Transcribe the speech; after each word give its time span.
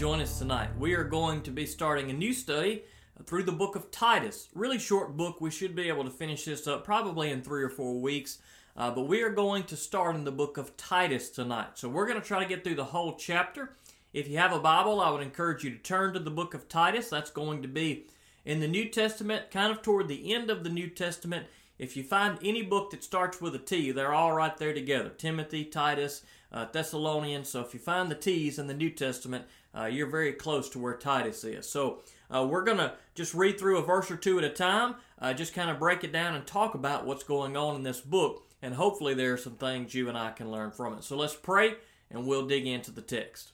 join 0.00 0.22
us 0.22 0.38
tonight. 0.38 0.70
We 0.78 0.94
are 0.94 1.04
going 1.04 1.42
to 1.42 1.50
be 1.50 1.66
starting 1.66 2.08
a 2.08 2.14
new 2.14 2.32
study 2.32 2.84
through 3.26 3.42
the 3.42 3.52
book 3.52 3.76
of 3.76 3.90
Titus. 3.90 4.48
Really 4.54 4.78
short 4.78 5.14
book. 5.14 5.42
We 5.42 5.50
should 5.50 5.76
be 5.76 5.88
able 5.88 6.04
to 6.04 6.10
finish 6.10 6.46
this 6.46 6.66
up 6.66 6.86
probably 6.86 7.30
in 7.30 7.42
three 7.42 7.62
or 7.62 7.68
four 7.68 8.00
weeks. 8.00 8.38
Uh, 8.74 8.90
but 8.90 9.02
we 9.02 9.20
are 9.20 9.28
going 9.28 9.64
to 9.64 9.76
start 9.76 10.16
in 10.16 10.24
the 10.24 10.32
book 10.32 10.56
of 10.56 10.74
Titus 10.78 11.28
tonight. 11.28 11.72
So 11.74 11.90
we're 11.90 12.06
going 12.06 12.18
to 12.18 12.26
try 12.26 12.42
to 12.42 12.48
get 12.48 12.64
through 12.64 12.76
the 12.76 12.84
whole 12.84 13.14
chapter. 13.16 13.74
If 14.14 14.26
you 14.26 14.38
have 14.38 14.54
a 14.54 14.58
Bible, 14.58 15.02
I 15.02 15.10
would 15.10 15.20
encourage 15.20 15.64
you 15.64 15.70
to 15.72 15.76
turn 15.76 16.14
to 16.14 16.18
the 16.18 16.30
book 16.30 16.54
of 16.54 16.66
Titus. 16.66 17.10
That's 17.10 17.30
going 17.30 17.60
to 17.60 17.68
be 17.68 18.06
in 18.46 18.60
the 18.60 18.68
New 18.68 18.88
Testament, 18.88 19.50
kind 19.50 19.70
of 19.70 19.82
toward 19.82 20.08
the 20.08 20.32
end 20.32 20.48
of 20.48 20.64
the 20.64 20.70
New 20.70 20.88
Testament. 20.88 21.44
If 21.78 21.94
you 21.94 22.04
find 22.04 22.38
any 22.42 22.62
book 22.62 22.90
that 22.92 23.04
starts 23.04 23.38
with 23.40 23.54
a 23.54 23.58
T, 23.58 23.90
they're 23.90 24.14
all 24.14 24.32
right 24.32 24.56
there 24.56 24.72
together 24.72 25.10
Timothy, 25.10 25.64
Titus, 25.64 26.24
uh, 26.52 26.66
Thessalonians. 26.72 27.50
So 27.50 27.60
if 27.60 27.74
you 27.74 27.80
find 27.80 28.10
the 28.10 28.14
T's 28.14 28.58
in 28.58 28.66
the 28.66 28.74
New 28.74 28.90
Testament, 28.90 29.44
uh, 29.76 29.86
you're 29.86 30.10
very 30.10 30.32
close 30.32 30.68
to 30.70 30.78
where 30.78 30.96
Titus 30.96 31.44
is. 31.44 31.68
So 31.68 32.00
uh, 32.34 32.46
we're 32.48 32.64
going 32.64 32.78
to 32.78 32.94
just 33.14 33.34
read 33.34 33.58
through 33.58 33.78
a 33.78 33.82
verse 33.82 34.10
or 34.10 34.16
two 34.16 34.38
at 34.38 34.44
a 34.44 34.50
time, 34.50 34.96
uh, 35.18 35.32
just 35.32 35.54
kind 35.54 35.70
of 35.70 35.78
break 35.78 36.04
it 36.04 36.12
down 36.12 36.34
and 36.34 36.46
talk 36.46 36.74
about 36.74 37.06
what's 37.06 37.24
going 37.24 37.56
on 37.56 37.76
in 37.76 37.82
this 37.82 38.00
book. 38.00 38.46
And 38.62 38.74
hopefully, 38.74 39.14
there 39.14 39.32
are 39.32 39.38
some 39.38 39.54
things 39.54 39.94
you 39.94 40.08
and 40.08 40.18
I 40.18 40.32
can 40.32 40.50
learn 40.50 40.70
from 40.70 40.94
it. 40.94 41.04
So 41.04 41.16
let's 41.16 41.34
pray 41.34 41.74
and 42.10 42.26
we'll 42.26 42.46
dig 42.46 42.66
into 42.66 42.90
the 42.90 43.02
text. 43.02 43.52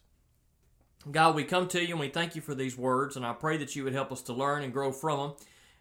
God, 1.09 1.37
we 1.37 1.45
come 1.45 1.69
to 1.69 1.81
you 1.81 1.93
and 1.93 2.01
we 2.01 2.09
thank 2.09 2.35
you 2.35 2.43
for 2.43 2.55
these 2.55 2.77
words, 2.77 3.17
and 3.17 3.25
I 3.25 3.33
pray 3.33 3.57
that 3.59 3.77
you 3.77 3.85
would 3.85 3.93
help 3.93 4.11
us 4.11 4.23
to 4.23 4.33
learn 4.33 4.65
and 4.65 4.73
grow 4.73 4.91
from 4.91 5.19
them 5.21 5.33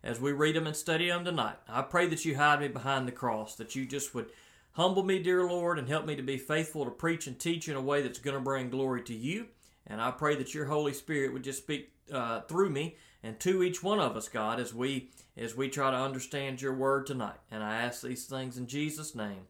as 0.03 0.22
we 0.22 0.31
read 0.31 0.55
them 0.55 0.67
and 0.67 0.75
study 0.75 1.08
them 1.08 1.25
tonight. 1.25 1.55
I 1.67 1.81
pray 1.81 2.05
that 2.08 2.23
you 2.25 2.38
hide 2.38 2.59
me 2.59 2.67
behind 2.67 3.08
the 3.08 3.11
cross, 3.11 3.55
that 3.55 3.75
you 3.75 3.88
just 3.88 4.13
would 4.13 4.27
humble 4.73 5.02
me, 5.02 5.17
dear 5.17 5.47
Lord, 5.47 5.80
and 5.80 5.88
help 5.88 6.05
me 6.05 6.16
to 6.16 6.22
be 6.22 6.38
faithful 6.38 6.86
to 6.86 6.92
preach 6.92 7.25
and 7.25 7.39
teach 7.39 7.67
in 7.67 7.75
a 7.75 7.81
way 7.81 8.03
that's 8.03 8.20
going 8.20 8.36
to 8.36 8.42
bring 8.42 8.70
glory 8.70 9.02
to 9.03 9.16
you. 9.16 9.47
And 9.88 10.02
I 10.02 10.11
pray 10.11 10.36
that 10.36 10.53
your 10.53 10.66
Holy 10.66 10.94
Spirit 10.94 11.33
would 11.33 11.44
just 11.44 11.59
speak 11.59 11.91
uh, 12.11 12.41
through 12.41 12.69
me 12.69 12.95
and 13.23 13.39
to 13.39 13.64
each 13.64 13.81
one 13.81 14.00
of 14.00 14.16
us, 14.16 14.30
God, 14.30 14.59
as 14.59 14.73
we 14.73 15.09
as 15.38 15.55
we 15.55 15.67
try 15.67 15.92
to 15.92 15.97
understand 15.97 16.61
your 16.61 16.73
word 16.73 17.05
tonight. 17.05 17.39
And 17.52 17.64
I 17.64 17.75
ask 17.77 18.02
these 18.02 18.25
things 18.25 18.58
in 18.58 18.67
Jesus' 18.67 19.16
name. 19.16 19.47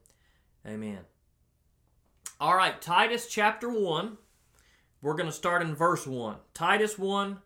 Amen. 0.66 1.00
All 2.40 2.56
right, 2.56 2.80
Titus 2.82 3.28
chapter 3.28 3.68
1. 3.68 4.18
We're 5.00 5.14
going 5.14 5.28
to 5.28 5.32
start 5.32 5.62
in 5.62 5.74
verse 5.74 6.06
1. 6.06 6.36
Titus 6.54 6.98
1, 6.98 7.38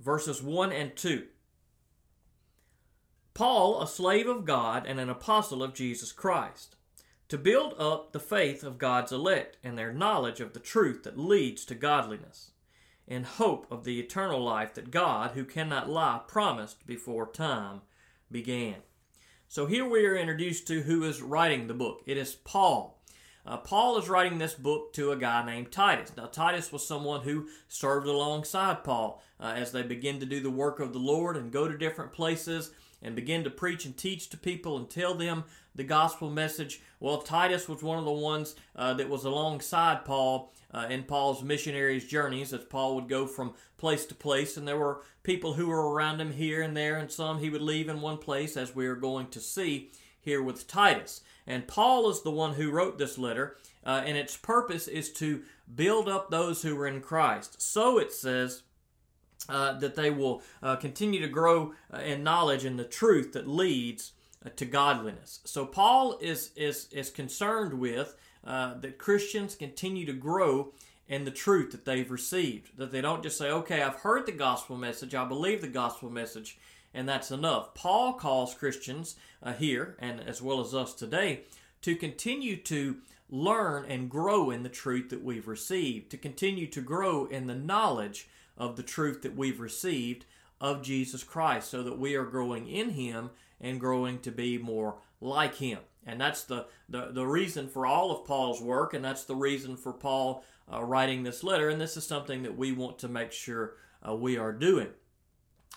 verses 0.00 0.42
1 0.42 0.72
and 0.72 0.96
2. 0.96 1.26
Paul, 3.34 3.82
a 3.82 3.86
slave 3.86 4.26
of 4.26 4.44
God 4.44 4.86
and 4.86 4.98
an 4.98 5.10
apostle 5.10 5.62
of 5.62 5.74
Jesus 5.74 6.10
Christ, 6.10 6.75
to 7.28 7.38
build 7.38 7.74
up 7.78 8.12
the 8.12 8.20
faith 8.20 8.62
of 8.62 8.78
God's 8.78 9.12
elect 9.12 9.56
and 9.64 9.76
their 9.76 9.92
knowledge 9.92 10.40
of 10.40 10.52
the 10.52 10.60
truth 10.60 11.02
that 11.02 11.18
leads 11.18 11.64
to 11.66 11.74
godliness 11.74 12.52
in 13.06 13.24
hope 13.24 13.66
of 13.70 13.84
the 13.84 14.00
eternal 14.00 14.42
life 14.42 14.74
that 14.74 14.90
God, 14.90 15.32
who 15.32 15.44
cannot 15.44 15.88
lie, 15.88 16.20
promised 16.26 16.86
before 16.86 17.30
time 17.30 17.82
began. 18.30 18.76
So 19.48 19.66
here 19.66 19.88
we 19.88 20.04
are 20.06 20.16
introduced 20.16 20.66
to 20.68 20.82
who 20.82 21.04
is 21.04 21.22
writing 21.22 21.66
the 21.66 21.74
book. 21.74 22.02
It 22.06 22.16
is 22.16 22.34
Paul. 22.34 23.00
Uh, 23.46 23.56
Paul 23.58 23.96
is 23.96 24.08
writing 24.08 24.38
this 24.38 24.54
book 24.54 24.92
to 24.94 25.12
a 25.12 25.16
guy 25.16 25.46
named 25.46 25.70
Titus. 25.70 26.10
Now, 26.16 26.26
Titus 26.26 26.72
was 26.72 26.86
someone 26.86 27.20
who 27.20 27.48
served 27.68 28.08
alongside 28.08 28.82
Paul 28.82 29.22
uh, 29.38 29.52
as 29.54 29.70
they 29.70 29.82
begin 29.82 30.18
to 30.18 30.26
do 30.26 30.40
the 30.40 30.50
work 30.50 30.80
of 30.80 30.92
the 30.92 30.98
Lord 30.98 31.36
and 31.36 31.52
go 31.52 31.68
to 31.68 31.78
different 31.78 32.12
places 32.12 32.72
and 33.06 33.14
begin 33.14 33.44
to 33.44 33.50
preach 33.50 33.86
and 33.86 33.96
teach 33.96 34.28
to 34.28 34.36
people 34.36 34.76
and 34.76 34.90
tell 34.90 35.14
them 35.14 35.44
the 35.76 35.84
gospel 35.84 36.28
message. 36.28 36.80
Well, 36.98 37.18
Titus 37.18 37.68
was 37.68 37.82
one 37.82 37.98
of 37.98 38.04
the 38.04 38.10
ones 38.10 38.56
uh, 38.74 38.94
that 38.94 39.08
was 39.08 39.24
alongside 39.24 40.04
Paul 40.04 40.52
uh, 40.74 40.88
in 40.90 41.04
Paul's 41.04 41.42
missionaries' 41.44 42.04
journeys 42.04 42.52
as 42.52 42.64
Paul 42.64 42.96
would 42.96 43.08
go 43.08 43.26
from 43.26 43.54
place 43.78 44.04
to 44.06 44.14
place, 44.14 44.56
and 44.56 44.66
there 44.66 44.76
were 44.76 45.02
people 45.22 45.54
who 45.54 45.68
were 45.68 45.92
around 45.92 46.20
him 46.20 46.32
here 46.32 46.60
and 46.62 46.76
there, 46.76 46.96
and 46.96 47.10
some 47.10 47.38
he 47.38 47.48
would 47.48 47.62
leave 47.62 47.88
in 47.88 48.00
one 48.00 48.18
place, 48.18 48.56
as 48.56 48.74
we 48.74 48.86
are 48.88 48.96
going 48.96 49.28
to 49.28 49.40
see 49.40 49.92
here 50.20 50.42
with 50.42 50.66
Titus. 50.66 51.20
And 51.46 51.68
Paul 51.68 52.10
is 52.10 52.22
the 52.22 52.32
one 52.32 52.54
who 52.54 52.72
wrote 52.72 52.98
this 52.98 53.16
letter, 53.16 53.56
uh, 53.84 54.02
and 54.04 54.16
its 54.16 54.36
purpose 54.36 54.88
is 54.88 55.12
to 55.12 55.42
build 55.72 56.08
up 56.08 56.30
those 56.30 56.62
who 56.62 56.76
are 56.80 56.88
in 56.88 57.00
Christ. 57.00 57.62
So 57.62 57.98
it 57.98 58.12
says. 58.12 58.62
Uh, 59.48 59.78
that 59.78 59.94
they 59.94 60.10
will 60.10 60.42
uh, 60.60 60.74
continue 60.74 61.20
to 61.20 61.28
grow 61.28 61.72
uh, 61.94 61.98
in 61.98 62.24
knowledge 62.24 62.64
and 62.64 62.76
the 62.76 62.84
truth 62.84 63.32
that 63.32 63.46
leads 63.46 64.10
uh, 64.44 64.48
to 64.56 64.64
godliness. 64.64 65.38
So 65.44 65.64
Paul 65.64 66.18
is 66.20 66.50
is 66.56 66.88
is 66.90 67.10
concerned 67.10 67.74
with 67.74 68.16
uh, 68.44 68.74
that 68.80 68.98
Christians 68.98 69.54
continue 69.54 70.04
to 70.06 70.12
grow 70.12 70.72
in 71.06 71.24
the 71.24 71.30
truth 71.30 71.70
that 71.70 71.84
they've 71.84 72.10
received. 72.10 72.76
That 72.76 72.90
they 72.90 73.00
don't 73.00 73.22
just 73.22 73.38
say, 73.38 73.50
okay, 73.50 73.82
I've 73.82 74.00
heard 74.00 74.26
the 74.26 74.32
gospel 74.32 74.76
message, 74.76 75.14
I 75.14 75.24
believe 75.24 75.60
the 75.60 75.68
gospel 75.68 76.10
message, 76.10 76.58
and 76.92 77.08
that's 77.08 77.30
enough. 77.30 77.72
Paul 77.74 78.14
calls 78.14 78.52
Christians 78.52 79.14
here, 79.58 79.94
and 80.00 80.20
as 80.20 80.42
well 80.42 80.60
as 80.60 80.74
us 80.74 80.92
today, 80.92 81.42
to 81.82 81.94
continue 81.94 82.56
to 82.56 82.96
learn 83.30 83.84
and 83.84 84.10
grow 84.10 84.50
in 84.50 84.64
the 84.64 84.68
truth 84.68 85.10
that 85.10 85.22
we've 85.22 85.46
received, 85.46 86.10
to 86.10 86.16
continue 86.16 86.66
to 86.66 86.80
grow 86.80 87.26
in 87.26 87.46
the 87.46 87.54
knowledge 87.54 88.28
of 88.56 88.76
the 88.76 88.82
truth 88.82 89.22
that 89.22 89.36
we've 89.36 89.60
received 89.60 90.24
of 90.60 90.82
Jesus 90.82 91.22
Christ, 91.22 91.70
so 91.70 91.82
that 91.82 91.98
we 91.98 92.14
are 92.14 92.24
growing 92.24 92.66
in 92.68 92.90
Him 92.90 93.30
and 93.60 93.80
growing 93.80 94.18
to 94.20 94.30
be 94.30 94.58
more 94.58 94.96
like 95.20 95.56
Him. 95.56 95.78
And 96.06 96.20
that's 96.20 96.44
the, 96.44 96.66
the, 96.88 97.10
the 97.12 97.26
reason 97.26 97.68
for 97.68 97.84
all 97.84 98.10
of 98.12 98.26
Paul's 98.26 98.62
work, 98.62 98.94
and 98.94 99.04
that's 99.04 99.24
the 99.24 99.34
reason 99.34 99.76
for 99.76 99.92
Paul 99.92 100.44
uh, 100.72 100.82
writing 100.82 101.22
this 101.22 101.42
letter. 101.42 101.68
And 101.68 101.80
this 101.80 101.96
is 101.96 102.06
something 102.06 102.42
that 102.44 102.56
we 102.56 102.72
want 102.72 102.98
to 103.00 103.08
make 103.08 103.32
sure 103.32 103.74
uh, 104.06 104.14
we 104.14 104.38
are 104.38 104.52
doing. 104.52 104.88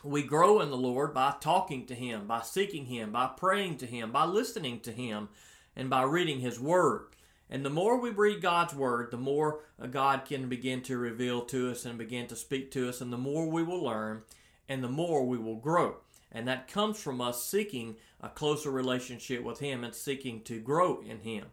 We 0.04 0.24
grow 0.24 0.62
in 0.62 0.70
the 0.70 0.78
Lord 0.78 1.14
by 1.14 1.36
talking 1.42 1.86
to 1.88 1.96
Him, 1.96 2.28
by 2.28 2.42
seeking 2.42 2.86
Him, 2.86 3.12
by 3.12 3.32
praying 3.36 3.78
to 3.78 3.86
Him, 3.86 4.12
by 4.12 4.26
listening 4.26 4.80
to 4.82 4.92
Him, 4.92 5.30
and 5.76 5.90
by 5.90 6.04
reading 6.04 6.40
His 6.40 6.60
Word. 6.60 7.08
And 7.50 7.66
the 7.66 7.70
more 7.70 8.00
we 8.00 8.12
read 8.12 8.42
God's 8.42 8.76
Word, 8.76 9.10
the 9.12 9.18
more 9.18 9.62
uh, 9.82 9.88
God 9.88 10.26
can 10.26 10.48
begin 10.50 10.82
to 10.84 10.98
reveal 10.98 11.42
to 11.46 11.72
us 11.72 11.86
and 11.86 11.98
begin 11.98 12.28
to 12.28 12.36
speak 12.36 12.72
to 12.72 12.88
us, 12.88 13.02
and 13.02 13.12
the 13.12 13.18
more 13.18 13.48
we 13.48 13.64
will 13.64 13.84
learn, 13.84 14.22
and 14.68 14.84
the 14.84 14.90
more 14.90 15.26
we 15.26 15.38
will 15.38 15.56
grow. 15.56 15.98
And 16.32 16.48
that 16.48 16.68
comes 16.68 17.02
from 17.02 17.22
us 17.22 17.44
seeking 17.44 17.96
a 18.22 18.30
closer 18.30 18.70
relationship 18.70 19.44
with 19.44 19.60
Him 19.60 19.84
and 19.84 19.96
seeking 19.96 20.42
to 20.44 20.60
grow 20.60 21.02
in 21.02 21.22
Him. 21.22 21.46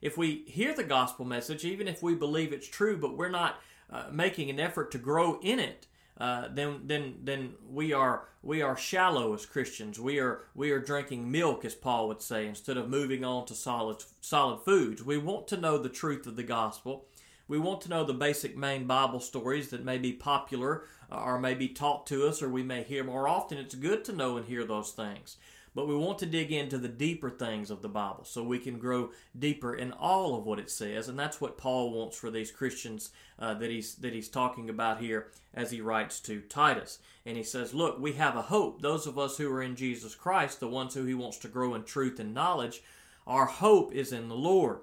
If 0.00 0.16
we 0.16 0.44
hear 0.46 0.74
the 0.74 0.84
gospel 0.84 1.24
message, 1.24 1.64
even 1.64 1.88
if 1.88 2.02
we 2.02 2.14
believe 2.14 2.52
it's 2.52 2.68
true, 2.68 2.96
but 2.96 3.16
we're 3.16 3.28
not 3.28 3.60
uh, 3.90 4.04
making 4.12 4.50
an 4.50 4.60
effort 4.60 4.92
to 4.92 4.98
grow 4.98 5.40
in 5.42 5.58
it, 5.58 5.86
uh, 6.18 6.48
then 6.52 6.82
then 6.84 7.14
then 7.22 7.54
we 7.70 7.92
are 7.92 8.24
we 8.42 8.62
are 8.62 8.76
shallow 8.76 9.34
as 9.34 9.46
Christians. 9.46 9.98
We 9.98 10.18
are 10.18 10.42
we 10.54 10.70
are 10.70 10.78
drinking 10.78 11.30
milk, 11.30 11.64
as 11.64 11.74
Paul 11.74 12.08
would 12.08 12.22
say, 12.22 12.46
instead 12.46 12.76
of 12.76 12.88
moving 12.88 13.24
on 13.24 13.46
to 13.46 13.54
solid 13.54 14.04
solid 14.20 14.60
foods. 14.60 15.02
We 15.02 15.18
want 15.18 15.48
to 15.48 15.56
know 15.56 15.78
the 15.78 15.88
truth 15.88 16.26
of 16.26 16.36
the 16.36 16.42
gospel. 16.42 17.06
We 17.48 17.58
want 17.58 17.80
to 17.80 17.88
know 17.88 18.04
the 18.04 18.14
basic 18.14 18.56
main 18.56 18.86
Bible 18.86 19.18
stories 19.18 19.70
that 19.70 19.84
may 19.84 19.98
be 19.98 20.12
popular 20.12 20.84
or 21.10 21.40
may 21.40 21.54
be 21.54 21.68
taught 21.68 22.06
to 22.06 22.28
us 22.28 22.42
or 22.42 22.48
we 22.48 22.62
may 22.62 22.84
hear 22.84 23.02
more 23.02 23.26
often. 23.26 23.58
It's 23.58 23.74
good 23.74 24.04
to 24.04 24.12
know 24.12 24.36
and 24.36 24.46
hear 24.46 24.64
those 24.64 24.92
things. 24.92 25.36
But 25.74 25.86
we 25.86 25.94
want 25.94 26.18
to 26.18 26.26
dig 26.26 26.50
into 26.50 26.78
the 26.78 26.88
deeper 26.88 27.30
things 27.30 27.70
of 27.70 27.80
the 27.80 27.88
Bible 27.88 28.24
so 28.24 28.42
we 28.42 28.58
can 28.58 28.78
grow 28.78 29.10
deeper 29.38 29.74
in 29.74 29.92
all 29.92 30.34
of 30.34 30.44
what 30.44 30.58
it 30.58 30.70
says. 30.70 31.08
And 31.08 31.18
that's 31.18 31.40
what 31.40 31.58
Paul 31.58 31.92
wants 31.92 32.18
for 32.18 32.30
these 32.30 32.50
Christians 32.50 33.10
uh, 33.38 33.54
that, 33.54 33.70
he's, 33.70 33.94
that 33.96 34.12
he's 34.12 34.28
talking 34.28 34.68
about 34.68 35.00
here 35.00 35.28
as 35.54 35.70
he 35.70 35.80
writes 35.80 36.18
to 36.20 36.40
Titus. 36.40 36.98
And 37.24 37.36
he 37.36 37.44
says, 37.44 37.72
Look, 37.72 38.00
we 38.00 38.12
have 38.14 38.36
a 38.36 38.42
hope. 38.42 38.82
Those 38.82 39.06
of 39.06 39.18
us 39.18 39.36
who 39.36 39.50
are 39.52 39.62
in 39.62 39.76
Jesus 39.76 40.14
Christ, 40.14 40.58
the 40.58 40.68
ones 40.68 40.94
who 40.94 41.04
he 41.04 41.14
wants 41.14 41.38
to 41.38 41.48
grow 41.48 41.74
in 41.74 41.84
truth 41.84 42.18
and 42.18 42.34
knowledge, 42.34 42.82
our 43.26 43.46
hope 43.46 43.94
is 43.94 44.12
in 44.12 44.28
the 44.28 44.34
Lord. 44.34 44.80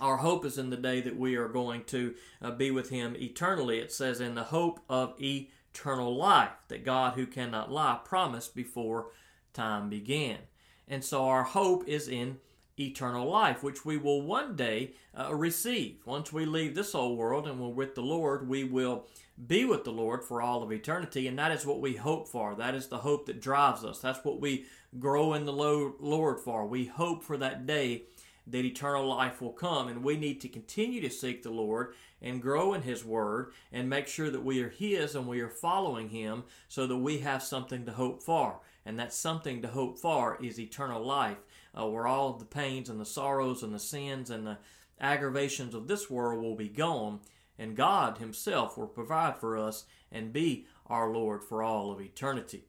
Our 0.00 0.18
hope 0.18 0.44
is 0.44 0.58
in 0.58 0.70
the 0.70 0.76
day 0.76 1.00
that 1.00 1.16
we 1.16 1.36
are 1.36 1.48
going 1.48 1.84
to 1.84 2.14
uh, 2.40 2.52
be 2.52 2.70
with 2.70 2.90
Him 2.90 3.16
eternally. 3.16 3.78
It 3.78 3.92
says, 3.92 4.20
in 4.20 4.34
the 4.34 4.44
hope 4.44 4.80
of 4.88 5.20
eternal 5.20 6.14
life, 6.14 6.50
that 6.68 6.84
God, 6.84 7.14
who 7.14 7.26
cannot 7.26 7.72
lie, 7.72 7.98
promised 8.04 8.54
before 8.54 9.08
time 9.52 9.88
began. 9.88 10.38
And 10.86 11.04
so 11.04 11.26
our 11.26 11.44
hope 11.44 11.86
is 11.86 12.08
in 12.08 12.38
eternal 12.80 13.28
life, 13.28 13.62
which 13.62 13.84
we 13.84 13.96
will 13.96 14.22
one 14.22 14.56
day 14.56 14.92
uh, 15.18 15.34
receive. 15.34 15.96
Once 16.04 16.32
we 16.32 16.46
leave 16.46 16.74
this 16.74 16.94
old 16.94 17.18
world 17.18 17.46
and 17.46 17.60
we're 17.60 17.68
with 17.68 17.94
the 17.94 18.02
Lord, 18.02 18.48
we 18.48 18.64
will 18.64 19.06
be 19.46 19.64
with 19.64 19.84
the 19.84 19.90
Lord 19.90 20.24
for 20.24 20.40
all 20.42 20.62
of 20.62 20.72
eternity. 20.72 21.26
And 21.26 21.38
that 21.38 21.52
is 21.52 21.66
what 21.66 21.80
we 21.80 21.96
hope 21.96 22.28
for. 22.28 22.54
That 22.54 22.74
is 22.74 22.88
the 22.88 22.98
hope 22.98 23.26
that 23.26 23.40
drives 23.40 23.84
us. 23.84 24.00
That's 24.00 24.24
what 24.24 24.40
we 24.40 24.66
grow 24.98 25.34
in 25.34 25.44
the 25.44 25.52
Lord 25.52 26.40
for. 26.40 26.66
We 26.66 26.86
hope 26.86 27.22
for 27.22 27.36
that 27.36 27.66
day 27.66 28.04
that 28.46 28.64
eternal 28.64 29.06
life 29.06 29.42
will 29.42 29.52
come. 29.52 29.88
And 29.88 30.02
we 30.02 30.16
need 30.16 30.40
to 30.40 30.48
continue 30.48 31.00
to 31.02 31.10
seek 31.10 31.42
the 31.42 31.50
Lord 31.50 31.94
and 32.22 32.42
grow 32.42 32.74
in 32.74 32.82
His 32.82 33.04
Word 33.04 33.52
and 33.72 33.88
make 33.88 34.08
sure 34.08 34.30
that 34.30 34.44
we 34.44 34.62
are 34.62 34.70
His 34.70 35.14
and 35.14 35.26
we 35.26 35.40
are 35.40 35.50
following 35.50 36.08
Him 36.08 36.44
so 36.68 36.86
that 36.86 36.96
we 36.96 37.18
have 37.18 37.42
something 37.42 37.84
to 37.86 37.92
hope 37.92 38.22
for. 38.22 38.60
And 38.88 38.98
that 38.98 39.12
something 39.12 39.60
to 39.60 39.68
hope 39.68 39.98
for 39.98 40.38
is 40.42 40.58
eternal 40.58 41.04
life, 41.04 41.36
uh, 41.78 41.86
where 41.86 42.06
all 42.06 42.30
of 42.30 42.38
the 42.38 42.46
pains 42.46 42.88
and 42.88 42.98
the 42.98 43.04
sorrows 43.04 43.62
and 43.62 43.74
the 43.74 43.78
sins 43.78 44.30
and 44.30 44.46
the 44.46 44.56
aggravations 44.98 45.74
of 45.74 45.88
this 45.88 46.08
world 46.08 46.42
will 46.42 46.56
be 46.56 46.70
gone. 46.70 47.20
and 47.58 47.76
God 47.76 48.16
Himself 48.16 48.78
will 48.78 48.86
provide 48.86 49.36
for 49.36 49.58
us 49.58 49.84
and 50.10 50.32
be 50.32 50.66
our 50.86 51.10
Lord 51.10 51.44
for 51.44 51.62
all 51.62 51.92
of 51.92 52.00
eternity. 52.00 52.64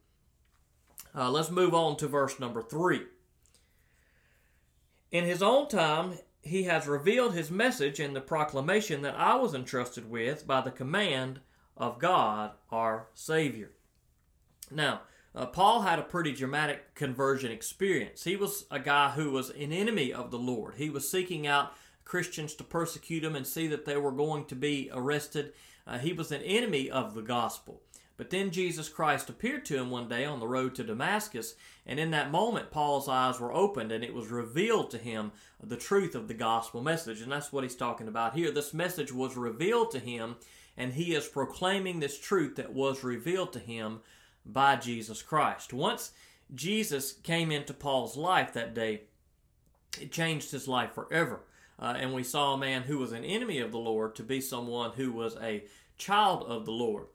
Uh, 1.15 1.31
let's 1.31 1.49
move 1.49 1.73
on 1.73 1.95
to 1.97 2.07
verse 2.07 2.37
number 2.37 2.61
3. 2.61 3.03
In 5.11 5.23
His 5.23 5.41
own 5.41 5.69
time, 5.69 6.17
He 6.41 6.63
has 6.63 6.85
revealed 6.85 7.33
His 7.33 7.49
message 7.49 7.97
in 7.97 8.13
the 8.13 8.19
proclamation 8.19 9.03
that 9.03 9.15
I 9.15 9.35
was 9.35 9.53
entrusted 9.53 10.09
with 10.09 10.45
by 10.45 10.59
the 10.59 10.69
command 10.71 11.39
of 11.77 11.97
God 11.97 12.51
our 12.71 13.07
Savior. 13.13 13.71
Now, 14.69 15.01
uh, 15.35 15.45
Paul 15.45 15.81
had 15.81 15.99
a 15.99 16.03
pretty 16.03 16.33
dramatic 16.33 16.95
conversion 16.95 17.51
experience. 17.51 18.23
He 18.23 18.35
was 18.35 18.65
a 18.71 18.79
guy 18.79 19.11
who 19.11 19.31
was 19.31 19.49
an 19.51 19.71
enemy 19.71 20.11
of 20.11 20.31
the 20.31 20.39
Lord. 20.39 20.75
He 20.75 20.89
was 20.89 21.09
seeking 21.09 21.45
out 21.45 21.73
Christians 22.03 22.55
to 22.55 22.63
persecute 22.63 23.21
them 23.21 23.35
and 23.35 23.45
see 23.45 23.67
that 23.67 23.85
they 23.85 23.97
were 23.97 24.11
going 24.11 24.45
to 24.45 24.55
be 24.55 24.89
arrested. 24.91 25.53
Uh, 25.85 25.99
he 25.99 26.13
was 26.13 26.31
an 26.31 26.41
enemy 26.41 26.89
of 26.89 27.13
the 27.13 27.21
gospel. 27.21 27.81
But 28.17 28.31
then 28.31 28.51
Jesus 28.51 28.89
Christ 28.89 29.29
appeared 29.29 29.63
to 29.65 29.77
him 29.77 29.89
one 29.89 30.09
day 30.09 30.25
on 30.25 30.41
the 30.41 30.47
road 30.47 30.75
to 30.75 30.83
Damascus, 30.83 31.55
and 31.85 32.01
in 32.01 32.11
that 32.11 32.31
moment, 32.31 32.69
Paul's 32.69 33.07
eyes 33.07 33.39
were 33.39 33.53
opened 33.53 33.93
and 33.93 34.03
it 34.03 34.13
was 34.13 34.27
revealed 34.27 34.91
to 34.91 34.97
him 34.97 35.31
the 35.63 35.77
truth 35.77 36.15
of 36.15 36.27
the 36.27 36.33
gospel 36.33 36.81
message. 36.81 37.21
And 37.21 37.31
that's 37.31 37.53
what 37.53 37.63
he's 37.63 37.77
talking 37.77 38.09
about 38.09 38.35
here. 38.35 38.51
This 38.51 38.73
message 38.73 39.13
was 39.13 39.37
revealed 39.37 39.91
to 39.91 39.99
him, 39.99 40.35
and 40.75 40.93
he 40.93 41.15
is 41.15 41.29
proclaiming 41.29 42.01
this 42.01 42.19
truth 42.19 42.57
that 42.57 42.73
was 42.73 43.05
revealed 43.05 43.53
to 43.53 43.59
him 43.59 44.01
by 44.53 44.75
Jesus 44.75 45.21
Christ. 45.21 45.73
Once 45.73 46.11
Jesus 46.53 47.13
came 47.13 47.51
into 47.51 47.73
Paul's 47.73 48.17
life 48.17 48.53
that 48.53 48.73
day, 48.73 49.03
it 49.99 50.11
changed 50.11 50.51
his 50.51 50.67
life 50.67 50.93
forever. 50.93 51.41
Uh, 51.79 51.95
and 51.97 52.13
we 52.13 52.23
saw 52.23 52.53
a 52.53 52.57
man 52.57 52.83
who 52.83 52.97
was 52.97 53.11
an 53.11 53.23
enemy 53.23 53.59
of 53.59 53.71
the 53.71 53.77
Lord 53.77 54.15
to 54.15 54.23
be 54.23 54.41
someone 54.41 54.91
who 54.91 55.11
was 55.11 55.37
a 55.37 55.63
child 55.97 56.43
of 56.43 56.65
the 56.65 56.71
Lord, 56.71 57.07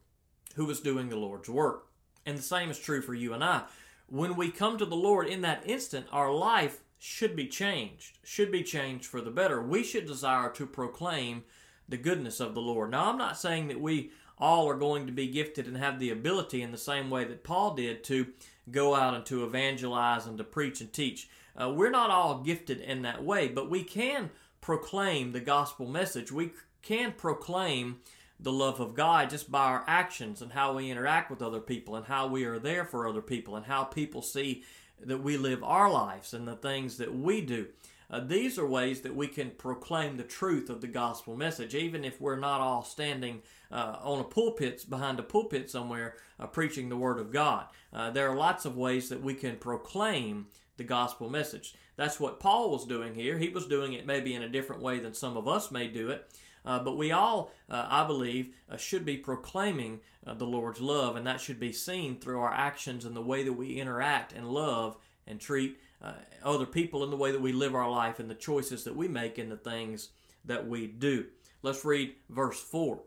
who 0.55 0.65
was 0.65 0.81
doing 0.81 1.09
the 1.09 1.17
Lord's 1.17 1.49
work. 1.49 1.89
And 2.25 2.39
the 2.39 2.43
same 2.43 2.71
is 2.71 2.79
true 2.79 3.03
for 3.03 3.15
you 3.15 3.35
and 3.35 3.45
I. 3.45 3.65
When 4.07 4.37
we 4.37 4.51
come 4.51 4.79
to 4.79 4.87
the 4.87 4.95
Lord 4.97 5.27
in 5.27 5.43
that 5.43 5.63
instant, 5.67 6.07
our 6.13 6.33
life 6.33 6.81
should 6.99 7.37
be 7.37 7.47
changed, 7.47 8.19
should 8.23 8.51
be 8.51 8.63
changed 8.63 9.07
for 9.07 9.21
the 9.21 9.31
better. 9.31 9.61
We 9.61 9.83
should 9.83 10.07
desire 10.07 10.51
to 10.53 10.67
proclaim 10.67 11.45
the 11.87 11.99
goodness 11.99 12.41
of 12.41 12.55
the 12.55 12.63
Lord. 12.63 12.91
Now, 12.91 13.11
I'm 13.11 13.19
not 13.19 13.39
saying 13.39 13.69
that 13.69 13.81
we 13.81 14.13
all 14.39 14.69
are 14.69 14.77
going 14.77 15.07
to 15.07 15.13
be 15.13 15.27
gifted 15.29 15.67
and 15.67 15.77
have 15.77 15.99
the 15.99 16.11
ability 16.11 16.63
in 16.63 16.73
the 16.73 16.79
same 16.79 17.11
way 17.11 17.25
that 17.25 17.45
Paul 17.45 17.75
did 17.75 18.03
to 18.05 18.27
go 18.71 18.95
out 18.95 19.15
and 19.15 19.25
to 19.27 19.45
evangelize 19.45 20.27
and 20.27 20.39
to 20.39 20.45
preach 20.45 20.81
and 20.81 20.93
teach. 20.93 21.29
Uh, 21.61 21.71
we're 21.71 21.91
not 21.91 22.11
all 22.11 22.43
gifted 22.43 22.81
in 22.81 23.03
that 23.03 23.25
way, 23.25 23.49
but 23.49 23.71
we 23.71 23.85
can 23.85 24.31
proclaim 24.61 25.33
the 25.33 25.41
gospel 25.41 25.87
message. 25.87 26.33
We 26.33 26.53
can 26.83 27.13
proclaim 27.13 28.01
the 28.41 28.53
love 28.53 28.81
of 28.81 28.95
God 28.95 29.31
just 29.31 29.51
by 29.51 29.65
our 29.65 29.85
actions 29.87 30.43
and 30.43 30.53
how 30.53 30.75
we 30.75 30.91
interact 30.91 31.31
with 31.31 31.43
other 31.43 31.61
people 31.61 31.97
and 31.97 32.07
how 32.07 32.27
we 32.27 32.45
are 32.45 32.59
there 32.59 32.85
for 32.85 33.07
other 33.07 33.23
people 33.23 33.57
and 33.57 33.67
how 33.67 33.85
people 33.85 34.23
see 34.23 34.65
that 35.05 35.23
we 35.23 35.37
live 35.37 35.63
our 35.63 35.91
lives 35.91 36.35
and 36.35 36.47
the 36.47 36.57
things 36.57 36.97
that 36.99 37.15
we 37.15 37.41
do. 37.41 37.67
Uh, 38.11 38.21
these 38.21 38.59
are 38.59 38.67
ways 38.67 39.01
that 39.01 39.15
we 39.15 39.27
can 39.27 39.51
proclaim 39.51 40.17
the 40.17 40.23
truth 40.23 40.71
of 40.71 40.81
the 40.81 40.87
gospel 40.87 41.37
message, 41.37 41.75
even 41.75 42.05
if 42.05 42.21
we're 42.21 42.37
not 42.37 42.61
all 42.61 42.85
standing 42.85 43.43
uh, 43.73 43.97
on 44.03 44.21
a 44.21 44.25
pulpit, 44.25 44.85
behind 44.89 45.19
a 45.19 45.23
pulpit 45.23 45.71
somewhere, 45.71 46.17
uh, 46.39 46.47
preaching 46.47 46.89
the 46.89 46.97
Word 46.97 47.19
of 47.19 47.33
God. 47.33 47.67
Uh, 47.93 48.11
there 48.11 48.29
are 48.29 48.37
lots 48.37 48.65
of 48.65 48.77
ways 48.77 49.09
that 49.09 49.23
we 49.23 49.35
can 49.35 49.57
proclaim 49.57 50.47
the 50.77 50.85
gospel 50.85 51.31
message. 51.31 51.75
That's 51.97 52.19
what 52.19 52.41
Paul 52.41 52.71
was 52.71 52.87
doing 52.87 53.15
here. 53.15 53.39
He 53.39 53.49
was 53.49 53.67
doing 53.67 53.93
it 53.93 54.07
maybe 54.07 54.35
in 54.35 54.43
a 54.43 54.49
different 54.49 54.83
way 54.83 54.99
than 54.99 55.15
some 55.15 55.37
of 55.37 55.47
us 55.47 55.71
may 55.71 55.89
do 55.89 56.11
it. 56.11 56.29
Uh, 56.65 56.79
but 56.79 56.97
we 56.97 57.13
all, 57.13 57.53
uh, 57.69 57.87
I 57.89 58.07
believe, 58.07 58.55
uh, 58.71 58.77
should 58.77 59.05
be 59.05 59.19
proclaiming 59.19 60.01
uh, 60.27 60.35
the 60.35 60.47
Lord's 60.47 60.81
love, 60.81 61.17
and 61.17 61.27
that 61.27 61.41
should 61.41 61.61
be 61.61 61.73
seen 61.73 62.19
through 62.19 62.41
our 62.41 62.53
actions 62.53 63.05
and 63.05 63.15
the 63.15 63.21
way 63.21 63.43
that 63.43 63.53
we 63.53 63.75
interact 63.75 64.33
and 64.33 64.49
love 64.49 64.97
and 65.27 65.41
treat 65.41 65.79
uh, 66.03 66.13
other 66.43 66.67
people 66.67 67.05
in 67.05 67.11
the 67.11 67.17
way 67.17 67.33
that 67.33 67.41
we 67.41 67.53
live 67.53 67.75
our 67.75 67.91
life 67.91 68.19
and 68.19 68.31
the 68.31 68.35
choices 68.35 68.85
that 68.85 68.97
we 68.97 69.09
make 69.09 69.39
and 69.39 69.51
the 69.51 69.57
things 69.57 70.11
that 70.45 70.67
we 70.67 70.87
do. 70.87 71.27
Let's 71.63 71.85
read 71.85 72.15
verse 72.29 72.61
4. 72.61 73.01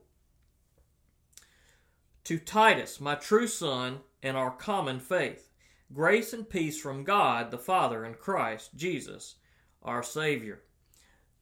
To 2.26 2.40
Titus, 2.40 3.00
my 3.00 3.16
true 3.16 3.48
son, 3.48 4.00
and 4.24 4.36
our 4.36 4.52
common 4.52 5.00
faith, 5.00 5.50
grace 5.94 6.34
and 6.34 6.50
peace 6.50 6.80
from 6.80 7.04
God 7.04 7.52
the 7.52 7.58
Father 7.58 8.04
and 8.04 8.18
Christ 8.18 8.72
Jesus, 8.76 9.36
our 9.84 10.04
Savior. 10.04 10.64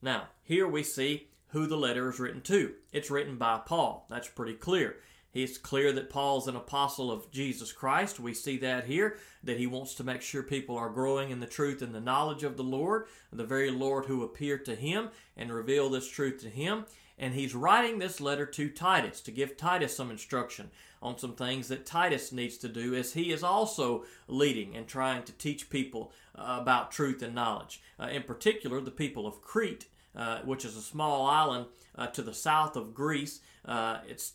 Now, 0.02 0.28
here 0.42 0.68
we 0.68 0.82
see 0.82 1.28
who 1.48 1.66
the 1.66 1.76
letter 1.76 2.10
is 2.10 2.20
written 2.20 2.42
to. 2.42 2.74
It's 2.92 3.10
written 3.10 3.36
by 3.36 3.60
Paul. 3.64 4.06
That's 4.10 4.28
pretty 4.28 4.54
clear. 4.54 4.96
It's 5.42 5.58
clear 5.58 5.92
that 5.92 6.08
Paul's 6.08 6.48
an 6.48 6.56
apostle 6.56 7.12
of 7.12 7.30
Jesus 7.30 7.70
Christ. 7.70 8.18
We 8.18 8.32
see 8.32 8.56
that 8.58 8.86
here, 8.86 9.18
that 9.44 9.58
he 9.58 9.66
wants 9.66 9.92
to 9.96 10.04
make 10.04 10.22
sure 10.22 10.42
people 10.42 10.78
are 10.78 10.88
growing 10.88 11.30
in 11.30 11.40
the 11.40 11.46
truth 11.46 11.82
and 11.82 11.94
the 11.94 12.00
knowledge 12.00 12.42
of 12.42 12.56
the 12.56 12.64
Lord, 12.64 13.04
the 13.30 13.44
very 13.44 13.70
Lord 13.70 14.06
who 14.06 14.22
appeared 14.22 14.64
to 14.64 14.74
him 14.74 15.10
and 15.36 15.52
revealed 15.52 15.92
this 15.92 16.08
truth 16.08 16.40
to 16.40 16.48
him. 16.48 16.86
And 17.18 17.34
he's 17.34 17.54
writing 17.54 17.98
this 17.98 18.18
letter 18.18 18.46
to 18.46 18.70
Titus 18.70 19.20
to 19.22 19.30
give 19.30 19.58
Titus 19.58 19.94
some 19.94 20.10
instruction 20.10 20.70
on 21.02 21.18
some 21.18 21.34
things 21.34 21.68
that 21.68 21.84
Titus 21.84 22.32
needs 22.32 22.56
to 22.58 22.68
do 22.68 22.94
as 22.94 23.12
he 23.12 23.30
is 23.30 23.42
also 23.42 24.06
leading 24.28 24.74
and 24.74 24.88
trying 24.88 25.22
to 25.24 25.32
teach 25.32 25.68
people 25.68 26.12
uh, 26.34 26.56
about 26.60 26.90
truth 26.90 27.20
and 27.20 27.34
knowledge. 27.34 27.82
Uh, 28.00 28.06
in 28.06 28.22
particular, 28.22 28.80
the 28.80 28.90
people 28.90 29.26
of 29.26 29.42
Crete, 29.42 29.84
uh, 30.16 30.38
which 30.46 30.64
is 30.64 30.78
a 30.78 30.82
small 30.82 31.26
island 31.26 31.66
uh, 31.94 32.06
to 32.06 32.22
the 32.22 32.32
south 32.32 32.74
of 32.74 32.94
Greece. 32.94 33.40
Uh, 33.66 33.98
it's 34.08 34.32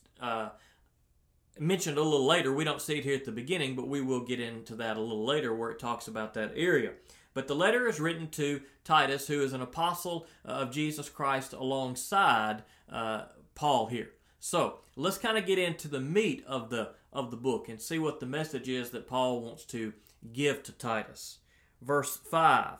mentioned 1.59 1.97
a 1.97 2.01
little 2.01 2.25
later. 2.25 2.53
We 2.53 2.63
don't 2.63 2.81
see 2.81 2.97
it 2.97 3.03
here 3.03 3.15
at 3.15 3.25
the 3.25 3.31
beginning, 3.31 3.75
but 3.75 3.87
we 3.87 4.01
will 4.01 4.21
get 4.21 4.39
into 4.39 4.75
that 4.75 4.97
a 4.97 5.01
little 5.01 5.25
later 5.25 5.53
where 5.53 5.71
it 5.71 5.79
talks 5.79 6.07
about 6.07 6.33
that 6.33 6.53
area. 6.55 6.91
But 7.33 7.47
the 7.47 7.55
letter 7.55 7.87
is 7.87 7.99
written 7.99 8.29
to 8.31 8.61
Titus, 8.83 9.27
who 9.27 9.41
is 9.41 9.53
an 9.53 9.61
apostle 9.61 10.27
uh, 10.45 10.51
of 10.51 10.71
Jesus 10.71 11.09
Christ 11.09 11.53
alongside 11.53 12.63
uh, 12.91 13.25
Paul 13.55 13.87
here. 13.87 14.11
So 14.39 14.79
let's 14.95 15.17
kind 15.17 15.37
of 15.37 15.45
get 15.45 15.59
into 15.59 15.87
the 15.87 15.99
meat 15.99 16.43
of 16.47 16.69
the 16.69 16.93
of 17.13 17.29
the 17.29 17.37
book 17.37 17.67
and 17.67 17.81
see 17.81 17.99
what 17.99 18.19
the 18.19 18.25
message 18.25 18.69
is 18.69 18.91
that 18.91 19.07
Paul 19.07 19.41
wants 19.41 19.65
to 19.65 19.93
give 20.31 20.63
to 20.63 20.71
Titus. 20.71 21.39
Verse 21.81 22.15
5. 22.15 22.77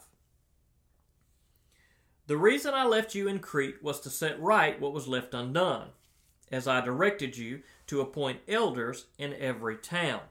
The 2.28 2.38
reason 2.38 2.74
I 2.74 2.86
left 2.86 3.14
you 3.14 3.28
in 3.28 3.40
Crete 3.40 3.84
was 3.84 4.00
to 4.02 4.10
set 4.10 4.40
right 4.40 4.80
what 4.80 4.94
was 4.94 5.08
left 5.08 5.34
undone, 5.34 5.90
as 6.50 6.68
I 6.68 6.80
directed 6.80 7.38
you 7.38 7.62
to 7.92 8.00
appoint 8.00 8.40
elders 8.48 9.08
in 9.18 9.34
every 9.34 9.76
town. 9.76 10.22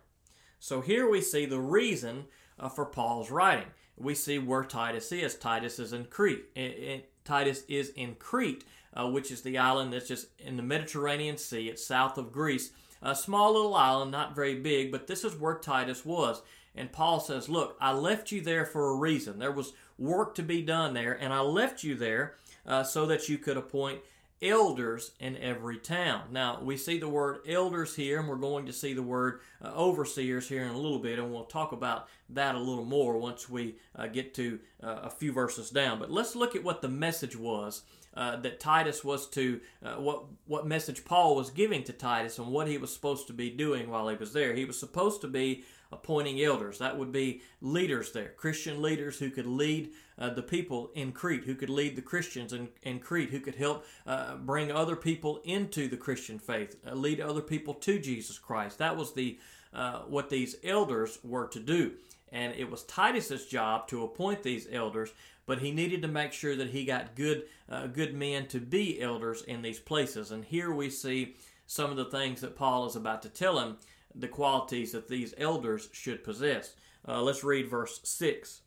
So 0.58 0.80
here 0.80 1.10
we 1.10 1.20
see 1.20 1.44
the 1.44 1.60
reason 1.60 2.24
uh, 2.58 2.70
for 2.70 2.86
Paul's 2.86 3.30
writing. 3.30 3.66
We 3.98 4.14
see 4.14 4.38
where 4.38 4.64
Titus 4.64 5.12
is. 5.12 5.34
Titus 5.34 5.78
is 5.78 5.92
in 5.92 6.06
Crete. 6.06 6.46
It, 6.54 6.60
it, 6.60 7.12
Titus 7.22 7.64
is 7.68 7.90
in 7.90 8.14
Crete, 8.14 8.64
uh, 8.94 9.10
which 9.10 9.30
is 9.30 9.42
the 9.42 9.58
island 9.58 9.92
that's 9.92 10.08
just 10.08 10.28
in 10.38 10.56
the 10.56 10.62
Mediterranean 10.62 11.36
Sea. 11.36 11.68
It's 11.68 11.84
south 11.84 12.16
of 12.16 12.32
Greece. 12.32 12.70
A 13.02 13.14
small 13.14 13.52
little 13.52 13.74
island, 13.74 14.10
not 14.10 14.34
very 14.34 14.54
big, 14.54 14.90
but 14.90 15.06
this 15.06 15.22
is 15.22 15.36
where 15.36 15.58
Titus 15.58 16.02
was. 16.02 16.40
And 16.74 16.90
Paul 16.90 17.20
says, 17.20 17.50
Look, 17.50 17.76
I 17.78 17.92
left 17.92 18.32
you 18.32 18.40
there 18.40 18.64
for 18.64 18.88
a 18.88 18.96
reason. 18.96 19.38
There 19.38 19.52
was 19.52 19.74
work 19.98 20.34
to 20.36 20.42
be 20.42 20.62
done 20.62 20.94
there, 20.94 21.12
and 21.12 21.30
I 21.30 21.40
left 21.40 21.84
you 21.84 21.94
there 21.94 22.36
uh, 22.64 22.84
so 22.84 23.04
that 23.04 23.28
you 23.28 23.36
could 23.36 23.58
appoint 23.58 24.00
elders 24.42 25.12
in 25.20 25.36
every 25.36 25.76
town. 25.78 26.22
Now, 26.30 26.60
we 26.62 26.76
see 26.76 26.98
the 26.98 27.08
word 27.08 27.40
elders 27.46 27.94
here, 27.94 28.20
and 28.20 28.28
we're 28.28 28.36
going 28.36 28.66
to 28.66 28.72
see 28.72 28.94
the 28.94 29.02
word 29.02 29.40
uh, 29.62 29.72
overseers 29.74 30.48
here 30.48 30.64
in 30.64 30.70
a 30.70 30.78
little 30.78 30.98
bit, 30.98 31.18
and 31.18 31.32
we'll 31.32 31.44
talk 31.44 31.72
about 31.72 32.08
that 32.30 32.54
a 32.54 32.58
little 32.58 32.84
more 32.84 33.18
once 33.18 33.48
we 33.50 33.76
uh, 33.96 34.06
get 34.06 34.34
to 34.34 34.58
uh, 34.82 35.00
a 35.02 35.10
few 35.10 35.32
verses 35.32 35.70
down. 35.70 35.98
But 35.98 36.10
let's 36.10 36.34
look 36.34 36.56
at 36.56 36.64
what 36.64 36.82
the 36.82 36.88
message 36.88 37.36
was. 37.36 37.82
Uh, 38.12 38.34
that 38.34 38.58
Titus 38.58 39.04
was 39.04 39.28
to 39.28 39.60
uh, 39.84 39.94
what 39.94 40.24
what 40.46 40.66
message 40.66 41.04
Paul 41.04 41.36
was 41.36 41.50
giving 41.50 41.84
to 41.84 41.92
Titus 41.92 42.40
and 42.40 42.48
what 42.48 42.66
he 42.66 42.76
was 42.76 42.92
supposed 42.92 43.28
to 43.28 43.32
be 43.32 43.50
doing 43.50 43.88
while 43.88 44.08
he 44.08 44.16
was 44.16 44.32
there. 44.32 44.52
He 44.52 44.64
was 44.64 44.80
supposed 44.80 45.20
to 45.20 45.28
be 45.28 45.62
appointing 45.92 46.42
elders. 46.42 46.78
That 46.78 46.98
would 46.98 47.12
be 47.12 47.42
leaders 47.60 48.10
there, 48.10 48.32
Christian 48.36 48.82
leaders 48.82 49.20
who 49.20 49.30
could 49.30 49.46
lead 49.46 49.92
uh, 50.20 50.30
the 50.30 50.42
people 50.42 50.90
in 50.94 51.12
Crete, 51.12 51.44
who 51.44 51.54
could 51.54 51.70
lead 51.70 51.96
the 51.96 52.02
Christians 52.02 52.52
in, 52.52 52.68
in 52.82 53.00
Crete, 53.00 53.30
who 53.30 53.40
could 53.40 53.54
help 53.54 53.84
uh, 54.06 54.36
bring 54.36 54.70
other 54.70 54.96
people 54.96 55.40
into 55.44 55.88
the 55.88 55.96
Christian 55.96 56.38
faith, 56.38 56.76
uh, 56.86 56.94
lead 56.94 57.20
other 57.20 57.40
people 57.40 57.74
to 57.74 57.98
Jesus 57.98 58.38
Christ. 58.38 58.78
That 58.78 58.96
was 58.96 59.14
the 59.14 59.38
uh, 59.72 60.00
what 60.00 60.30
these 60.30 60.56
elders 60.64 61.18
were 61.22 61.46
to 61.46 61.60
do. 61.60 61.92
And 62.32 62.54
it 62.54 62.70
was 62.70 62.82
Titus's 62.84 63.46
job 63.46 63.88
to 63.88 64.02
appoint 64.02 64.42
these 64.42 64.68
elders, 64.70 65.12
but 65.46 65.60
he 65.60 65.70
needed 65.70 66.02
to 66.02 66.08
make 66.08 66.32
sure 66.32 66.56
that 66.56 66.70
he 66.70 66.84
got 66.84 67.14
good, 67.14 67.44
uh, 67.68 67.86
good 67.86 68.14
men 68.14 68.46
to 68.48 68.60
be 68.60 69.00
elders 69.00 69.42
in 69.42 69.62
these 69.62 69.80
places. 69.80 70.30
And 70.30 70.44
here 70.44 70.72
we 70.72 70.90
see 70.90 71.36
some 71.66 71.90
of 71.90 71.96
the 71.96 72.04
things 72.04 72.40
that 72.40 72.56
Paul 72.56 72.86
is 72.86 72.96
about 72.96 73.22
to 73.22 73.28
tell 73.28 73.58
him 73.58 73.76
the 74.14 74.28
qualities 74.28 74.92
that 74.92 75.08
these 75.08 75.34
elders 75.38 75.88
should 75.92 76.24
possess. 76.24 76.74
Uh, 77.06 77.22
let's 77.22 77.44
read 77.44 77.70
verse 77.70 78.00
6. 78.04 78.62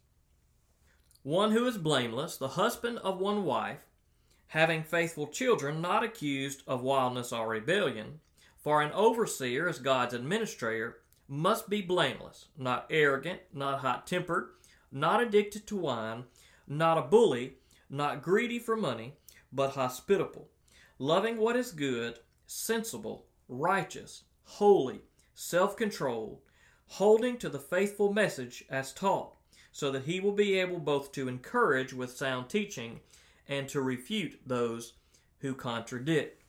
One 1.23 1.51
who 1.51 1.65
is 1.65 1.77
blameless, 1.77 2.35
the 2.35 2.49
husband 2.49 2.99
of 2.99 3.17
one 3.17 3.45
wife, 3.45 3.79
having 4.47 4.83
faithful 4.83 5.27
children 5.27 5.81
not 5.81 6.03
accused 6.03 6.63
of 6.67 6.81
wildness 6.81 7.31
or 7.31 7.47
rebellion. 7.47 8.19
For 8.57 8.81
an 8.81 8.91
overseer, 8.91 9.69
as 9.69 9.79
God's 9.79 10.13
administrator, 10.13 10.97
must 11.29 11.69
be 11.69 11.81
blameless, 11.81 12.47
not 12.57 12.87
arrogant, 12.89 13.39
not 13.53 13.79
hot 13.79 14.05
tempered, 14.05 14.49
not 14.91 15.21
addicted 15.21 15.65
to 15.67 15.77
wine, 15.77 16.25
not 16.67 16.97
a 16.97 17.01
bully, 17.01 17.55
not 17.89 18.21
greedy 18.21 18.59
for 18.59 18.75
money, 18.75 19.13
but 19.51 19.71
hospitable, 19.71 20.49
loving 20.99 21.37
what 21.37 21.55
is 21.55 21.71
good, 21.71 22.19
sensible, 22.47 23.27
righteous, 23.47 24.23
holy, 24.43 25.01
self 25.33 25.77
controlled, 25.77 26.41
holding 26.85 27.37
to 27.37 27.47
the 27.47 27.59
faithful 27.59 28.11
message 28.11 28.65
as 28.69 28.91
taught, 28.91 29.37
so 29.73 29.91
that 29.91 30.03
he 30.03 30.21
will 30.21 30.31
be 30.31 30.57
able 30.59 30.79
both 30.79 31.11
to 31.11 31.27
encourage 31.27 31.91
with 31.91 32.15
sound 32.15 32.47
teaching 32.47 33.01
and 33.49 33.67
to 33.67 33.81
refute 33.81 34.39
those 34.45 34.93
who 35.39 35.53
contradict. 35.53 36.41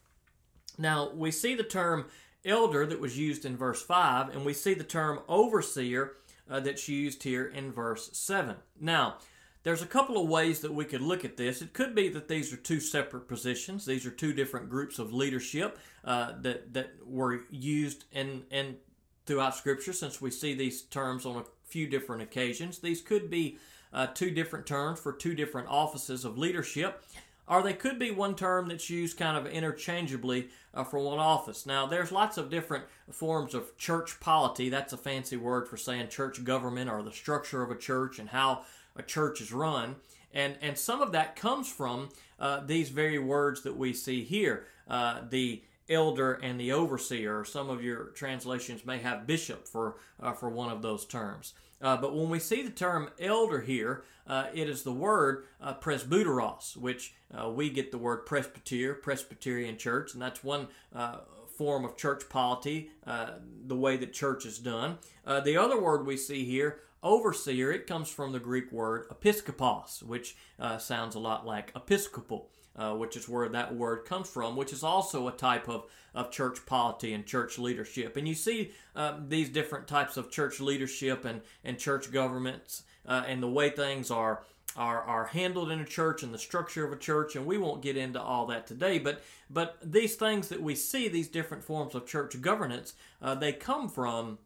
Now, 0.79 1.11
we 1.11 1.33
see 1.33 1.57
the 1.57 1.65
term 1.65 2.07
elder 2.45 2.87
that 2.87 3.01
was 3.01 3.19
used 3.19 3.45
in 3.45 3.57
verse 3.57 3.83
5, 3.83 4.29
and 4.29 4.45
we 4.45 4.53
see 4.53 4.75
the 4.75 4.85
term 4.85 5.21
overseer 5.29 6.13
uh, 6.49 6.61
that's 6.61 6.89
used 6.89 7.23
here 7.23 7.47
in 7.47 7.73
verse 7.73 8.11
7. 8.13 8.57
Now, 8.79 9.17
there's 9.65 9.83
a 9.83 9.87
couple 9.87 10.23
of 10.23 10.29
ways 10.29 10.61
that 10.61 10.75
we 10.75 10.85
could 10.85 11.01
look 11.01 11.25
at 11.25 11.39
this. 11.39 11.63
It 11.63 11.73
could 11.73 11.95
be 11.95 12.11
that 12.11 12.29
these 12.29 12.53
are 12.53 12.59
two 12.59 12.81
separate 12.81 13.27
positions. 13.27 13.87
These 13.87 14.05
are 14.05 14.11
two 14.11 14.35
different 14.35 14.69
groups 14.69 14.99
of 14.99 15.15
leadership 15.15 15.79
uh, 16.05 16.33
that 16.43 16.75
that 16.75 16.91
were 17.03 17.45
used 17.51 18.05
in 18.13 18.45
in 18.51 18.77
throughout 19.25 19.57
Scripture. 19.57 19.95
Since 19.95 20.21
we 20.21 20.31
see 20.31 20.53
these 20.53 20.83
terms 20.83 21.25
on 21.25 21.37
a 21.37 21.45
few 21.75 21.87
different 21.89 22.23
occasions, 22.23 22.79
these 22.79 23.03
could 23.03 23.29
be 23.29 23.59
uh, 23.93 24.07
two 24.07 24.31
different 24.31 24.65
terms 24.65 25.01
for 25.01 25.13
two 25.13 25.35
different 25.35 25.69
offices 25.69 26.25
of 26.25 26.39
leadership 26.39 27.03
or 27.47 27.63
they 27.63 27.75
could 27.75 27.99
be 27.99 28.11
one 28.11 28.35
term 28.35 28.69
that's 28.69 28.89
used 28.89 29.19
kind 29.19 29.37
of 29.37 29.47
interchangeably 29.47 30.49
uh, 30.73 30.85
for 30.85 30.99
one 30.99 31.19
office. 31.19 31.67
Now, 31.67 31.87
there's 31.87 32.11
lots 32.11 32.39
of 32.39 32.51
different 32.51 32.85
forms 33.11 33.55
of 33.55 33.77
church 33.77 34.19
polity. 34.21 34.69
That's 34.69 34.93
a 34.93 34.97
fancy 34.97 35.37
word 35.37 35.69
for 35.69 35.77
saying 35.77 36.09
church 36.09 36.43
government 36.43 36.91
or 36.91 37.03
the 37.03 37.13
structure 37.13 37.63
of 37.63 37.71
a 37.71 37.77
church 37.77 38.19
and 38.19 38.31
how 38.31 38.65
a 38.97 39.03
church 39.03 39.41
is 39.41 39.53
run. 39.53 39.97
And, 40.33 40.57
and 40.63 40.77
some 40.79 41.03
of 41.03 41.13
that 41.13 41.37
comes 41.37 41.69
from 41.69 42.09
uh, 42.41 42.61
these 42.65 42.89
very 42.89 43.19
words 43.19 43.63
that 43.63 43.77
we 43.77 43.93
see 43.93 44.25
here 44.25 44.67
uh, 44.89 45.21
the 45.29 45.63
elder 45.89 46.33
and 46.33 46.59
the 46.59 46.73
overseer. 46.73 47.45
Some 47.45 47.69
of 47.69 47.85
your 47.85 48.07
translations 48.15 48.87
may 48.87 48.99
have 48.99 49.27
bishop 49.27 49.69
for, 49.69 49.97
uh, 50.21 50.33
for 50.33 50.49
one 50.49 50.71
of 50.71 50.81
those 50.81 51.05
terms. 51.05 51.53
Uh, 51.81 51.97
but 51.97 52.15
when 52.15 52.31
we 52.31 52.39
see 52.39 52.63
the 52.63 52.71
term 52.71 53.11
elder 53.21 53.61
here, 53.61 54.05
uh, 54.27 54.47
it 54.55 54.69
is 54.69 54.83
the 54.83 54.93
word 54.93 55.45
uh, 55.61 55.75
presbyteros, 55.75 56.77
which 56.77 57.15
uh, 57.37 57.49
we 57.49 57.69
get 57.69 57.93
the 57.93 57.99
word 57.99 58.25
presbyter, 58.25 58.95
Presbyterian 58.95 59.77
church, 59.77 60.15
and 60.15 60.23
that's 60.23 60.43
one 60.43 60.69
uh, 60.95 61.19
form 61.57 61.85
of 61.85 61.97
church 61.97 62.29
polity, 62.29 62.91
uh, 63.07 63.33
the 63.67 63.77
way 63.77 63.97
that 63.97 64.13
church 64.13 64.47
is 64.47 64.59
done. 64.59 64.99
the 65.45 65.57
other 65.57 65.81
word 65.81 66.07
we 66.07 66.17
see 66.17 66.45
here, 66.45 66.81
overseer, 67.03 67.71
it 67.71 67.87
comes 67.87 68.09
from 68.09 68.33
the 68.33 68.41
Greek 68.41 68.73
word 68.73 69.07
episkopos, 69.11 70.03
which 70.03 70.37
sounds 70.79 71.15
a 71.15 71.21
lot 71.21 71.47
like 71.47 71.71
episcopal. 71.77 72.51
Uh, 72.77 72.93
which 72.93 73.17
is 73.17 73.29
where 73.29 73.49
that 73.49 73.73
word 73.73 74.05
comes 74.05 74.29
from, 74.29 74.57
which 74.57 74.73
is 74.73 74.83
also 74.83 75.29
a 75.29 75.33
type 75.33 75.69
of, 75.69 75.85
of 76.13 76.33
church 76.33 76.67
polity 76.67 77.13
and 77.13 77.25
church 77.25 77.57
leadership. 77.57 78.17
And 78.17 78.27
you 78.27 78.35
see 78.35 78.73
uh, 78.97 79.21
these 79.29 79.49
different 79.49 79.87
types 79.87 80.17
of 80.17 80.29
church 80.29 80.59
leadership 80.59 81.25
and, 81.25 81.41
and 81.63 81.79
church 81.79 82.11
governments 82.11 82.83
uh, 83.07 83.23
and 83.29 83.41
the 83.41 83.49
way 83.49 83.71
things 83.71 84.11
are, 84.11 84.43
are, 84.77 85.03
are 85.03 85.27
handled 85.27 85.71
in 85.71 85.79
a 85.79 85.85
church 85.85 86.25
and 86.25 86.35
the 86.35 86.39
structure 86.39 86.85
of 86.85 86.93
a 86.93 86.97
church. 86.97 87.37
And 87.37 87.47
we 87.47 87.59
won't 87.59 87.81
get 87.81 87.97
into 87.97 88.21
all 88.21 88.47
that 88.47 88.67
today. 88.67 88.99
But, 88.99 89.23
but 89.49 89.79
these 89.81 90.17
things 90.17 90.49
that 90.49 90.61
we 90.61 90.75
see, 90.75 91.07
these 91.07 91.29
different 91.29 91.63
forms 91.63 91.95
of 91.95 92.07
church 92.07 92.41
governance, 92.41 92.95
uh, 93.23 93.37
they 93.37 93.53
come 93.53 93.89
from 93.89 94.39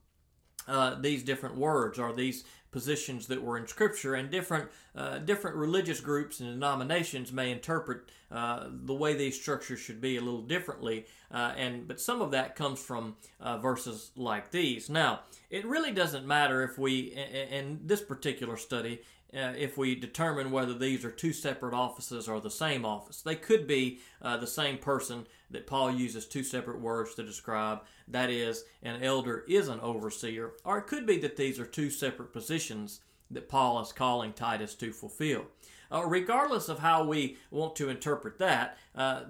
uh, 0.69 0.95
these 1.01 1.23
different 1.23 1.57
words 1.57 1.99
or 1.99 2.13
these 2.13 2.45
positions 2.71 3.27
that 3.29 3.43
were 3.43 3.57
in 3.57 3.67
Scripture, 3.67 4.15
and 4.15 4.31
different 4.31 4.69
uh, 4.95 5.19
different 5.19 5.57
religious 5.57 6.01
groups 6.01 6.41
and 6.41 6.51
denominations 6.51 7.33
may 7.33 7.51
interpret 7.51 8.11
uh, 8.31 8.67
the 8.71 8.95
way 8.95 9.15
these 9.15 9.41
structures 9.41 9.81
should 9.81 10.01
be 10.01 10.17
a 10.17 10.21
little 10.21 10.43
differently. 10.43 11.07
Uh, 11.33 11.53
and 11.57 11.89
but 11.89 12.01
some 12.01 12.21
of 12.21 12.31
that 12.31 12.57
comes 12.57 12.79
from 12.79 13.17
uh, 13.41 13.57
verses 13.59 14.11
like 14.17 14.51
these. 14.51 14.91
Now, 14.91 15.21
it 15.51 15.65
really 15.65 15.93
doesn't 15.93 16.27
matter 16.27 16.63
if 16.63 16.79
we 16.79 17.15
in 17.51 17.81
this 17.85 18.03
particular 18.03 18.57
study. 18.57 19.01
Uh, 19.35 19.53
if 19.59 19.77
we 19.77 19.95
determine 19.95 20.51
whether 20.51 20.73
these 20.73 21.05
are 21.05 21.11
two 21.11 21.35
separate 21.35 21.75
offices 21.75 22.29
or 22.29 22.41
the 22.41 22.51
same 22.51 22.87
office, 22.87 23.21
they 23.21 23.35
could 23.35 23.67
be 23.67 24.01
uh, 24.23 24.39
the 24.39 24.47
same 24.47 24.79
person 24.79 25.27
that 25.51 25.67
Paul 25.67 25.91
uses 25.91 26.27
two 26.27 26.43
separate 26.43 26.81
words 26.81 27.15
to 27.15 27.23
describe. 27.23 27.81
That 28.07 28.31
is, 28.31 28.65
an 28.83 29.03
elder 29.03 29.45
is 29.47 29.69
an 29.69 29.81
overseer, 29.81 30.53
or 30.65 30.79
it 30.79 30.87
could 30.87 31.07
be 31.07 31.19
that 31.19 31.37
these 31.37 31.61
are 31.61 31.67
two 31.67 31.91
separate 31.91 32.33
positions 32.33 33.01
that 33.31 33.51
Paul 33.51 33.81
is 33.83 33.93
calling 33.93 34.33
Titus 34.33 34.75
to 34.77 34.93
fulfill. 34.93 35.45
Uh, 35.93 36.05
regardless 36.07 36.71
of 36.71 36.79
how 36.79 37.05
we 37.05 37.37
want 37.51 37.77
to 37.77 37.91
interpret 37.91 38.39
that, 38.39 38.79
uh, 38.95 39.25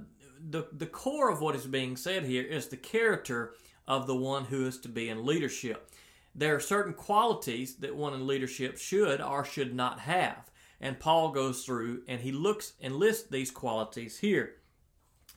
the, 0.50 0.69
the 0.73 0.87
core 0.87 1.31
of 1.31 1.40
what 1.40 1.57
is 1.57 1.67
being 1.67 1.97
said 1.97 2.25
here 2.25 2.45
is 2.45 2.69
the 2.69 2.76
character 2.76 3.55
of 3.87 4.07
the 4.07 4.14
one 4.14 4.45
who 4.45 4.67
is 4.67 4.78
to 4.78 4.88
be 4.88 5.09
in 5.09 5.26
leadership. 5.26 5.90
There 6.38 6.54
are 6.54 6.61
certain 6.61 6.92
qualities 6.92 7.75
that 7.76 7.97
one 7.97 8.14
in 8.14 8.25
leadership 8.25 8.78
should 8.78 9.21
or 9.21 9.45
should 9.45 9.75
not 9.75 9.99
have. 10.00 10.52
And 10.80 11.00
Paul 11.00 11.33
goes 11.33 11.64
through 11.64 12.02
and 12.07 12.21
he 12.21 12.30
looks 12.30 12.75
and 12.80 12.95
lists 12.95 13.28
these 13.28 13.50
qualities 13.50 14.18
here. 14.18 14.54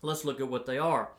Let's 0.03 0.23
look 0.23 0.39
at 0.39 0.47
what 0.47 0.67
they 0.67 0.77
are. 0.77 1.09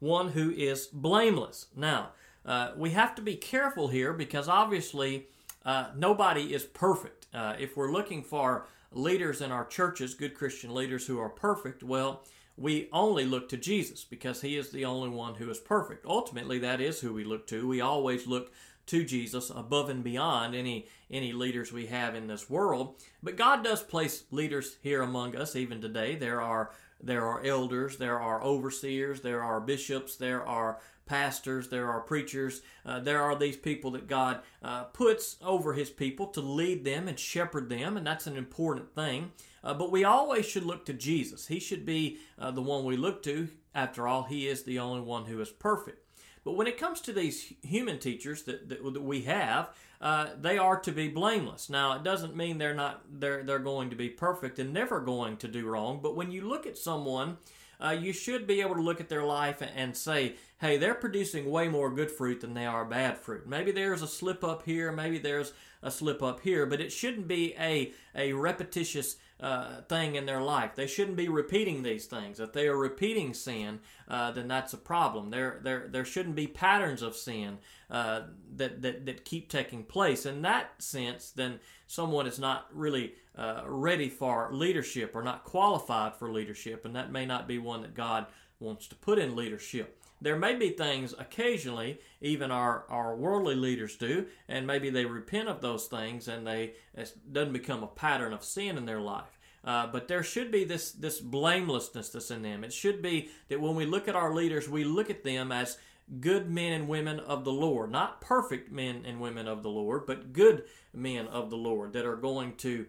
One 0.00 0.30
who 0.30 0.50
is 0.50 0.88
blameless. 0.88 1.66
Now, 1.76 2.10
uh, 2.44 2.72
we 2.76 2.90
have 2.90 3.14
to 3.14 3.22
be 3.22 3.36
careful 3.36 3.86
here 3.86 4.12
because 4.12 4.48
obviously 4.48 5.28
uh, 5.64 5.90
nobody 5.96 6.52
is 6.52 6.64
perfect. 6.64 7.28
Uh, 7.32 7.54
if 7.60 7.76
we're 7.76 7.92
looking 7.92 8.24
for 8.24 8.66
leaders 8.90 9.40
in 9.40 9.52
our 9.52 9.66
churches, 9.66 10.14
good 10.14 10.34
Christian 10.34 10.74
leaders 10.74 11.06
who 11.06 11.20
are 11.20 11.28
perfect, 11.28 11.84
well, 11.84 12.24
we 12.56 12.88
only 12.92 13.24
look 13.24 13.48
to 13.50 13.56
Jesus 13.56 14.02
because 14.02 14.40
he 14.40 14.56
is 14.56 14.70
the 14.70 14.84
only 14.84 15.10
one 15.10 15.36
who 15.36 15.48
is 15.48 15.58
perfect. 15.58 16.04
Ultimately, 16.04 16.58
that 16.58 16.80
is 16.80 16.98
who 17.00 17.14
we 17.14 17.22
look 17.22 17.46
to. 17.46 17.68
We 17.68 17.80
always 17.80 18.26
look 18.26 18.52
to 18.88 19.04
Jesus 19.04 19.50
above 19.50 19.88
and 19.88 20.02
beyond 20.02 20.54
any 20.54 20.86
any 21.10 21.32
leaders 21.32 21.72
we 21.72 21.86
have 21.86 22.14
in 22.14 22.26
this 22.26 22.50
world. 22.50 22.96
But 23.22 23.36
God 23.36 23.64
does 23.64 23.82
place 23.82 24.24
leaders 24.30 24.76
here 24.82 25.02
among 25.02 25.36
us 25.36 25.56
even 25.56 25.80
today. 25.80 26.16
There 26.16 26.40
are 26.40 26.72
there 27.00 27.24
are 27.26 27.44
elders, 27.44 27.96
there 27.96 28.18
are 28.18 28.42
overseers, 28.42 29.20
there 29.20 29.42
are 29.42 29.60
bishops, 29.60 30.16
there 30.16 30.44
are 30.44 30.80
pastors, 31.06 31.68
there 31.68 31.88
are 31.88 32.00
preachers, 32.00 32.60
uh, 32.84 33.00
there 33.00 33.22
are 33.22 33.36
these 33.36 33.56
people 33.56 33.92
that 33.92 34.08
God 34.08 34.40
uh, 34.62 34.84
puts 34.84 35.36
over 35.42 35.72
His 35.72 35.90
people 35.90 36.26
to 36.28 36.40
lead 36.40 36.84
them 36.84 37.08
and 37.08 37.18
shepherd 37.18 37.68
them, 37.68 37.96
and 37.96 38.06
that's 38.06 38.26
an 38.26 38.36
important 38.36 38.94
thing. 38.94 39.32
Uh, 39.64 39.74
but 39.74 39.90
we 39.90 40.04
always 40.04 40.46
should 40.46 40.64
look 40.64 40.84
to 40.86 40.92
Jesus. 40.92 41.46
He 41.46 41.60
should 41.60 41.86
be 41.86 42.18
uh, 42.38 42.50
the 42.50 42.62
one 42.62 42.84
we 42.84 42.96
look 42.96 43.22
to. 43.24 43.48
After 43.74 44.06
all, 44.06 44.24
He 44.24 44.48
is 44.48 44.64
the 44.64 44.78
only 44.78 45.00
one 45.00 45.26
who 45.26 45.40
is 45.40 45.50
perfect. 45.50 46.07
But 46.48 46.56
when 46.56 46.66
it 46.66 46.78
comes 46.78 47.02
to 47.02 47.12
these 47.12 47.52
human 47.60 47.98
teachers 47.98 48.44
that, 48.44 48.70
that, 48.70 48.82
that 48.82 49.02
we 49.02 49.20
have, 49.24 49.68
uh, 50.00 50.28
they 50.40 50.56
are 50.56 50.80
to 50.80 50.90
be 50.90 51.08
blameless. 51.08 51.68
Now, 51.68 51.92
it 51.92 52.02
doesn't 52.02 52.34
mean 52.34 52.56
they're 52.56 52.72
not 52.72 53.02
they're 53.20 53.42
they're 53.42 53.58
going 53.58 53.90
to 53.90 53.96
be 53.96 54.08
perfect 54.08 54.58
and 54.58 54.72
never 54.72 54.98
going 54.98 55.36
to 55.36 55.46
do 55.46 55.66
wrong. 55.66 56.00
But 56.02 56.16
when 56.16 56.32
you 56.32 56.48
look 56.48 56.66
at 56.66 56.78
someone, 56.78 57.36
uh, 57.78 57.90
you 58.00 58.14
should 58.14 58.46
be 58.46 58.62
able 58.62 58.76
to 58.76 58.80
look 58.80 58.98
at 58.98 59.10
their 59.10 59.24
life 59.24 59.62
and 59.76 59.94
say, 59.94 60.36
hey, 60.58 60.78
they're 60.78 60.94
producing 60.94 61.50
way 61.50 61.68
more 61.68 61.90
good 61.94 62.10
fruit 62.10 62.40
than 62.40 62.54
they 62.54 62.64
are 62.64 62.86
bad 62.86 63.18
fruit. 63.18 63.46
Maybe 63.46 63.70
there's 63.70 64.00
a 64.00 64.08
slip 64.08 64.42
up 64.42 64.64
here, 64.64 64.90
maybe 64.90 65.18
there's 65.18 65.52
a 65.82 65.90
slip 65.90 66.22
up 66.22 66.40
here, 66.40 66.64
but 66.64 66.80
it 66.80 66.92
shouldn't 66.92 67.28
be 67.28 67.54
a 67.60 67.92
a 68.14 68.32
repetitious 68.32 69.16
uh, 69.40 69.82
thing 69.82 70.16
in 70.16 70.26
their 70.26 70.40
life. 70.40 70.74
They 70.74 70.86
shouldn't 70.86 71.16
be 71.16 71.28
repeating 71.28 71.82
these 71.82 72.06
things. 72.06 72.40
If 72.40 72.52
they 72.52 72.66
are 72.66 72.76
repeating 72.76 73.34
sin, 73.34 73.80
uh, 74.08 74.32
then 74.32 74.48
that's 74.48 74.72
a 74.72 74.78
problem. 74.78 75.30
There, 75.30 75.60
there, 75.62 75.88
there 75.88 76.04
shouldn't 76.04 76.34
be 76.34 76.46
patterns 76.46 77.02
of 77.02 77.14
sin 77.14 77.58
uh, 77.90 78.22
that, 78.56 78.82
that 78.82 79.06
that 79.06 79.24
keep 79.24 79.48
taking 79.48 79.84
place. 79.84 80.26
In 80.26 80.42
that 80.42 80.82
sense, 80.82 81.30
then 81.30 81.60
someone 81.86 82.26
is 82.26 82.38
not 82.38 82.66
really 82.72 83.14
uh, 83.36 83.62
ready 83.66 84.08
for 84.08 84.50
leadership 84.52 85.14
or 85.14 85.22
not 85.22 85.44
qualified 85.44 86.16
for 86.16 86.32
leadership, 86.32 86.84
and 86.84 86.96
that 86.96 87.12
may 87.12 87.24
not 87.24 87.46
be 87.46 87.58
one 87.58 87.82
that 87.82 87.94
God 87.94 88.26
wants 88.60 88.88
to 88.88 88.96
put 88.96 89.18
in 89.18 89.36
leadership 89.36 89.98
there 90.20 90.36
may 90.36 90.54
be 90.54 90.70
things 90.70 91.14
occasionally, 91.18 91.98
even 92.20 92.50
our, 92.50 92.84
our 92.88 93.16
worldly 93.16 93.54
leaders 93.54 93.96
do, 93.96 94.26
and 94.48 94.66
maybe 94.66 94.90
they 94.90 95.04
repent 95.04 95.48
of 95.48 95.60
those 95.60 95.86
things 95.86 96.28
and 96.28 96.46
they 96.46 96.74
it 96.94 97.12
doesn't 97.32 97.52
become 97.52 97.82
a 97.82 97.88
pattern 97.88 98.32
of 98.32 98.44
sin 98.44 98.76
in 98.76 98.86
their 98.86 99.00
life. 99.00 99.38
Uh, 99.64 99.86
but 99.86 100.08
there 100.08 100.22
should 100.22 100.50
be 100.50 100.64
this 100.64 100.92
this 100.92 101.20
blamelessness 101.20 102.08
that's 102.10 102.30
in 102.30 102.42
them. 102.42 102.64
It 102.64 102.72
should 102.72 103.02
be 103.02 103.30
that 103.48 103.60
when 103.60 103.74
we 103.74 103.86
look 103.86 104.08
at 104.08 104.16
our 104.16 104.34
leaders, 104.34 104.68
we 104.68 104.84
look 104.84 105.10
at 105.10 105.24
them 105.24 105.52
as 105.52 105.78
good 106.20 106.50
men 106.50 106.72
and 106.72 106.88
women 106.88 107.20
of 107.20 107.44
the 107.44 107.52
Lord, 107.52 107.90
not 107.90 108.20
perfect 108.20 108.72
men 108.72 109.02
and 109.04 109.20
women 109.20 109.46
of 109.46 109.62
the 109.62 109.68
Lord, 109.68 110.06
but 110.06 110.32
good 110.32 110.64
men 110.94 111.26
of 111.28 111.50
the 111.50 111.56
Lord 111.56 111.92
that 111.92 112.06
are 112.06 112.16
going 112.16 112.54
to 112.56 112.86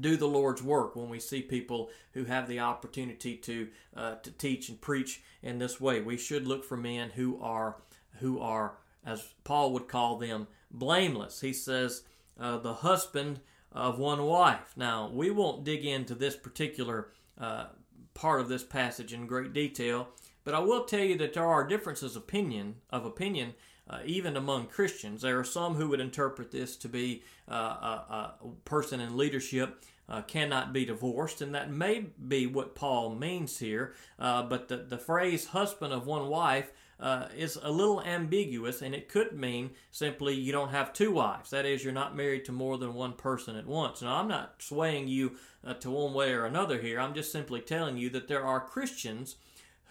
do 0.00 0.16
the 0.16 0.28
Lord's 0.28 0.62
work 0.62 0.96
when 0.96 1.08
we 1.08 1.20
see 1.20 1.42
people 1.42 1.90
who 2.12 2.24
have 2.24 2.48
the 2.48 2.60
opportunity 2.60 3.36
to 3.36 3.68
uh, 3.96 4.14
to 4.16 4.30
teach 4.30 4.68
and 4.68 4.80
preach 4.80 5.22
in 5.42 5.58
this 5.58 5.80
way. 5.80 6.00
We 6.00 6.16
should 6.16 6.46
look 6.46 6.64
for 6.64 6.76
men 6.76 7.10
who 7.10 7.40
are 7.42 7.76
who 8.20 8.40
are, 8.40 8.78
as 9.04 9.34
Paul 9.44 9.72
would 9.72 9.88
call 9.88 10.16
them, 10.16 10.46
blameless. 10.70 11.40
He 11.40 11.52
says, 11.52 12.02
uh, 12.38 12.58
the 12.58 12.74
husband 12.74 13.40
of 13.72 13.98
one 13.98 14.24
wife. 14.24 14.74
Now 14.76 15.10
we 15.12 15.30
won't 15.30 15.64
dig 15.64 15.84
into 15.84 16.14
this 16.14 16.36
particular 16.36 17.08
uh, 17.38 17.66
part 18.14 18.40
of 18.40 18.48
this 18.48 18.62
passage 18.62 19.12
in 19.12 19.26
great 19.26 19.52
detail, 19.52 20.08
but 20.44 20.54
I 20.54 20.58
will 20.60 20.84
tell 20.84 21.00
you 21.00 21.16
that 21.18 21.34
there 21.34 21.46
are 21.46 21.66
differences 21.66 22.16
opinion 22.16 22.76
of 22.90 23.04
opinion 23.04 23.54
uh, 23.88 23.98
even 24.04 24.36
among 24.36 24.66
Christians. 24.66 25.22
There 25.22 25.38
are 25.38 25.44
some 25.44 25.74
who 25.74 25.88
would 25.88 26.00
interpret 26.00 26.50
this 26.50 26.76
to 26.76 26.88
be 26.88 27.22
uh, 27.50 27.54
a, 27.54 28.34
a, 28.44 28.48
person 28.64 29.00
in 29.00 29.16
leadership 29.16 29.84
uh, 30.08 30.22
cannot 30.22 30.72
be 30.72 30.84
divorced, 30.84 31.40
and 31.40 31.54
that 31.54 31.70
may 31.70 32.06
be 32.28 32.46
what 32.46 32.74
Paul 32.74 33.14
means 33.14 33.58
here. 33.58 33.94
Uh, 34.18 34.42
but 34.42 34.68
the, 34.68 34.76
the 34.78 34.98
phrase 34.98 35.46
husband 35.46 35.92
of 35.92 36.06
one 36.06 36.28
wife 36.28 36.72
uh, 37.02 37.26
is 37.36 37.58
a 37.60 37.70
little 37.70 38.00
ambiguous, 38.02 38.80
and 38.80 38.94
it 38.94 39.08
could 39.08 39.32
mean 39.32 39.70
simply 39.90 40.34
you 40.34 40.52
don't 40.52 40.70
have 40.70 40.92
two 40.92 41.10
wives. 41.10 41.50
That 41.50 41.66
is, 41.66 41.82
you're 41.82 41.92
not 41.92 42.16
married 42.16 42.44
to 42.44 42.52
more 42.52 42.78
than 42.78 42.94
one 42.94 43.14
person 43.14 43.56
at 43.56 43.66
once. 43.66 44.02
Now, 44.02 44.16
I'm 44.16 44.28
not 44.28 44.54
swaying 44.60 45.08
you 45.08 45.36
uh, 45.66 45.74
to 45.74 45.90
one 45.90 46.14
way 46.14 46.32
or 46.32 46.44
another 46.44 46.80
here. 46.80 47.00
I'm 47.00 47.14
just 47.14 47.32
simply 47.32 47.60
telling 47.60 47.96
you 47.96 48.08
that 48.10 48.28
there 48.28 48.44
are 48.44 48.60
Christians 48.60 49.36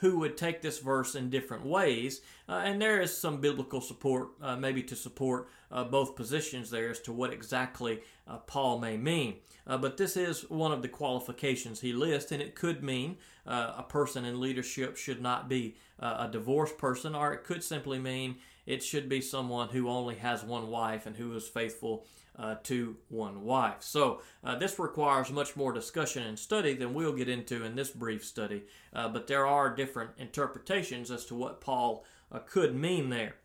who 0.02 0.18
would 0.18 0.36
take 0.36 0.62
this 0.62 0.80
verse 0.80 1.14
in 1.14 1.30
different 1.30 1.64
ways. 1.64 2.22
Uh, 2.50 2.62
and 2.66 2.82
there 2.82 3.00
is 3.00 3.16
some 3.16 3.40
biblical 3.40 3.80
support, 3.80 4.30
uh, 4.42 4.56
maybe 4.56 4.82
to 4.82 4.96
support 4.96 5.48
uh, 5.72 5.84
both 5.84 6.16
positions 6.16 6.72
there 6.72 6.90
as 6.90 7.00
to 7.00 7.14
what 7.14 7.32
exactly 7.32 8.02
uh, 8.28 8.38
Paul 8.38 8.80
may 8.80 8.98
mean. 8.98 9.36
Uh, 9.68 9.78
but 9.78 9.98
this 9.98 10.18
is 10.18 10.50
one 10.50 10.72
of 10.72 10.82
the 10.82 10.88
qualifications 10.88 11.80
he 11.80 11.94
lists, 11.94 12.32
and 12.32 12.42
it 12.42 12.56
could 12.56 12.84
mean 12.84 13.18
uh, 13.46 13.74
a 13.78 13.84
person 13.84 14.26
in 14.26 14.42
leadership 14.42 14.98
should 14.98 15.22
not 15.22 15.48
be 15.48 15.78
a 16.00 16.28
divorced 16.32 16.80
person, 16.80 17.14
or 17.14 17.32
it 17.32 17.44
could 17.44 17.64
simply 17.64 18.00
mean 18.00 18.36
it 18.66 18.82
should 18.82 19.08
be 19.08 19.22
someone 19.22 19.70
who 19.70 19.88
only 19.88 20.16
has 20.16 20.44
one 20.44 20.68
wife 20.68 21.06
and 21.06 21.16
who 21.16 21.36
is 21.36 21.48
faithful 21.48 22.08
uh, 22.38 22.56
to 22.64 22.96
one 23.10 23.44
wife. 23.44 23.82
So, 23.82 24.22
uh, 24.44 24.56
this 24.56 24.80
requires 24.80 25.30
much 25.30 25.56
more 25.56 25.74
discussion 25.74 26.24
and 26.24 26.40
study 26.40 26.74
than 26.74 26.94
we'll 26.94 27.14
get 27.14 27.30
into 27.30 27.64
in 27.64 27.76
this 27.76 27.92
brief 27.92 28.24
study, 28.26 28.64
uh, 28.94 29.10
but 29.10 29.28
there 29.28 29.46
are 29.46 29.76
different 29.76 30.12
interpretations 30.18 31.12
as 31.12 31.26
to 31.26 31.36
what 31.36 31.62
Paul 31.62 32.06
uh, 32.32 32.40
could 32.40 32.76
mean 32.76 33.10
there. 33.10 33.36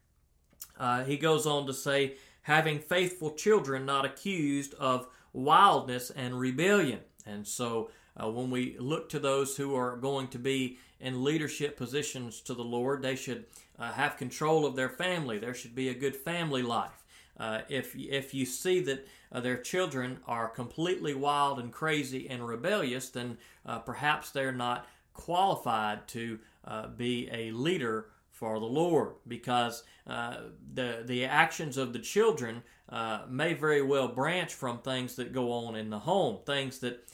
Uh, 0.78 1.04
he 1.04 1.16
goes 1.16 1.46
on 1.46 1.66
to 1.66 1.74
say, 1.74 2.16
having 2.42 2.78
faithful 2.78 3.32
children 3.32 3.84
not 3.84 4.04
accused 4.04 4.74
of 4.74 5.08
wildness 5.32 6.10
and 6.10 6.38
rebellion. 6.38 7.00
And 7.26 7.46
so, 7.46 7.90
uh, 8.16 8.30
when 8.30 8.50
we 8.50 8.76
look 8.78 9.08
to 9.10 9.18
those 9.18 9.56
who 9.56 9.74
are 9.74 9.96
going 9.96 10.28
to 10.28 10.38
be 10.38 10.78
in 11.00 11.24
leadership 11.24 11.76
positions 11.76 12.40
to 12.42 12.54
the 12.54 12.64
Lord, 12.64 13.02
they 13.02 13.16
should 13.16 13.44
have 13.78 14.16
control 14.16 14.64
of 14.64 14.74
their 14.74 14.88
family. 14.88 15.38
There 15.38 15.52
should 15.52 15.74
be 15.74 15.90
a 15.90 15.94
good 15.94 16.16
family 16.16 16.62
life. 16.62 17.04
Uh, 17.38 17.60
if 17.68 17.94
if 17.96 18.32
you 18.32 18.46
see 18.46 18.80
that 18.80 19.06
uh, 19.32 19.40
their 19.40 19.58
children 19.58 20.18
are 20.26 20.48
completely 20.48 21.14
wild 21.14 21.58
and 21.58 21.72
crazy 21.72 22.28
and 22.28 22.46
rebellious, 22.46 23.10
then 23.10 23.36
uh, 23.66 23.78
perhaps 23.78 24.30
they're 24.30 24.52
not 24.52 24.86
qualified 25.12 26.06
to 26.08 26.38
uh, 26.64 26.88
be 26.88 27.28
a 27.32 27.50
leader 27.50 28.06
for 28.30 28.58
the 28.60 28.66
Lord, 28.66 29.14
because 29.26 29.82
uh, 30.06 30.36
the 30.74 31.02
the 31.04 31.24
actions 31.24 31.76
of 31.76 31.92
the 31.92 31.98
children 31.98 32.62
uh, 32.88 33.20
may 33.28 33.54
very 33.54 33.82
well 33.82 34.08
branch 34.08 34.54
from 34.54 34.78
things 34.78 35.16
that 35.16 35.32
go 35.32 35.52
on 35.52 35.76
in 35.76 35.90
the 35.90 35.98
home, 36.00 36.38
things 36.46 36.78
that 36.78 37.06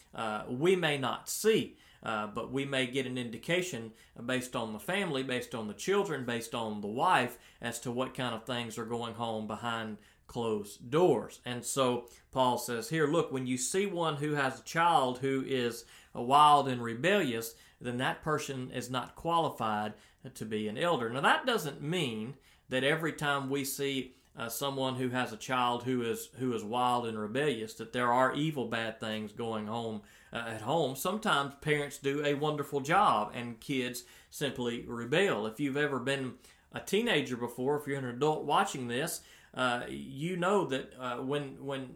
we 0.49 0.76
may 0.76 0.99
not 0.99 1.29
see. 1.29 1.76
Uh, 2.05 2.26
but 2.26 2.50
we 2.50 2.64
may 2.64 2.85
get 2.85 3.07
an 3.07 3.17
indication 3.17 3.93
based 4.26 4.56
on 4.56 4.73
the 4.73 4.78
family, 4.78 5.23
based 5.23 5.54
on 5.54 5.69
the 5.69 5.75
children, 5.75 6.25
based 6.25 6.52
on 6.52 6.80
the 6.80 6.89
wife, 6.89 7.39
as 7.61 7.78
to 7.78 7.93
what 7.93 8.13
kind 8.13 8.35
of 8.35 8.45
things 8.45 8.76
are 8.76 8.85
going 8.85 9.15
on 9.15 9.47
behind 9.47 9.97
closed 10.32 10.90
doors. 10.90 11.40
And 11.45 11.62
so 11.62 12.06
Paul 12.30 12.56
says 12.56 12.88
here, 12.88 13.06
look, 13.06 13.30
when 13.30 13.47
you 13.47 13.58
see 13.58 13.84
one 13.84 14.16
who 14.16 14.32
has 14.32 14.58
a 14.58 14.64
child 14.64 15.18
who 15.18 15.45
is 15.47 15.84
wild 16.14 16.68
and 16.68 16.82
rebellious, 16.82 17.54
then 17.82 17.99
that 17.99 18.23
person 18.23 18.71
is 18.71 18.90
not 18.90 19.14
qualified 19.14 19.92
to 20.34 20.45
be 20.47 20.68
an 20.68 20.78
elder. 20.78 21.10
Now, 21.10 21.21
that 21.21 21.45
doesn't 21.45 21.82
mean 21.82 22.36
that 22.71 22.82
every 22.82 23.12
time 23.12 23.50
we 23.50 23.64
see 23.66 24.14
uh, 24.34 24.49
someone 24.49 24.95
who 24.95 25.10
has 25.10 25.34
a 25.34 25.36
child 25.36 25.82
who 25.82 26.00
is 26.00 26.30
who 26.38 26.54
is 26.54 26.64
wild 26.64 27.06
and 27.06 27.18
rebellious 27.18 27.75
that 27.75 27.92
there 27.92 28.10
are 28.10 28.34
evil 28.34 28.66
bad 28.66 28.99
things 28.99 29.30
going 29.30 29.68
on 29.68 30.00
uh, 30.32 30.45
at 30.49 30.62
home 30.62 30.97
sometimes 30.97 31.52
parents 31.60 31.99
do 31.99 32.25
a 32.25 32.32
wonderful 32.32 32.80
job 32.80 33.30
and 33.34 33.60
kids 33.60 34.04
simply 34.30 34.86
rebel 34.86 35.47
if 35.47 35.60
you've 35.60 35.76
ever 35.76 35.99
been 35.99 36.32
a 36.73 36.80
teenager 36.80 37.36
before 37.36 37.78
if 37.78 37.86
you're 37.86 37.99
an 37.99 38.06
adult 38.06 38.45
watching 38.45 38.88
this 38.88 39.21
uh, 39.54 39.82
you 39.88 40.36
know 40.36 40.67
that 40.67 40.93
uh, 40.99 41.17
when 41.17 41.65
when 41.65 41.95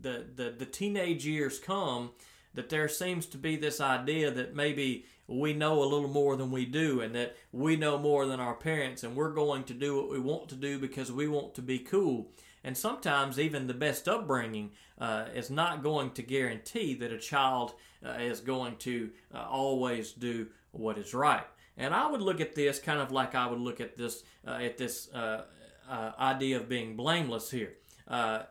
the, 0.00 0.26
the 0.34 0.54
the 0.58 0.66
teenage 0.66 1.26
years 1.26 1.58
come, 1.58 2.10
that 2.54 2.68
there 2.70 2.88
seems 2.88 3.26
to 3.26 3.38
be 3.38 3.56
this 3.56 3.80
idea 3.80 4.30
that 4.30 4.54
maybe 4.54 5.04
we 5.28 5.52
know 5.52 5.82
a 5.82 5.84
little 5.84 6.08
more 6.08 6.36
than 6.36 6.50
we 6.50 6.64
do, 6.64 7.00
and 7.00 7.14
that 7.14 7.36
we 7.52 7.76
know 7.76 7.98
more 7.98 8.26
than 8.26 8.40
our 8.40 8.54
parents, 8.54 9.02
and 9.02 9.16
we're 9.16 9.32
going 9.32 9.64
to 9.64 9.74
do 9.74 9.96
what 9.96 10.10
we 10.10 10.20
want 10.20 10.48
to 10.48 10.54
do 10.54 10.78
because 10.78 11.10
we 11.10 11.28
want 11.28 11.54
to 11.54 11.62
be 11.62 11.78
cool. 11.78 12.30
And 12.62 12.76
sometimes 12.76 13.38
even 13.38 13.66
the 13.66 13.74
best 13.74 14.08
upbringing 14.08 14.72
uh, 14.98 15.26
is 15.34 15.50
not 15.50 15.84
going 15.84 16.10
to 16.12 16.22
guarantee 16.22 16.94
that 16.94 17.12
a 17.12 17.18
child 17.18 17.74
uh, 18.04 18.12
is 18.12 18.40
going 18.40 18.76
to 18.78 19.10
uh, 19.32 19.46
always 19.48 20.12
do 20.12 20.48
what 20.72 20.98
is 20.98 21.14
right. 21.14 21.46
And 21.76 21.94
I 21.94 22.10
would 22.10 22.22
look 22.22 22.40
at 22.40 22.54
this 22.54 22.78
kind 22.78 23.00
of 23.00 23.12
like 23.12 23.34
I 23.34 23.46
would 23.46 23.60
look 23.60 23.80
at 23.80 23.96
this 23.96 24.24
uh, 24.46 24.58
at 24.62 24.78
this 24.78 25.12
uh, 25.12 25.44
uh, 25.88 26.12
idea 26.18 26.56
of 26.56 26.68
being 26.68 26.96
blameless 26.96 27.50
here. 27.50 27.74
Uh, 28.08 28.44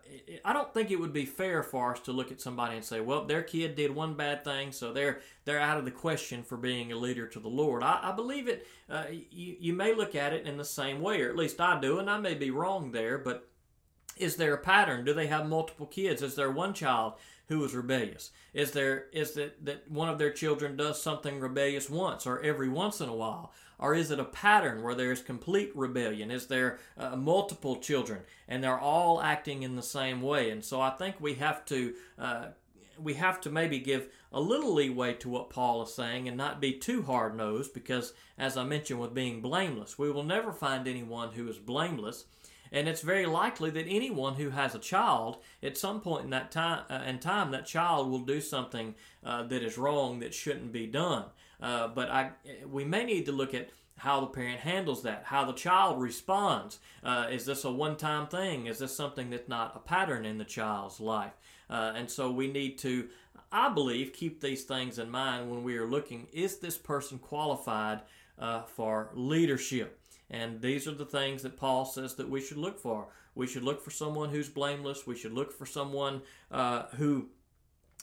I 0.44 0.52
don't 0.52 0.74
think 0.74 0.92
it 0.92 1.00
would 1.00 1.14
be 1.14 1.26
fair 1.26 1.64
for 1.64 1.94
us 1.94 2.02
to 2.02 2.12
look 2.12 2.30
at 2.30 2.42
somebody 2.42 2.76
and 2.76 2.84
say, 2.84 3.00
"Well, 3.00 3.24
their 3.24 3.42
kid 3.42 3.76
did 3.76 3.96
one 3.96 4.16
bad 4.16 4.44
thing, 4.44 4.74
so 4.74 4.92
they're 4.92 5.22
they're 5.46 5.62
out 5.62 5.78
of 5.78 5.86
the 5.86 5.92
question 5.92 6.44
for 6.44 6.58
being 6.58 6.92
a 6.92 6.98
leader 6.98 7.26
to 7.28 7.40
the 7.40 7.48
Lord." 7.48 7.82
I, 7.82 8.00
I 8.04 8.12
believe 8.12 8.50
it. 8.50 8.68
Uh, 8.90 9.06
you, 9.32 9.56
you 9.60 9.74
may 9.74 9.94
look 9.94 10.14
at 10.14 10.34
it 10.34 10.46
in 10.46 10.58
the 10.58 10.66
same 10.66 11.00
way, 11.00 11.22
or 11.22 11.30
at 11.30 11.38
least 11.38 11.62
I 11.62 11.80
do, 11.80 12.00
and 12.00 12.10
I 12.10 12.18
may 12.18 12.34
be 12.34 12.52
wrong 12.52 12.92
there. 12.92 13.18
But 13.18 13.48
is 14.18 14.36
there 14.36 14.54
a 14.54 14.58
pattern? 14.58 15.06
Do 15.06 15.14
they 15.14 15.28
have 15.28 15.48
multiple 15.48 15.86
kids? 15.86 16.22
Is 16.22 16.36
there 16.36 16.52
one 16.52 16.74
child 16.74 17.14
who 17.48 17.64
is 17.64 17.74
rebellious? 17.74 18.32
Is 18.54 18.72
there 18.72 19.06
is 19.14 19.34
that 19.34 19.64
that 19.66 19.90
one 19.90 20.10
of 20.10 20.18
their 20.18 20.32
children 20.32 20.76
does 20.76 21.02
something 21.02 21.40
rebellious 21.40 21.90
once 21.90 22.26
or 22.26 22.42
every 22.42 22.70
once 22.70 23.00
in 23.00 23.08
a 23.08 23.16
while? 23.16 23.54
Or 23.80 23.94
is 23.94 24.12
it 24.12 24.20
a 24.20 24.26
pattern 24.26 24.84
where 24.84 24.96
there's 24.96 25.22
complete 25.22 25.72
rebellion? 25.76 26.32
Is 26.32 26.48
there 26.48 26.80
uh, 26.98 27.16
multiple 27.16 27.78
children 27.78 28.22
and 28.48 28.64
they're 28.64 28.80
all 28.80 29.22
acting 29.22 29.64
in 29.64 29.76
the 29.76 29.84
same 29.84 30.22
way? 30.22 30.50
And 30.50 30.64
so 30.64 30.82
I 30.82 30.92
think 30.92 31.16
we 31.20 31.36
have 31.36 31.66
to. 31.66 31.94
Uh, 32.18 32.46
we 32.98 33.16
have 33.16 33.42
to 33.42 33.50
maybe 33.50 33.80
give 33.80 34.08
a 34.32 34.40
little 34.40 34.74
leeway 34.74 35.14
to 35.16 35.28
what 35.28 35.50
Paul 35.50 35.84
is 35.84 35.94
saying 35.94 36.30
and 36.30 36.38
not 36.38 36.62
be 36.62 36.72
too 36.72 37.04
hard 37.04 37.36
nosed 37.36 37.74
because, 37.74 38.14
as 38.38 38.56
I 38.56 38.64
mentioned, 38.64 39.02
with 39.02 39.14
being 39.14 39.42
blameless, 39.42 39.98
we 39.98 40.10
will 40.10 40.24
never 40.24 40.54
find 40.54 40.88
anyone 40.88 41.34
who 41.34 41.48
is 41.50 41.58
blameless. 41.58 42.24
And 42.72 42.88
it's 42.88 43.02
very 43.02 43.26
likely 43.26 43.70
that 43.72 43.88
anyone 43.88 44.36
who 44.36 44.50
has 44.50 44.76
a 44.76 44.80
child, 44.80 45.38
at 45.62 45.78
some 45.78 46.02
point 46.02 46.26
in 46.26 46.30
that 46.32 46.52
time, 46.52 46.84
uh, 46.90 47.04
in 47.06 47.20
time, 47.20 47.52
that 47.52 47.66
child 47.66 48.10
will 48.10 48.20
do 48.20 48.42
something 48.42 48.96
uh, 49.24 49.44
that 49.44 49.64
is 49.64 49.78
wrong 49.78 50.20
that 50.20 50.34
shouldn't 50.34 50.72
be 50.72 50.88
done. 50.88 51.26
Uh, 51.62 51.88
but 51.88 52.10
I, 52.10 52.32
we 52.70 52.84
may 52.84 53.06
need 53.06 53.26
to 53.26 53.32
look 53.32 53.54
at 53.54 53.70
how 53.98 54.20
the 54.20 54.28
parent 54.28 54.60
handles 54.60 55.04
that, 55.04 55.24
how 55.26 55.46
the 55.46 55.54
child 55.54 56.02
responds. 56.02 56.80
Uh, 57.04 57.28
is 57.32 57.46
this 57.46 57.64
a 57.64 57.72
one 57.72 57.96
time 57.96 58.28
thing? 58.28 58.68
Is 58.68 58.80
this 58.80 58.96
something 58.96 59.30
that's 59.30 59.48
not 59.48 59.74
a 59.76 59.80
pattern 59.80 60.26
in 60.26 60.38
the 60.38 60.46
child's 60.46 61.00
life? 61.00 61.34
Uh, 61.70 61.94
and 61.96 62.10
so 62.10 62.30
we 62.30 62.52
need 62.52 62.78
to, 62.80 63.08
I 63.52 63.70
believe, 63.70 64.14
keep 64.14 64.42
these 64.42 64.64
things 64.64 65.00
in 65.00 65.10
mind 65.10 65.50
when 65.50 65.64
we 65.64 65.78
are 65.78 65.88
looking 65.88 66.28
is 66.34 66.58
this 66.58 66.78
person 66.78 67.20
qualified 67.20 68.02
uh, 68.38 68.64
for 68.64 69.12
leadership? 69.14 70.00
And 70.30 70.62
these 70.62 70.88
are 70.88 70.94
the 70.94 71.06
things 71.06 71.44
that 71.44 71.58
Paul 71.58 71.86
says 71.86 72.16
that 72.16 72.30
we 72.30 72.42
should 72.42 72.58
look 72.58 72.80
for. 72.80 73.08
We 73.36 73.48
should 73.48 73.64
look 73.64 73.82
for 73.82 73.92
someone 73.92 74.30
who's 74.30 74.50
blameless. 74.50 75.06
We 75.06 75.16
should 75.16 75.34
look 75.34 75.52
for 75.52 75.66
someone 75.66 76.22
uh, 76.52 76.84
who 76.96 77.30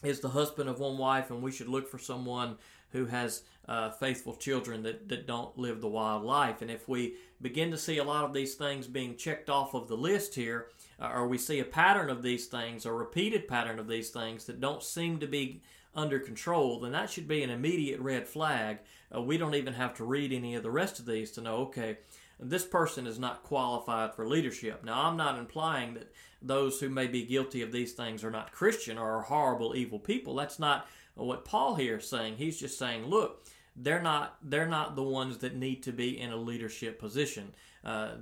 is 0.03 0.21
the 0.21 0.29
husband 0.29 0.69
of 0.69 0.79
one 0.79 0.99
wife, 0.99 1.31
and 1.31 1.43
we 1.43 1.53
should 1.53 1.69
look 1.69 1.89
for 1.89 1.99
someone 1.99 2.57
who 2.93 3.07
has 3.07 3.43
uh, 3.69 3.91
faithful 3.91 4.35
children 4.35 4.83
that, 4.83 5.09
that 5.09 5.27
don't 5.27 5.57
live 5.57 5.81
the 5.81 5.89
wild 5.89 6.23
life. 6.25 6.63
And 6.63 6.71
if 6.71 6.89
we 6.89 7.15
begin 7.41 7.71
to 7.71 7.79
see 7.79 7.99
a 7.99 8.05
lot 8.05 8.25
of 8.25 8.33
these 8.33 8.55
things 8.55 8.87
being 8.87 9.17
checked 9.17 9.49
off 9.49 9.75
of 9.75 9.89
the 9.89 9.97
list 9.97 10.35
here, 10.35 10.69
uh, 11.01 11.11
or 11.13 11.27
we 11.27 11.39
see 11.39 11.61
a 11.61 11.65
pattern 11.65 12.11
of 12.11 12.23
these 12.23 12.47
things, 12.47 12.87
a 12.87 12.93
repeated 12.93 13.49
pattern 13.49 13.79
of 13.79 13.89
these 13.89 14.11
things 14.11 14.45
that 14.47 14.61
don't 14.61 14.83
seem 14.83 15.19
to 15.19 15.27
be 15.27 15.63
under 15.95 16.19
control, 16.19 16.81
then 16.81 16.93
that 16.93 17.11
should 17.11 17.29
be 17.29 17.43
an 17.43 17.51
immediate 17.51 18.01
red 18.01 18.27
flag. 18.27 18.79
Uh, 19.15 19.21
we 19.21 19.37
don't 19.37 19.55
even 19.55 19.75
have 19.75 19.95
to 19.95 20.05
read 20.05 20.33
any 20.33 20.55
of 20.55 20.63
the 20.63 20.71
rest 20.71 20.99
of 20.99 21.07
these 21.07 21.31
to 21.33 21.41
know, 21.41 21.57
okay, 21.57 21.99
this 22.41 22.65
person 22.65 23.07
is 23.07 23.19
not 23.19 23.45
qualified 23.45 24.15
for 24.15 24.27
leadership. 24.27 24.85
Now, 24.85 25.05
I'm 25.05 25.17
not 25.17 25.39
implying 25.39 25.95
that 25.95 26.13
those 26.41 26.81
who 26.81 26.89
may 26.89 27.07
be 27.07 27.25
guilty 27.25 27.63
of 27.63 27.71
these 27.71 27.93
things 27.93 28.25
are 28.25 28.31
not 28.31 28.53
Christian 28.53 28.99
or 28.99 29.19
are 29.19 29.23
horrible, 29.23 29.77
evil 29.77 29.99
people. 29.99 30.35
That's 30.35 30.59
not 30.59 30.87
what 31.15 31.45
Paul 31.45 31.75
here 31.75 31.99
is 31.99 32.09
saying. 32.09 32.37
He's 32.37 32.59
just 32.59 32.79
saying, 32.79 33.07
look, 33.07 33.47
they're 33.77 34.03
not 34.03 34.37
they're 34.43 34.69
not 34.69 34.97
the 34.97 35.03
ones 35.03 35.39
that 35.39 35.57
need 35.57 35.83
to 35.85 35.93
be 35.93 36.19
in 36.19 36.31
a 36.31 36.37
leadership 36.37 36.99
position. 36.99 37.55
Uh, 37.85 38.13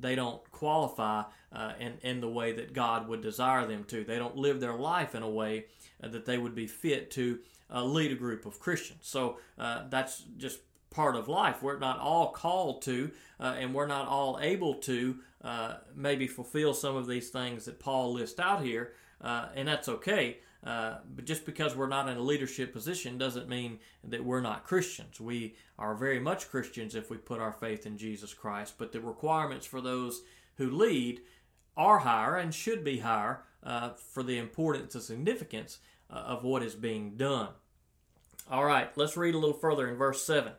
they 0.00 0.14
don't 0.14 0.50
qualify 0.50 1.24
uh, 1.52 1.72
in 1.78 1.94
in 2.02 2.20
the 2.20 2.28
way 2.28 2.52
that 2.52 2.72
God 2.72 3.08
would 3.08 3.20
desire 3.20 3.66
them 3.66 3.84
to. 3.84 4.04
They 4.04 4.18
don't 4.18 4.36
live 4.36 4.60
their 4.60 4.74
life 4.74 5.14
in 5.14 5.22
a 5.22 5.28
way 5.28 5.66
uh, 6.02 6.08
that 6.08 6.24
they 6.24 6.38
would 6.38 6.54
be 6.54 6.66
fit 6.66 7.10
to 7.12 7.38
uh, 7.72 7.84
lead 7.84 8.12
a 8.12 8.16
group 8.16 8.46
of 8.46 8.60
Christians. 8.60 9.00
So 9.02 9.38
uh, 9.58 9.84
that's 9.90 10.22
just 10.36 10.60
part 10.90 11.16
of 11.16 11.28
life. 11.28 11.62
We're 11.62 11.78
not 11.78 11.98
all 11.98 12.30
called 12.30 12.82
to, 12.82 13.10
and 13.40 13.74
we're 13.74 13.88
not 13.88 14.06
all 14.06 14.38
able 14.40 14.74
to 14.74 15.16
maybe 15.92 16.28
fulfill 16.28 16.72
some 16.72 16.94
of 16.94 17.08
these 17.08 17.30
things 17.30 17.64
that 17.64 17.80
Paul 17.80 18.12
lists 18.12 18.38
out 18.38 18.62
here, 18.62 18.92
and 19.20 19.66
that's 19.66 19.88
okay. 19.88 20.38
Uh, 20.64 20.96
but 21.14 21.26
just 21.26 21.44
because 21.44 21.76
we're 21.76 21.86
not 21.86 22.08
in 22.08 22.16
a 22.16 22.22
leadership 22.22 22.72
position 22.72 23.18
doesn't 23.18 23.48
mean 23.48 23.78
that 24.02 24.24
we're 24.24 24.40
not 24.40 24.64
Christians. 24.64 25.20
We 25.20 25.56
are 25.78 25.94
very 25.94 26.18
much 26.18 26.50
Christians 26.50 26.94
if 26.94 27.10
we 27.10 27.18
put 27.18 27.40
our 27.40 27.52
faith 27.52 27.84
in 27.84 27.98
Jesus 27.98 28.32
Christ. 28.32 28.74
But 28.78 28.90
the 28.90 29.00
requirements 29.00 29.66
for 29.66 29.82
those 29.82 30.22
who 30.56 30.70
lead 30.70 31.20
are 31.76 31.98
higher 31.98 32.36
and 32.36 32.54
should 32.54 32.82
be 32.82 32.98
higher 32.98 33.42
uh, 33.62 33.90
for 33.90 34.22
the 34.22 34.38
importance 34.38 34.94
and 34.94 35.04
significance 35.04 35.78
uh, 36.10 36.14
of 36.14 36.44
what 36.44 36.62
is 36.62 36.74
being 36.74 37.16
done. 37.16 37.48
All 38.50 38.64
right, 38.64 38.90
let's 38.96 39.16
read 39.16 39.34
a 39.34 39.38
little 39.38 39.56
further 39.56 39.88
in 39.88 39.96
verse 39.96 40.24
7. 40.24 40.52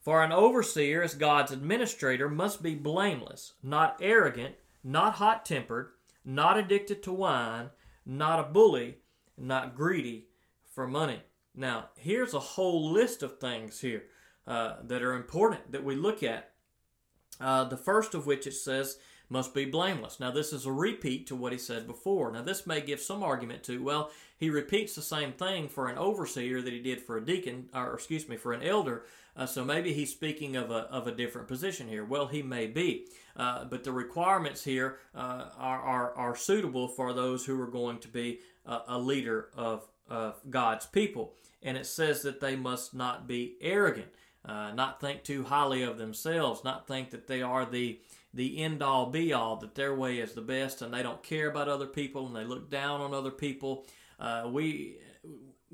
For 0.00 0.22
an 0.22 0.32
overseer, 0.32 1.02
as 1.02 1.14
God's 1.14 1.52
administrator, 1.52 2.28
must 2.28 2.62
be 2.62 2.74
blameless, 2.74 3.54
not 3.62 3.98
arrogant, 4.00 4.54
not 4.82 5.14
hot 5.14 5.44
tempered, 5.44 5.90
not 6.24 6.56
addicted 6.56 7.02
to 7.02 7.12
wine, 7.12 7.70
not 8.06 8.38
a 8.38 8.44
bully 8.44 8.96
not 9.40 9.74
greedy 9.74 10.26
for 10.74 10.86
money. 10.86 11.20
Now, 11.54 11.88
here's 11.96 12.34
a 12.34 12.40
whole 12.40 12.90
list 12.92 13.22
of 13.22 13.38
things 13.38 13.80
here 13.80 14.04
uh, 14.46 14.76
that 14.84 15.02
are 15.02 15.14
important 15.14 15.72
that 15.72 15.84
we 15.84 15.96
look 15.96 16.22
at. 16.22 16.52
Uh, 17.40 17.64
the 17.64 17.76
first 17.76 18.14
of 18.14 18.26
which 18.26 18.46
it 18.46 18.52
says 18.52 18.98
must 19.30 19.54
be 19.54 19.64
blameless. 19.64 20.20
Now, 20.20 20.30
this 20.30 20.52
is 20.52 20.66
a 20.66 20.72
repeat 20.72 21.26
to 21.28 21.36
what 21.36 21.52
he 21.52 21.58
said 21.58 21.86
before. 21.86 22.32
Now, 22.32 22.42
this 22.42 22.66
may 22.66 22.80
give 22.80 23.00
some 23.00 23.22
argument 23.22 23.62
to, 23.64 23.82
well, 23.82 24.10
he 24.36 24.50
repeats 24.50 24.94
the 24.94 25.02
same 25.02 25.32
thing 25.32 25.68
for 25.68 25.88
an 25.88 25.98
overseer 25.98 26.60
that 26.60 26.72
he 26.72 26.80
did 26.80 27.00
for 27.00 27.16
a 27.16 27.24
deacon, 27.24 27.68
or 27.72 27.94
excuse 27.94 28.28
me, 28.28 28.36
for 28.36 28.52
an 28.52 28.62
elder. 28.62 29.04
Uh, 29.36 29.46
so 29.46 29.64
maybe 29.64 29.92
he's 29.92 30.10
speaking 30.10 30.56
of 30.56 30.70
a, 30.70 30.88
of 30.90 31.06
a 31.06 31.12
different 31.12 31.48
position 31.48 31.88
here. 31.88 32.04
Well, 32.04 32.26
he 32.26 32.42
may 32.42 32.66
be. 32.66 33.06
Uh, 33.36 33.64
but 33.64 33.84
the 33.84 33.92
requirements 33.92 34.64
here 34.64 34.98
uh, 35.14 35.46
are, 35.56 35.80
are, 35.80 36.14
are 36.14 36.36
suitable 36.36 36.88
for 36.88 37.12
those 37.12 37.44
who 37.46 37.60
are 37.60 37.66
going 37.66 37.98
to 38.00 38.08
be 38.08 38.40
a 38.66 38.98
leader 38.98 39.48
of, 39.56 39.88
of 40.08 40.38
God's 40.48 40.86
people. 40.86 41.34
And 41.62 41.76
it 41.76 41.86
says 41.86 42.22
that 42.22 42.40
they 42.40 42.56
must 42.56 42.94
not 42.94 43.26
be 43.26 43.56
arrogant, 43.60 44.08
uh, 44.44 44.72
not 44.72 45.00
think 45.00 45.22
too 45.22 45.44
highly 45.44 45.82
of 45.82 45.98
themselves, 45.98 46.64
not 46.64 46.86
think 46.86 47.10
that 47.10 47.26
they 47.26 47.42
are 47.42 47.64
the 47.64 48.00
the 48.32 48.62
end 48.62 48.80
all 48.80 49.06
be 49.06 49.32
all, 49.32 49.56
that 49.56 49.74
their 49.74 49.92
way 49.92 50.18
is 50.18 50.34
the 50.34 50.40
best, 50.40 50.82
and 50.82 50.94
they 50.94 51.02
don't 51.02 51.20
care 51.20 51.50
about 51.50 51.68
other 51.68 51.86
people 51.86 52.28
and 52.28 52.36
they 52.36 52.44
look 52.44 52.70
down 52.70 53.00
on 53.00 53.12
other 53.12 53.32
people. 53.32 53.84
Uh, 54.20 54.48
we 54.52 54.98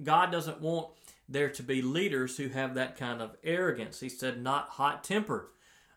God 0.03 0.33
doesn't 0.33 0.61
want 0.61 0.89
there 1.29 1.51
to 1.51 1.63
be 1.63 1.83
leaders 1.83 2.37
who 2.37 2.49
have 2.49 2.75
that 2.75 2.97
kind 2.97 3.21
of 3.21 3.37
arrogance. 3.43 4.01
He 4.01 4.09
said, 4.09 4.43
not 4.43 4.71
hot 4.71 5.03
tempered. 5.05 5.49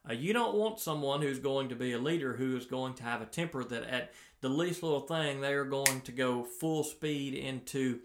Uh, 0.10 0.13
you 0.13 0.34
don't 0.34 0.56
want 0.56 0.80
someone 0.80 1.22
who's 1.22 1.39
going 1.39 1.70
to 1.70 1.76
be 1.76 1.92
a 1.92 2.00
leader 2.00 2.34
who 2.34 2.56
is 2.56 2.65
going 2.65 2.94
to 2.96 3.04
have 3.04 3.22
a 3.22 3.26
temper 3.26 3.63
that 3.63 3.84
at 3.84 4.12
the 4.42 4.50
least 4.50 4.82
little 4.82 5.02
thing, 5.02 5.42
they 5.42 5.54
are 5.54 5.65
going 5.65 6.02
to 6.02 6.12
go 6.12 6.44
full 6.44 6.84
speed 6.84 7.34
into 7.34 8.00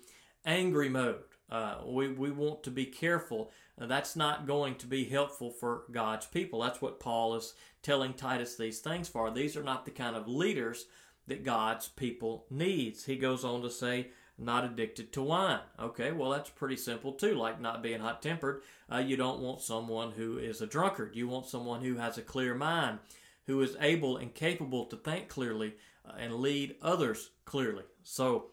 angry 0.45 0.89
mode. 0.89 1.23
Uh, 1.51 1.77
we, 1.87 2.09
we 2.09 2.31
want 2.31 2.63
to 2.65 2.71
be 2.71 2.87
careful. 2.87 3.51
Uh, 3.81 3.87
that's 3.87 4.17
not 4.17 4.47
going 4.47 4.75
to 4.75 4.87
be 4.87 5.05
helpful 5.05 5.51
for 5.51 5.85
God's 5.93 6.27
people. 6.27 6.61
That's 6.61 6.83
what 6.83 7.01
Paul 7.01 7.37
is 7.37 7.55
telling 7.83 8.15
Titus 8.15 8.57
these 8.57 8.81
things 8.81 9.09
for. 9.09 9.31
These 9.31 9.57
are 9.57 9.63
not 9.63 9.85
the 9.85 9.91
kind 9.91 10.17
of 10.17 10.27
leaders 10.27 10.87
that 11.27 11.45
God's 11.45 11.89
people 11.89 12.47
needs. 12.51 13.05
He 13.05 13.17
goes 13.17 13.45
on 13.45 13.63
to 13.63 13.71
say, 13.71 14.09
not 14.39 14.65
addicted 14.65 15.13
to 15.13 15.23
wine. 15.23 15.61
Okay, 15.79 16.13
well, 16.13 16.31
that's 16.31 16.51
pretty 16.51 16.77
simple 16.77 17.13
too, 17.13 17.35
like 17.35 17.61
not 17.61 17.83
being 17.83 18.01
hot 18.01 18.23
tempered. 18.23 18.63
Uh, 18.93 18.99
you 18.99 19.17
don't 19.17 19.41
want 19.41 19.61
someone 19.61 20.13
who 20.13 20.39
is 20.39 20.61
a 20.61 20.67
drunkard. 20.67 21.15
You 21.15 21.29
want 21.29 21.47
someone 21.47 21.83
who 21.83 21.97
has 21.97 22.19
a 22.19 22.23
clear 22.23 22.55
mind, 22.55 22.99
who 23.47 23.61
is 23.63 23.77
able 23.81 24.17
and 24.17 24.35
capable 24.35 24.87
to 24.87 24.97
think 24.97 25.29
clearly, 25.29 25.75
uh, 26.07 26.15
and 26.19 26.35
lead 26.35 26.77
others 26.83 27.31
clearly. 27.45 27.85
So, 28.03 28.51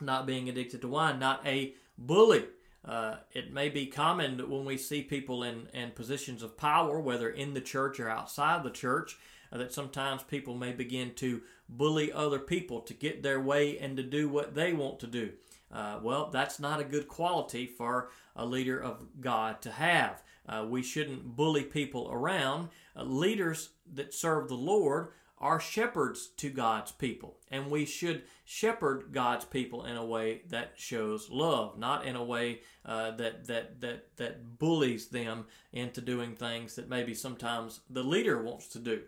not 0.00 0.26
being 0.26 0.48
addicted 0.48 0.80
to 0.82 0.88
wine, 0.88 1.18
not 1.18 1.46
a 1.46 1.74
bully. 1.98 2.44
Uh, 2.82 3.16
it 3.32 3.52
may 3.52 3.68
be 3.68 3.86
common 3.86 4.38
that 4.38 4.48
when 4.48 4.64
we 4.64 4.78
see 4.78 5.02
people 5.02 5.42
in, 5.42 5.66
in 5.74 5.90
positions 5.90 6.42
of 6.42 6.56
power, 6.56 6.98
whether 6.98 7.28
in 7.28 7.52
the 7.52 7.60
church 7.60 8.00
or 8.00 8.08
outside 8.08 8.62
the 8.62 8.70
church, 8.70 9.18
that 9.58 9.72
sometimes 9.72 10.22
people 10.22 10.54
may 10.54 10.72
begin 10.72 11.14
to 11.14 11.42
bully 11.68 12.12
other 12.12 12.38
people 12.38 12.80
to 12.80 12.94
get 12.94 13.22
their 13.22 13.40
way 13.40 13.78
and 13.78 13.96
to 13.96 14.02
do 14.02 14.28
what 14.28 14.54
they 14.54 14.72
want 14.72 15.00
to 15.00 15.06
do. 15.06 15.30
Uh, 15.72 15.98
well, 16.02 16.30
that's 16.32 16.58
not 16.58 16.80
a 16.80 16.84
good 16.84 17.06
quality 17.06 17.66
for 17.66 18.10
a 18.34 18.44
leader 18.44 18.80
of 18.80 19.06
God 19.20 19.62
to 19.62 19.70
have. 19.70 20.22
Uh, 20.48 20.66
we 20.68 20.82
shouldn't 20.82 21.36
bully 21.36 21.62
people 21.62 22.08
around. 22.10 22.68
Uh, 22.96 23.04
leaders 23.04 23.70
that 23.92 24.12
serve 24.12 24.48
the 24.48 24.54
Lord 24.54 25.08
are 25.38 25.60
shepherds 25.60 26.28
to 26.36 26.50
God's 26.50 26.92
people, 26.92 27.38
and 27.50 27.70
we 27.70 27.86
should 27.86 28.24
shepherd 28.44 29.10
God's 29.10 29.46
people 29.46 29.86
in 29.86 29.96
a 29.96 30.04
way 30.04 30.42
that 30.50 30.72
shows 30.76 31.30
love, 31.30 31.78
not 31.78 32.04
in 32.04 32.14
a 32.14 32.22
way 32.22 32.60
uh, 32.84 33.12
that 33.12 33.46
that 33.46 33.80
that 33.80 34.16
that 34.16 34.58
bullies 34.58 35.08
them 35.08 35.46
into 35.72 36.02
doing 36.02 36.34
things 36.34 36.74
that 36.74 36.90
maybe 36.90 37.14
sometimes 37.14 37.80
the 37.88 38.02
leader 38.02 38.42
wants 38.42 38.66
to 38.68 38.78
do. 38.78 39.00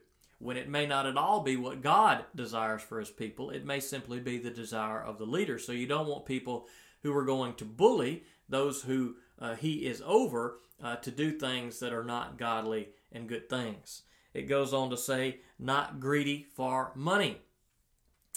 When 0.43 0.57
it 0.57 0.69
may 0.69 0.87
not 0.87 1.07
at 1.07 1.17
all 1.17 1.41
be 1.41 1.57
what 1.57 1.83
God 1.83 2.25
desires 2.35 2.83
for 2.83 2.99
His 2.99 3.11
people, 3.11 3.51
it 3.51 3.65
may 3.65 3.79
simply 3.79 4.19
be 4.19 4.39
the 4.39 4.51
desire 4.51 5.01
of 5.01 5.17
the 5.17 5.25
leader. 5.25 5.57
So 5.57 5.71
you 5.71 5.87
don't 5.87 6.09
want 6.09 6.27
people 6.27 6.67
who 7.05 7.17
are 7.17 7.25
going 7.25 7.55
to 7.55 7.65
bully 7.65 8.25
those 8.49 8.83
who 8.83 9.15
uh, 9.39 9.55
He 9.55 9.87
is 9.87 10.03
over 10.05 10.59
uh, 10.83 10.97
to 10.97 11.13
do 11.13 11.31
things 11.31 11.79
that 11.79 11.93
are 11.93 12.03
not 12.03 12.39
godly 12.39 12.89
and 13.13 13.29
good 13.29 13.49
things. 13.49 14.03
It 14.35 14.49
goes 14.49 14.75
on 14.75 14.91
to 14.91 14.97
say, 14.97 15.39
not 15.61 16.01
greedy 16.01 16.45
for 16.57 16.91
money. 16.97 17.39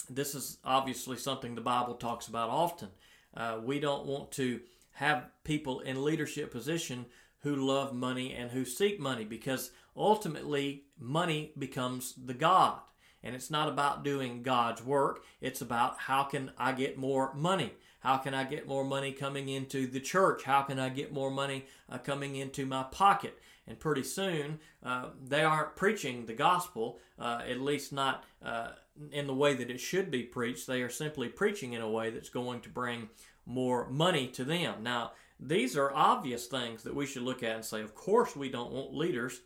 This 0.08 0.36
is 0.36 0.58
obviously 0.64 1.16
something 1.16 1.56
the 1.56 1.60
Bible 1.60 1.94
talks 1.94 2.28
about 2.28 2.50
often. 2.50 2.90
Uh, 3.36 3.58
we 3.64 3.80
don't 3.80 4.06
want 4.06 4.30
to 4.32 4.60
have 4.92 5.26
people 5.42 5.80
in 5.80 6.04
leadership 6.04 6.52
position 6.52 7.06
who 7.40 7.56
love 7.56 7.92
money 7.92 8.32
and 8.32 8.52
who 8.52 8.64
seek 8.64 9.00
money 9.00 9.24
because 9.24 9.72
ultimately 9.96 10.84
money 10.98 11.52
becomes 11.58 12.14
the 12.14 12.34
God. 12.34 12.78
And 13.22 13.34
it's 13.34 13.50
not 13.50 13.68
about 13.68 14.04
doing 14.04 14.42
God's 14.42 14.84
work, 14.84 15.24
it's 15.40 15.60
about 15.60 15.98
how 15.98 16.22
can 16.22 16.52
I 16.56 16.72
get 16.72 16.96
more 16.96 17.34
money? 17.34 17.72
How 18.00 18.18
can 18.18 18.34
I 18.34 18.44
get 18.44 18.68
more 18.68 18.84
money 18.84 19.10
coming 19.10 19.48
into 19.48 19.88
the 19.88 19.98
church? 19.98 20.44
How 20.44 20.62
can 20.62 20.78
I 20.78 20.90
get 20.90 21.12
more 21.12 21.30
money 21.30 21.66
uh, 21.90 21.98
coming 21.98 22.36
into 22.36 22.64
my 22.64 22.84
pocket? 22.84 23.36
And 23.66 23.80
pretty 23.80 24.04
soon, 24.04 24.60
uh, 24.84 25.06
they 25.20 25.42
aren't 25.42 25.74
preaching 25.74 26.26
the 26.26 26.34
gospel, 26.34 27.00
uh, 27.18 27.40
at 27.48 27.60
least 27.60 27.92
not 27.92 28.22
uh, 28.44 28.68
in 29.10 29.26
the 29.26 29.34
way 29.34 29.54
that 29.54 29.70
it 29.70 29.80
should 29.80 30.08
be 30.10 30.22
preached. 30.22 30.68
They 30.68 30.82
are 30.82 30.88
simply 30.90 31.28
preaching 31.28 31.72
in 31.72 31.82
a 31.82 31.90
way 31.90 32.10
that's 32.10 32.28
going 32.28 32.60
to 32.60 32.68
bring 32.68 33.08
more 33.44 33.88
money 33.90 34.28
to 34.28 34.44
them. 34.44 34.84
Now, 34.84 35.12
these 35.40 35.76
are 35.76 35.92
obvious 35.92 36.46
things 36.46 36.84
that 36.84 36.94
we 36.94 37.06
should 37.06 37.22
look 37.22 37.42
at 37.42 37.56
and 37.56 37.64
say, 37.64 37.82
of 37.82 37.94
course, 37.94 38.36
we 38.36 38.48
don't 38.48 38.72
want 38.72 38.94
leaders 38.94 39.40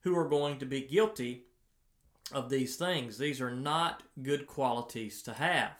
who 0.00 0.16
are 0.16 0.28
going 0.28 0.58
to 0.58 0.66
be 0.66 0.80
guilty 0.82 1.44
of 2.32 2.48
these 2.48 2.76
things. 2.76 3.18
These 3.18 3.40
are 3.40 3.50
not 3.50 4.02
good 4.22 4.46
qualities 4.46 5.22
to 5.22 5.32
have. 5.32 5.72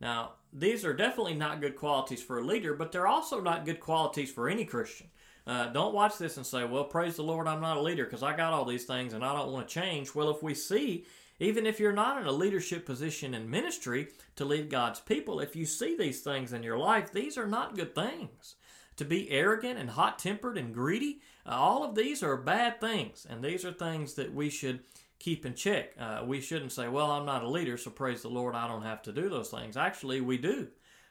Now, 0.00 0.32
these 0.52 0.84
are 0.84 0.94
definitely 0.94 1.34
not 1.34 1.60
good 1.60 1.76
qualities 1.76 2.22
for 2.22 2.38
a 2.38 2.44
leader, 2.44 2.74
but 2.74 2.92
they're 2.92 3.06
also 3.06 3.40
not 3.40 3.64
good 3.64 3.80
qualities 3.80 4.30
for 4.30 4.48
any 4.48 4.64
Christian. 4.64 5.08
Uh, 5.46 5.66
don't 5.68 5.94
watch 5.94 6.18
this 6.18 6.36
and 6.36 6.46
say, 6.46 6.64
well, 6.64 6.84
praise 6.84 7.16
the 7.16 7.22
Lord, 7.22 7.48
I'm 7.48 7.60
not 7.60 7.78
a 7.78 7.82
leader 7.82 8.04
because 8.04 8.22
I 8.22 8.36
got 8.36 8.52
all 8.52 8.64
these 8.64 8.84
things 8.84 9.14
and 9.14 9.24
I 9.24 9.34
don't 9.34 9.52
want 9.52 9.68
to 9.68 9.74
change. 9.74 10.14
Well, 10.14 10.30
if 10.30 10.42
we 10.42 10.54
see, 10.54 11.06
even 11.40 11.66
if 11.66 11.80
you're 11.80 11.92
not 11.92 12.20
in 12.20 12.26
a 12.26 12.32
leadership 12.32 12.84
position 12.84 13.34
in 13.34 13.50
ministry 13.50 14.08
to 14.36 14.44
lead 14.44 14.70
God's 14.70 15.00
people, 15.00 15.40
if 15.40 15.56
you 15.56 15.64
see 15.64 15.96
these 15.96 16.20
things 16.20 16.52
in 16.52 16.62
your 16.62 16.78
life, 16.78 17.12
these 17.12 17.38
are 17.38 17.46
not 17.46 17.76
good 17.76 17.94
things. 17.94 18.56
To 18.96 19.04
be 19.04 19.30
arrogant 19.30 19.78
and 19.78 19.90
hot 19.90 20.18
tempered 20.18 20.58
and 20.58 20.74
greedy, 20.74 21.20
all 21.48 21.84
of 21.84 21.94
these 21.94 22.22
are 22.22 22.36
bad 22.36 22.80
things. 22.80 23.26
And 23.28 23.42
these 23.42 23.64
are 23.64 23.72
things 23.72 24.14
that 24.14 24.34
we 24.34 24.50
should 24.50 24.80
keep 25.18 25.44
in 25.44 25.54
check. 25.54 25.92
Uh, 25.98 26.22
we 26.24 26.40
shouldn't 26.40 26.72
say, 26.72 26.88
well, 26.88 27.10
I'm 27.10 27.26
not 27.26 27.42
a 27.42 27.48
leader, 27.48 27.76
so 27.76 27.90
praise 27.90 28.22
the 28.22 28.28
Lord, 28.28 28.54
I 28.54 28.68
don't 28.68 28.82
have 28.82 29.02
to 29.02 29.12
do 29.12 29.28
those 29.28 29.50
things. 29.50 29.76
Actually, 29.76 30.20
we 30.20 30.38
do. 30.38 30.68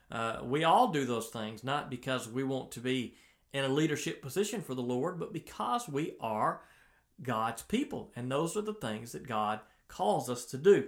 Uh, 0.10 0.40
we 0.44 0.64
all 0.64 0.88
do 0.90 1.06
those 1.06 1.28
things, 1.28 1.64
not 1.64 1.90
because 1.90 2.30
we 2.30 2.44
want 2.44 2.72
to 2.72 2.80
be 2.80 3.16
in 3.54 3.66
a 3.66 3.70
leadership 3.70 4.22
position 4.22 4.62
for 4.62 4.76
the 4.76 4.82
Lord, 4.82 5.20
but 5.20 5.34
because 5.34 5.90
we 5.90 6.16
are 6.22 6.62
God's 7.22 7.64
people. 7.64 8.12
And 8.16 8.32
those 8.32 8.56
are 8.56 8.62
the 8.62 8.74
things 8.74 9.12
that 9.12 9.28
God 9.28 9.60
calls 9.88 10.30
us 10.30 10.46
to 10.46 10.58
do. 10.58 10.88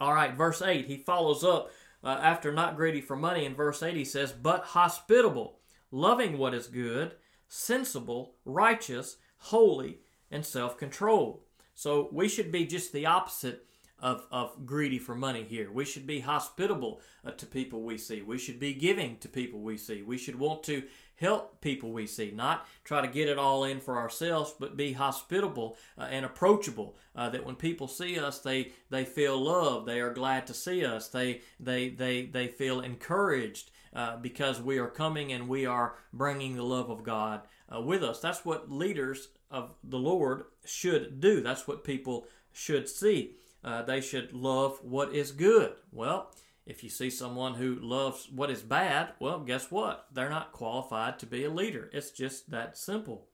All 0.00 0.14
right, 0.14 0.34
verse 0.34 0.62
8, 0.62 0.86
he 0.86 0.96
follows 0.96 1.42
up 1.42 1.70
uh, 2.04 2.18
after 2.22 2.52
not 2.52 2.76
greedy 2.76 3.00
for 3.00 3.16
money. 3.16 3.44
In 3.44 3.54
verse 3.54 3.82
8, 3.82 3.96
he 3.96 4.04
says, 4.04 4.32
But 4.32 4.64
hospitable, 4.64 5.58
loving 5.90 6.38
what 6.38 6.54
is 6.54 6.66
good, 6.66 7.14
sensible, 7.52 8.36
righteous, 8.46 9.18
holy, 9.36 9.98
and 10.30 10.44
self 10.44 10.78
controlled. 10.78 11.40
So 11.74 12.08
we 12.10 12.26
should 12.26 12.50
be 12.50 12.64
just 12.64 12.94
the 12.94 13.04
opposite 13.04 13.66
of, 13.98 14.26
of 14.32 14.64
greedy 14.64 14.98
for 14.98 15.14
money 15.14 15.44
here. 15.44 15.70
We 15.70 15.84
should 15.84 16.06
be 16.06 16.20
hospitable 16.20 17.02
uh, 17.24 17.32
to 17.32 17.46
people 17.46 17.82
we 17.82 17.98
see. 17.98 18.22
We 18.22 18.38
should 18.38 18.58
be 18.58 18.72
giving 18.72 19.18
to 19.18 19.28
people 19.28 19.60
we 19.60 19.76
see. 19.76 20.02
We 20.02 20.16
should 20.16 20.38
want 20.38 20.62
to 20.64 20.82
help 21.16 21.60
people 21.60 21.92
we 21.92 22.06
see, 22.06 22.30
not 22.30 22.66
try 22.84 23.02
to 23.02 23.06
get 23.06 23.28
it 23.28 23.38
all 23.38 23.64
in 23.64 23.80
for 23.80 23.98
ourselves, 23.98 24.54
but 24.58 24.76
be 24.76 24.94
hospitable 24.94 25.76
uh, 25.98 26.08
and 26.10 26.24
approachable. 26.24 26.96
Uh, 27.14 27.28
that 27.28 27.44
when 27.44 27.54
people 27.54 27.86
see 27.86 28.18
us, 28.18 28.38
they 28.38 28.72
they 28.88 29.04
feel 29.04 29.38
loved. 29.38 29.86
They 29.86 30.00
are 30.00 30.14
glad 30.14 30.46
to 30.46 30.54
see 30.54 30.86
us. 30.86 31.08
They 31.08 31.42
they 31.60 31.90
they 31.90 32.24
they 32.24 32.48
feel 32.48 32.80
encouraged 32.80 33.70
uh, 33.94 34.16
because 34.16 34.60
we 34.60 34.78
are 34.78 34.88
coming 34.88 35.32
and 35.32 35.48
we 35.48 35.66
are 35.66 35.96
bringing 36.12 36.56
the 36.56 36.62
love 36.62 36.90
of 36.90 37.02
God 37.02 37.42
uh, 37.74 37.80
with 37.80 38.02
us. 38.02 38.20
That's 38.20 38.44
what 38.44 38.70
leaders 38.70 39.28
of 39.50 39.74
the 39.84 39.98
Lord 39.98 40.44
should 40.64 41.20
do. 41.20 41.40
That's 41.40 41.68
what 41.68 41.84
people 41.84 42.26
should 42.52 42.88
see. 42.88 43.36
Uh, 43.64 43.82
they 43.82 44.00
should 44.00 44.32
love 44.32 44.78
what 44.82 45.14
is 45.14 45.30
good. 45.32 45.72
Well, 45.92 46.32
if 46.66 46.82
you 46.82 46.90
see 46.90 47.10
someone 47.10 47.54
who 47.54 47.74
loves 47.80 48.28
what 48.30 48.50
is 48.50 48.62
bad, 48.62 49.10
well, 49.18 49.40
guess 49.40 49.70
what? 49.70 50.06
They're 50.12 50.30
not 50.30 50.52
qualified 50.52 51.18
to 51.20 51.26
be 51.26 51.44
a 51.44 51.50
leader. 51.50 51.90
It's 51.92 52.10
just 52.10 52.50
that 52.50 52.76
simple. 52.76 53.26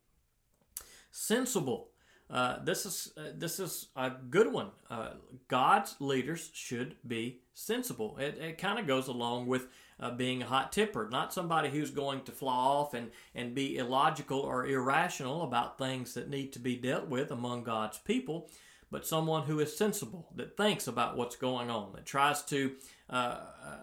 Sensible. 1.11 1.89
Uh, 2.31 2.63
this 2.63 2.85
is 2.85 3.13
uh, 3.17 3.31
this 3.35 3.59
is 3.59 3.89
a 3.97 4.11
good 4.11 4.53
one. 4.53 4.69
Uh, 4.91 5.11
God's 5.49 5.97
leaders 5.99 6.51
should 6.53 6.97
be 7.07 7.41
sensible. 7.55 8.19
It, 8.19 8.37
it 8.39 8.59
kind 8.59 8.79
of 8.79 8.87
goes 8.87 9.09
along 9.09 9.47
with 9.47 9.69
uh, 10.01 10.11
being 10.11 10.43
hot 10.43 10.73
tempered, 10.73 11.11
not 11.11 11.33
somebody 11.33 11.71
who's 11.71 11.91
going 11.91 12.23
to 12.23 12.33
fly 12.33 12.55
off 12.55 12.95
and, 12.95 13.11
and 13.35 13.55
be 13.55 13.77
illogical 13.77 14.41
or 14.41 14.67
irrational 14.67 15.43
about 15.43 15.79
things 15.79 16.15
that 16.15 16.31
need 16.31 16.53
to 16.53 16.59
be 16.59 16.77
dealt 16.77 17.09
with 17.09 17.31
among 17.31 17.65
God's 17.65 17.99
people, 17.99 18.49
but 18.91 19.07
someone 19.07 19.43
who 19.43 19.61
is 19.61 19.77
sensible, 19.77 20.29
that 20.37 20.57
thinks 20.57 20.87
about 20.87 21.17
what's 21.17 21.37
going 21.37 21.71
on, 21.71 21.93
that 21.93 22.07
tries 22.07 22.43
to 22.45 22.73
uh, 23.11 23.41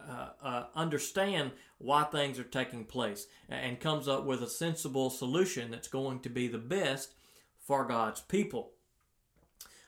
uh, 0.09 0.29
uh, 0.41 0.63
understand 0.75 1.51
why 1.77 2.03
things 2.03 2.39
are 2.39 2.43
taking 2.43 2.85
place, 2.85 3.27
and 3.49 3.79
comes 3.79 4.07
up 4.07 4.25
with 4.25 4.41
a 4.41 4.49
sensible 4.49 5.09
solution 5.09 5.69
that's 5.69 5.87
going 5.87 6.19
to 6.21 6.29
be 6.29 6.47
the 6.47 6.57
best 6.57 7.13
for 7.59 7.85
God's 7.85 8.21
people. 8.21 8.71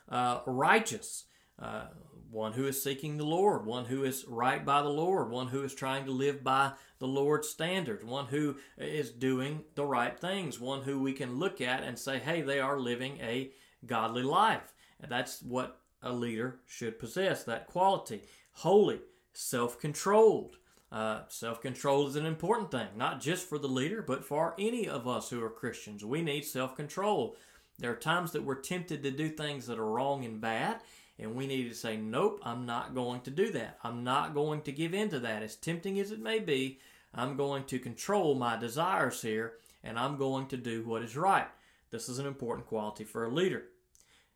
Uh, 0.09 0.39
righteous, 0.45 1.25
uh, 1.59 1.85
one 2.31 2.53
who 2.53 2.65
is 2.65 2.81
seeking 2.81 3.17
the 3.17 3.25
Lord, 3.25 3.65
one 3.65 3.85
who 3.85 4.03
is 4.03 4.25
right 4.27 4.63
by 4.65 4.81
the 4.81 4.89
Lord, 4.89 5.29
one 5.29 5.47
who 5.47 5.63
is 5.63 5.73
trying 5.73 6.05
to 6.05 6.11
live 6.11 6.43
by 6.43 6.73
the 6.99 7.07
Lord's 7.07 7.49
standards, 7.49 8.03
one 8.03 8.25
who 8.27 8.57
is 8.77 9.11
doing 9.11 9.63
the 9.75 9.85
right 9.85 10.19
things, 10.19 10.59
one 10.59 10.81
who 10.81 10.99
we 10.99 11.13
can 11.13 11.39
look 11.39 11.61
at 11.61 11.83
and 11.83 11.97
say, 11.97 12.19
hey, 12.19 12.41
they 12.41 12.59
are 12.59 12.79
living 12.79 13.19
a 13.21 13.51
godly 13.85 14.23
life. 14.23 14.73
And 14.99 15.11
that's 15.11 15.41
what 15.41 15.79
a 16.01 16.11
leader 16.11 16.59
should 16.65 16.99
possess 16.99 17.43
that 17.43 17.67
quality. 17.67 18.21
Holy, 18.51 18.99
self 19.33 19.79
controlled. 19.79 20.57
Uh, 20.91 21.21
self 21.27 21.61
control 21.61 22.07
is 22.07 22.15
an 22.15 22.25
important 22.25 22.71
thing, 22.71 22.87
not 22.95 23.19
just 23.19 23.47
for 23.47 23.57
the 23.59 23.67
leader, 23.67 24.01
but 24.01 24.23
for 24.23 24.55
any 24.57 24.87
of 24.87 25.07
us 25.07 25.29
who 25.29 25.43
are 25.43 25.49
Christians. 25.49 26.03
We 26.03 26.21
need 26.21 26.45
self 26.45 26.75
control. 26.75 27.35
There 27.79 27.91
are 27.91 27.95
times 27.95 28.31
that 28.31 28.43
we're 28.43 28.55
tempted 28.55 29.03
to 29.03 29.11
do 29.11 29.29
things 29.29 29.67
that 29.67 29.77
are 29.77 29.85
wrong 29.85 30.25
and 30.25 30.41
bad, 30.41 30.81
and 31.19 31.35
we 31.35 31.47
need 31.47 31.67
to 31.69 31.75
say, 31.75 31.97
Nope, 31.97 32.39
I'm 32.43 32.65
not 32.65 32.93
going 32.93 33.21
to 33.21 33.31
do 33.31 33.51
that. 33.51 33.79
I'm 33.83 34.03
not 34.03 34.33
going 34.33 34.61
to 34.63 34.71
give 34.71 34.93
in 34.93 35.09
to 35.09 35.19
that. 35.19 35.43
As 35.43 35.55
tempting 35.55 35.99
as 35.99 36.11
it 36.11 36.19
may 36.19 36.39
be, 36.39 36.79
I'm 37.13 37.35
going 37.37 37.63
to 37.65 37.79
control 37.79 38.35
my 38.35 38.57
desires 38.57 39.21
here, 39.21 39.53
and 39.83 39.97
I'm 39.97 40.17
going 40.17 40.47
to 40.47 40.57
do 40.57 40.83
what 40.83 41.01
is 41.01 41.17
right. 41.17 41.47
This 41.89 42.09
is 42.09 42.19
an 42.19 42.27
important 42.27 42.67
quality 42.67 43.03
for 43.03 43.25
a 43.25 43.33
leader. 43.33 43.63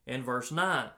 In 0.08 0.24
verse 0.24 0.52
9, 0.52 0.90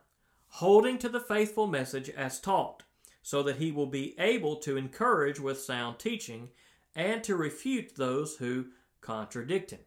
holding 0.47 0.97
to 0.99 1.09
the 1.09 1.19
faithful 1.19 1.67
message 1.67 2.09
as 2.09 2.39
taught, 2.39 2.83
so 3.21 3.43
that 3.43 3.57
he 3.57 3.71
will 3.71 3.87
be 3.87 4.15
able 4.19 4.57
to 4.57 4.77
encourage 4.77 5.39
with 5.39 5.59
sound 5.59 5.99
teaching 5.99 6.49
and 6.95 7.23
to 7.23 7.35
refute 7.35 7.95
those 7.95 8.37
who 8.37 8.67
contradict 9.01 9.71
him. 9.71 9.79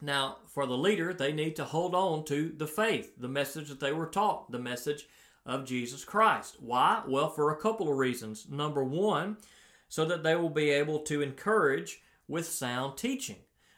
Now, 0.00 0.38
for 0.46 0.66
the 0.66 0.76
leader, 0.76 1.12
they 1.12 1.32
need 1.32 1.56
to 1.56 1.64
hold 1.64 1.94
on 1.94 2.24
to 2.26 2.52
the 2.56 2.66
faith, 2.66 3.14
the 3.18 3.28
message 3.28 3.68
that 3.68 3.80
they 3.80 3.92
were 3.92 4.06
taught, 4.06 4.50
the 4.52 4.58
message 4.58 5.08
of 5.44 5.64
Jesus 5.64 6.04
Christ. 6.04 6.56
Why? 6.60 7.02
Well, 7.06 7.30
for 7.30 7.50
a 7.50 7.60
couple 7.60 7.90
of 7.90 7.96
reasons. 7.96 8.46
Number 8.48 8.84
one, 8.84 9.38
so 9.88 10.04
that 10.04 10.22
they 10.22 10.36
will 10.36 10.50
be 10.50 10.70
able 10.70 11.00
to 11.00 11.22
encourage 11.22 12.02
with 12.28 12.46
sound 12.46 12.96
teaching. 12.96 13.36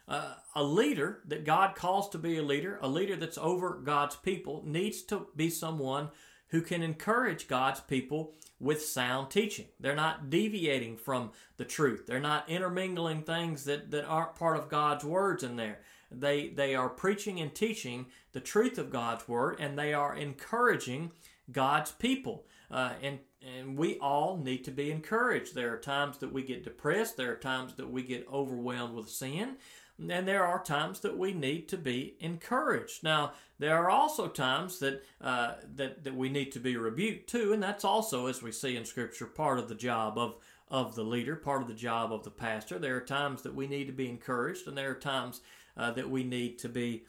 Uh, 0.08 0.34
a 0.56 0.62
leader 0.64 1.20
that 1.28 1.44
God 1.44 1.76
calls 1.76 2.08
to 2.10 2.18
be 2.18 2.36
a 2.36 2.42
leader, 2.42 2.78
a 2.82 2.88
leader 2.88 3.14
that's 3.14 3.38
over 3.38 3.80
God's 3.84 4.16
people, 4.16 4.64
needs 4.66 5.02
to 5.02 5.28
be 5.36 5.48
someone 5.48 6.08
who 6.48 6.60
can 6.60 6.82
encourage 6.82 7.46
God's 7.46 7.80
people 7.80 8.34
with 8.58 8.84
sound 8.84 9.30
teaching. 9.30 9.66
They're 9.78 9.94
not 9.94 10.28
deviating 10.28 10.96
from 10.96 11.30
the 11.56 11.64
truth. 11.64 12.06
They're 12.06 12.18
not 12.18 12.50
intermingling 12.50 13.22
things 13.22 13.64
that, 13.66 13.92
that 13.92 14.04
aren't 14.04 14.34
part 14.34 14.56
of 14.56 14.68
God's 14.68 15.04
words 15.04 15.44
in 15.44 15.54
there. 15.54 15.78
They, 16.10 16.48
they 16.48 16.74
are 16.74 16.88
preaching 16.88 17.40
and 17.40 17.54
teaching 17.54 18.06
the 18.32 18.40
truth 18.40 18.78
of 18.78 18.90
God's 18.90 19.28
word, 19.28 19.56
and 19.60 19.78
they 19.78 19.94
are 19.94 20.14
encouraging 20.14 21.12
God's 21.50 21.92
people. 21.92 22.46
Uh, 22.70 22.92
and 23.02 23.18
and 23.42 23.78
we 23.78 23.98
all 23.98 24.36
need 24.36 24.64
to 24.64 24.70
be 24.70 24.90
encouraged. 24.90 25.54
There 25.54 25.72
are 25.72 25.78
times 25.78 26.18
that 26.18 26.32
we 26.32 26.42
get 26.42 26.62
depressed. 26.62 27.16
There 27.16 27.32
are 27.32 27.36
times 27.36 27.74
that 27.76 27.90
we 27.90 28.02
get 28.02 28.28
overwhelmed 28.30 28.94
with 28.94 29.08
sin. 29.08 29.56
And 29.98 30.28
there 30.28 30.44
are 30.44 30.62
times 30.62 31.00
that 31.00 31.16
we 31.16 31.32
need 31.32 31.68
to 31.68 31.76
be 31.76 32.16
encouraged. 32.20 33.02
Now, 33.02 33.32
there 33.58 33.76
are 33.76 33.90
also 33.90 34.28
times 34.28 34.78
that, 34.78 35.02
uh, 35.20 35.54
that, 35.76 36.04
that 36.04 36.14
we 36.14 36.28
need 36.28 36.52
to 36.52 36.58
be 36.58 36.76
rebuked 36.76 37.28
too, 37.28 37.52
and 37.52 37.62
that's 37.62 37.84
also, 37.84 38.26
as 38.26 38.42
we 38.42 38.52
see 38.52 38.76
in 38.76 38.86
Scripture, 38.86 39.26
part 39.26 39.58
of 39.58 39.68
the 39.68 39.74
job 39.74 40.16
of, 40.16 40.36
of 40.68 40.94
the 40.94 41.04
leader, 41.04 41.36
part 41.36 41.60
of 41.60 41.68
the 41.68 41.74
job 41.74 42.12
of 42.12 42.24
the 42.24 42.30
pastor. 42.30 42.78
There 42.78 42.96
are 42.96 43.02
times 43.02 43.42
that 43.42 43.54
we 43.54 43.66
need 43.66 43.88
to 43.88 43.92
be 43.92 44.08
encouraged, 44.08 44.66
and 44.66 44.76
there 44.76 44.90
are 44.90 44.94
times 44.94 45.42
uh, 45.80 45.90
that 45.92 46.10
we 46.10 46.22
need 46.22 46.58
to 46.58 46.68
be 46.68 47.06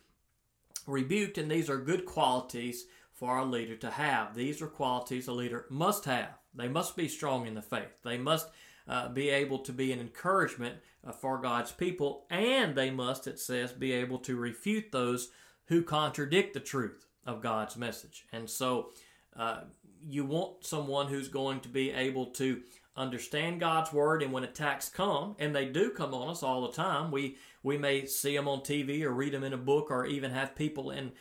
rebuked, 0.88 1.38
and 1.38 1.52
these 1.52 1.70
are 1.70 1.78
good 1.78 2.06
qualities 2.06 2.86
for 3.12 3.38
a 3.38 3.46
leader 3.46 3.76
to 3.76 3.92
have. 3.92 4.34
These 4.34 4.62
are 4.62 4.68
qualities 4.68 5.28
a 5.28 5.34
leader 5.34 5.66
must 5.70 6.06
have. 6.06 6.40
They 6.56 6.70
must 6.70 6.96
be 6.96 7.08
strong 7.08 7.46
in 7.48 7.54
the 7.54 7.62
faith. 7.62 8.02
They 8.04 8.18
must 8.18 8.48
uh, 8.88 9.10
be 9.10 9.30
able 9.30 9.60
to 9.60 9.74
be 9.74 9.92
an 9.92 10.00
encouragement 10.00 10.78
uh, 11.06 11.12
for 11.12 11.38
God's 11.38 11.74
people, 11.74 12.26
and 12.30 12.74
they 12.74 12.90
must, 12.92 13.28
it 13.28 13.40
says, 13.40 13.74
be 13.74 13.92
able 13.92 14.20
to 14.20 14.38
refute 14.38 14.92
those 14.92 15.32
who 15.66 15.84
contradict 15.84 16.54
the 16.54 16.60
truth 16.62 17.06
of 17.26 17.42
God's 17.42 17.76
message. 17.76 18.26
And 18.32 18.50
so 18.50 18.90
uh, 19.36 19.62
you 20.02 20.26
want 20.26 20.66
someone 20.66 21.08
who's 21.08 21.28
going 21.28 21.60
to 21.62 21.70
be 21.70 21.92
able 21.92 22.28
to 22.28 22.62
understand 22.96 23.60
God's 23.60 23.94
word, 23.94 24.22
and 24.22 24.32
when 24.32 24.44
attacks 24.44 24.90
come, 24.90 25.36
and 25.40 25.56
they 25.56 25.66
do 25.66 25.92
come 25.92 26.14
on 26.14 26.30
us 26.30 26.44
all 26.44 26.62
the 26.62 26.74
time, 26.74 27.12
we 27.12 27.38
we 27.64 27.78
may 27.78 28.06
see 28.06 28.36
them 28.36 28.48
on 28.48 28.62
TV 28.62 29.04
or 29.04 29.12
read 29.12 29.34
them 29.34 29.44
in 29.44 29.54
a 29.54 29.58
book, 29.58 29.92
or 29.92 30.06
even 30.06 30.32
have 30.32 30.56
people 30.56 30.92
in 30.92 31.12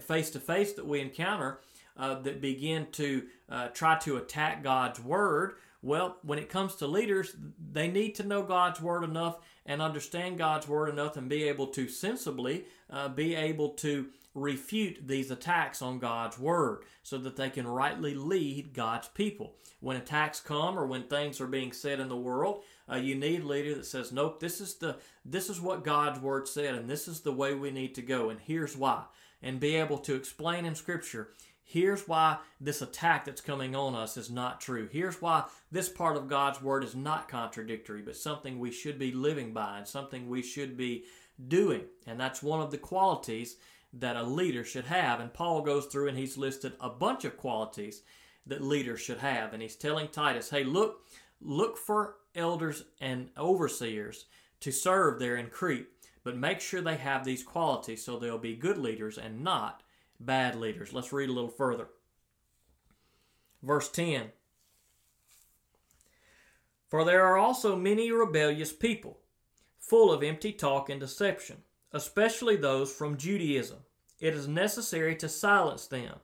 face 0.00 0.30
to 0.30 0.40
face 0.40 0.72
that 0.74 0.86
we 0.86 1.00
encounter 1.00 1.60
uh, 1.96 2.20
that 2.20 2.40
begin 2.40 2.86
to 2.92 3.24
uh, 3.48 3.68
try 3.68 3.98
to 3.98 4.16
attack 4.16 4.62
God's 4.62 5.00
word. 5.00 5.56
Well, 5.82 6.16
when 6.22 6.38
it 6.38 6.48
comes 6.48 6.74
to 6.76 6.86
leaders, 6.86 7.36
they 7.72 7.88
need 7.88 8.14
to 8.16 8.24
know 8.26 8.42
God's 8.42 8.80
word 8.80 9.04
enough 9.04 9.38
and 9.64 9.82
understand 9.82 10.38
God's 10.38 10.68
word 10.68 10.88
enough, 10.88 11.16
and 11.16 11.28
be 11.28 11.44
able 11.44 11.66
to 11.68 11.88
sensibly 11.88 12.64
uh, 12.90 13.08
be 13.08 13.34
able 13.34 13.70
to 13.70 14.06
refute 14.36 15.08
these 15.08 15.30
attacks 15.30 15.82
on 15.82 15.98
God's 15.98 16.38
word 16.38 16.84
so 17.02 17.18
that 17.18 17.36
they 17.36 17.50
can 17.50 17.66
rightly 17.66 18.14
lead 18.14 18.74
God's 18.74 19.08
people. 19.08 19.54
When 19.80 19.96
attacks 19.96 20.40
come 20.40 20.78
or 20.78 20.86
when 20.86 21.04
things 21.04 21.40
are 21.40 21.46
being 21.46 21.72
said 21.72 21.98
in 21.98 22.08
the 22.08 22.16
world, 22.16 22.62
uh, 22.90 22.96
you 22.96 23.14
need 23.14 23.42
a 23.42 23.46
leader 23.46 23.74
that 23.74 23.86
says, 23.86 24.12
"Nope, 24.12 24.38
this 24.38 24.60
is 24.60 24.74
the 24.74 24.98
this 25.24 25.50
is 25.50 25.60
what 25.60 25.84
God's 25.84 26.20
word 26.20 26.46
said 26.46 26.74
and 26.74 26.88
this 26.88 27.08
is 27.08 27.22
the 27.22 27.32
way 27.32 27.54
we 27.54 27.70
need 27.70 27.94
to 27.96 28.02
go 28.02 28.30
and 28.30 28.38
here's 28.38 28.76
why." 28.76 29.04
And 29.42 29.58
be 29.58 29.76
able 29.76 29.98
to 29.98 30.14
explain 30.14 30.64
in 30.64 30.74
scripture 30.74 31.30
Here's 31.68 32.06
why 32.06 32.38
this 32.60 32.80
attack 32.80 33.24
that's 33.24 33.40
coming 33.40 33.74
on 33.74 33.96
us 33.96 34.16
is 34.16 34.30
not 34.30 34.60
true. 34.60 34.88
Here's 34.92 35.20
why 35.20 35.46
this 35.72 35.88
part 35.88 36.16
of 36.16 36.28
God's 36.28 36.62
Word 36.62 36.84
is 36.84 36.94
not 36.94 37.28
contradictory, 37.28 38.02
but 38.02 38.16
something 38.16 38.60
we 38.60 38.70
should 38.70 39.00
be 39.00 39.10
living 39.10 39.52
by 39.52 39.78
and 39.78 39.88
something 39.88 40.28
we 40.28 40.42
should 40.42 40.76
be 40.76 41.06
doing. 41.48 41.82
And 42.06 42.20
that's 42.20 42.40
one 42.40 42.60
of 42.60 42.70
the 42.70 42.78
qualities 42.78 43.56
that 43.92 44.16
a 44.16 44.22
leader 44.22 44.64
should 44.64 44.86
have. 44.86 45.20
And 45.20 45.32
Paul 45.32 45.62
goes 45.62 45.86
through 45.86 46.08
and 46.08 46.18
he's 46.18 46.36
listed 46.36 46.72
a 46.80 46.90
bunch 46.90 47.24
of 47.24 47.36
qualities 47.36 48.02
that 48.46 48.62
leaders 48.62 49.00
should 49.00 49.18
have. 49.18 49.52
And 49.52 49.62
he's 49.62 49.76
telling 49.76 50.08
Titus, 50.08 50.50
hey, 50.50 50.64
look, 50.64 51.06
look 51.40 51.78
for 51.78 52.16
elders 52.34 52.84
and 53.00 53.30
overseers 53.38 54.26
to 54.60 54.70
serve 54.70 55.18
there 55.18 55.36
in 55.36 55.48
Crete 55.48 55.88
but 56.26 56.36
make 56.36 56.60
sure 56.60 56.80
they 56.80 56.96
have 56.96 57.24
these 57.24 57.44
qualities 57.44 58.04
so 58.04 58.18
they'll 58.18 58.36
be 58.36 58.56
good 58.56 58.78
leaders 58.78 59.16
and 59.16 59.44
not 59.44 59.84
bad 60.18 60.56
leaders. 60.56 60.92
Let's 60.92 61.12
read 61.12 61.28
a 61.28 61.32
little 61.32 61.48
further. 61.48 61.86
Verse 63.62 63.88
10 63.88 64.32
For 66.88 67.04
there 67.04 67.24
are 67.24 67.38
also 67.38 67.76
many 67.76 68.10
rebellious 68.10 68.72
people, 68.72 69.20
full 69.78 70.12
of 70.12 70.24
empty 70.24 70.50
talk 70.50 70.90
and 70.90 70.98
deception, 70.98 71.58
especially 71.92 72.56
those 72.56 72.92
from 72.92 73.16
Judaism. 73.16 73.78
It 74.20 74.34
is 74.34 74.48
necessary 74.48 75.16
to 75.16 75.28
silence 75.28 75.86
them. 75.86 76.16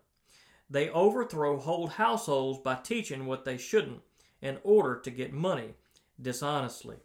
They 0.70 0.88
overthrow 0.88 1.59
whole 1.59 1.88
households 1.88 2.59
by 2.59 2.77
teaching 2.77 3.27
what 3.27 3.44
they 3.44 3.59
shouldn't 3.59 4.01
in 4.40 4.59
order 4.64 4.98
to 5.01 5.11
get 5.11 5.33
money 5.33 5.75
dishonestly. 6.20 6.96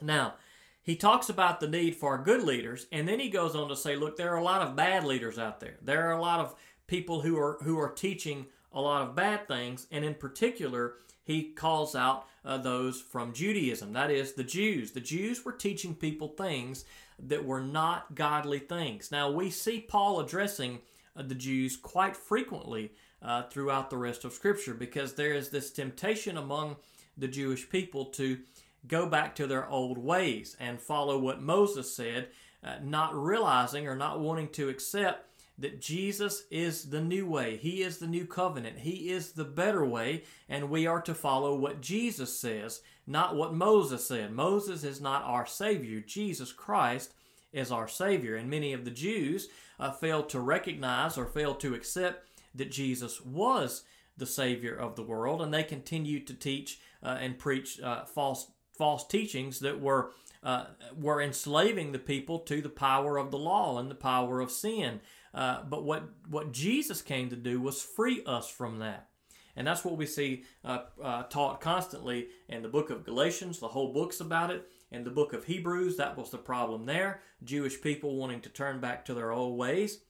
Now, 0.00 0.34
he 0.82 0.96
talks 0.96 1.28
about 1.28 1.60
the 1.60 1.68
need 1.68 1.94
for 1.94 2.18
good 2.18 2.42
leaders, 2.42 2.86
and 2.90 3.06
then 3.06 3.20
he 3.20 3.28
goes 3.28 3.54
on 3.54 3.68
to 3.68 3.76
say, 3.76 3.94
look, 3.94 4.16
there 4.16 4.32
are 4.32 4.38
a 4.38 4.44
lot 4.44 4.62
of 4.62 4.74
bad 4.74 5.04
leaders 5.04 5.38
out 5.38 5.60
there. 5.60 5.76
There 5.80 6.08
are 6.08 6.12
a 6.12 6.20
lot 6.20 6.40
of 6.40 6.56
people 6.88 7.20
who 7.20 7.38
are 7.38 7.58
who 7.62 7.78
are 7.78 7.90
teaching 7.90 8.46
a 8.72 8.80
lot 8.80 9.02
of 9.02 9.14
bad 9.14 9.46
things, 9.46 9.86
and 9.92 10.04
in 10.04 10.14
particular, 10.14 10.94
he 11.22 11.52
calls 11.52 11.94
out 11.94 12.26
uh, 12.44 12.58
those 12.58 13.00
from 13.00 13.32
Judaism. 13.32 13.92
That 13.92 14.10
is, 14.10 14.32
the 14.32 14.42
Jews. 14.42 14.90
The 14.90 15.00
Jews 15.00 15.44
were 15.44 15.52
teaching 15.52 15.94
people 15.94 16.28
things 16.28 16.84
that 17.22 17.44
were 17.44 17.60
not 17.60 18.14
godly 18.14 18.58
things. 18.58 19.10
Now, 19.10 19.30
we 19.30 19.50
see 19.50 19.80
Paul 19.80 20.20
addressing 20.20 20.80
uh, 21.16 21.22
the 21.22 21.34
Jews 21.34 21.76
quite 21.76 22.16
frequently 22.16 22.92
uh, 23.22 23.44
throughout 23.44 23.90
the 23.90 23.96
rest 23.96 24.24
of 24.24 24.32
Scripture 24.32 24.74
because 24.74 25.14
there 25.14 25.32
is 25.32 25.50
this 25.50 25.70
temptation 25.70 26.36
among 26.36 26.76
the 27.16 27.28
Jewish 27.28 27.68
people 27.68 28.06
to 28.06 28.38
go 28.86 29.06
back 29.06 29.34
to 29.36 29.46
their 29.46 29.68
old 29.68 29.98
ways 29.98 30.56
and 30.58 30.80
follow 30.80 31.18
what 31.18 31.40
Moses 31.40 31.94
said, 31.94 32.28
uh, 32.64 32.76
not 32.82 33.14
realizing 33.14 33.86
or 33.86 33.94
not 33.94 34.20
wanting 34.20 34.48
to 34.48 34.68
accept 34.68 35.28
that 35.62 35.80
Jesus 35.80 36.42
is 36.50 36.90
the 36.90 37.00
new 37.00 37.24
way. 37.24 37.56
He 37.56 37.82
is 37.82 37.98
the 37.98 38.08
new 38.08 38.26
covenant. 38.26 38.80
He 38.80 39.10
is 39.10 39.32
the 39.32 39.44
better 39.44 39.84
way, 39.84 40.24
and 40.48 40.68
we 40.68 40.88
are 40.88 41.00
to 41.02 41.14
follow 41.14 41.54
what 41.54 41.80
Jesus 41.80 42.36
says, 42.36 42.82
not 43.06 43.36
what 43.36 43.54
Moses 43.54 44.06
said. 44.06 44.32
Moses 44.32 44.82
is 44.82 45.00
not 45.00 45.22
our 45.22 45.46
Savior. 45.46 46.00
Jesus 46.00 46.52
Christ 46.52 47.14
is 47.52 47.70
our 47.70 47.86
Savior. 47.86 48.34
And 48.34 48.50
many 48.50 48.72
of 48.72 48.84
the 48.84 48.90
Jews 48.90 49.48
uh, 49.78 49.92
failed 49.92 50.28
to 50.30 50.40
recognize 50.40 51.16
or 51.16 51.26
failed 51.26 51.60
to 51.60 51.74
accept 51.74 52.26
that 52.56 52.72
Jesus 52.72 53.24
was 53.24 53.84
the 54.16 54.26
Savior 54.26 54.74
of 54.74 54.96
the 54.96 55.04
world, 55.04 55.40
and 55.40 55.54
they 55.54 55.62
continued 55.62 56.26
to 56.26 56.34
teach 56.34 56.80
uh, 57.04 57.18
and 57.20 57.38
preach 57.38 57.80
uh, 57.80 58.04
false 58.04 58.50
false 58.76 59.06
teachings 59.06 59.60
that 59.60 59.80
were 59.80 60.10
uh, 60.42 60.64
were 60.96 61.22
enslaving 61.22 61.92
the 61.92 61.98
people 61.98 62.40
to 62.40 62.60
the 62.60 62.68
power 62.68 63.16
of 63.16 63.30
the 63.30 63.38
law 63.38 63.78
and 63.78 63.88
the 63.90 63.94
power 63.94 64.40
of 64.40 64.50
sin. 64.50 65.00
Uh, 65.34 65.62
but 65.62 65.84
what 65.84 66.04
what 66.28 66.52
Jesus 66.52 67.02
came 67.02 67.30
to 67.30 67.36
do 67.36 67.60
was 67.60 67.82
free 67.82 68.22
us 68.26 68.48
from 68.48 68.78
that. 68.80 69.08
And 69.56 69.66
that's 69.66 69.84
what 69.84 69.96
we 69.96 70.06
see 70.06 70.44
uh, 70.64 70.80
uh, 71.02 71.24
taught 71.24 71.60
constantly 71.60 72.28
in 72.48 72.62
the 72.62 72.68
book 72.68 72.90
of 72.90 73.04
Galatians. 73.04 73.58
The 73.58 73.68
whole 73.68 73.92
book's 73.92 74.20
about 74.20 74.50
it. 74.50 74.68
In 74.90 75.04
the 75.04 75.10
book 75.10 75.32
of 75.32 75.44
Hebrews, 75.44 75.96
that 75.96 76.16
was 76.16 76.30
the 76.30 76.38
problem 76.38 76.86
there. 76.86 77.20
Jewish 77.44 77.80
people 77.80 78.16
wanting 78.16 78.40
to 78.42 78.48
turn 78.48 78.80
back 78.80 79.04
to 79.06 79.14
their 79.14 79.32
old 79.32 79.58
ways. 79.58 80.00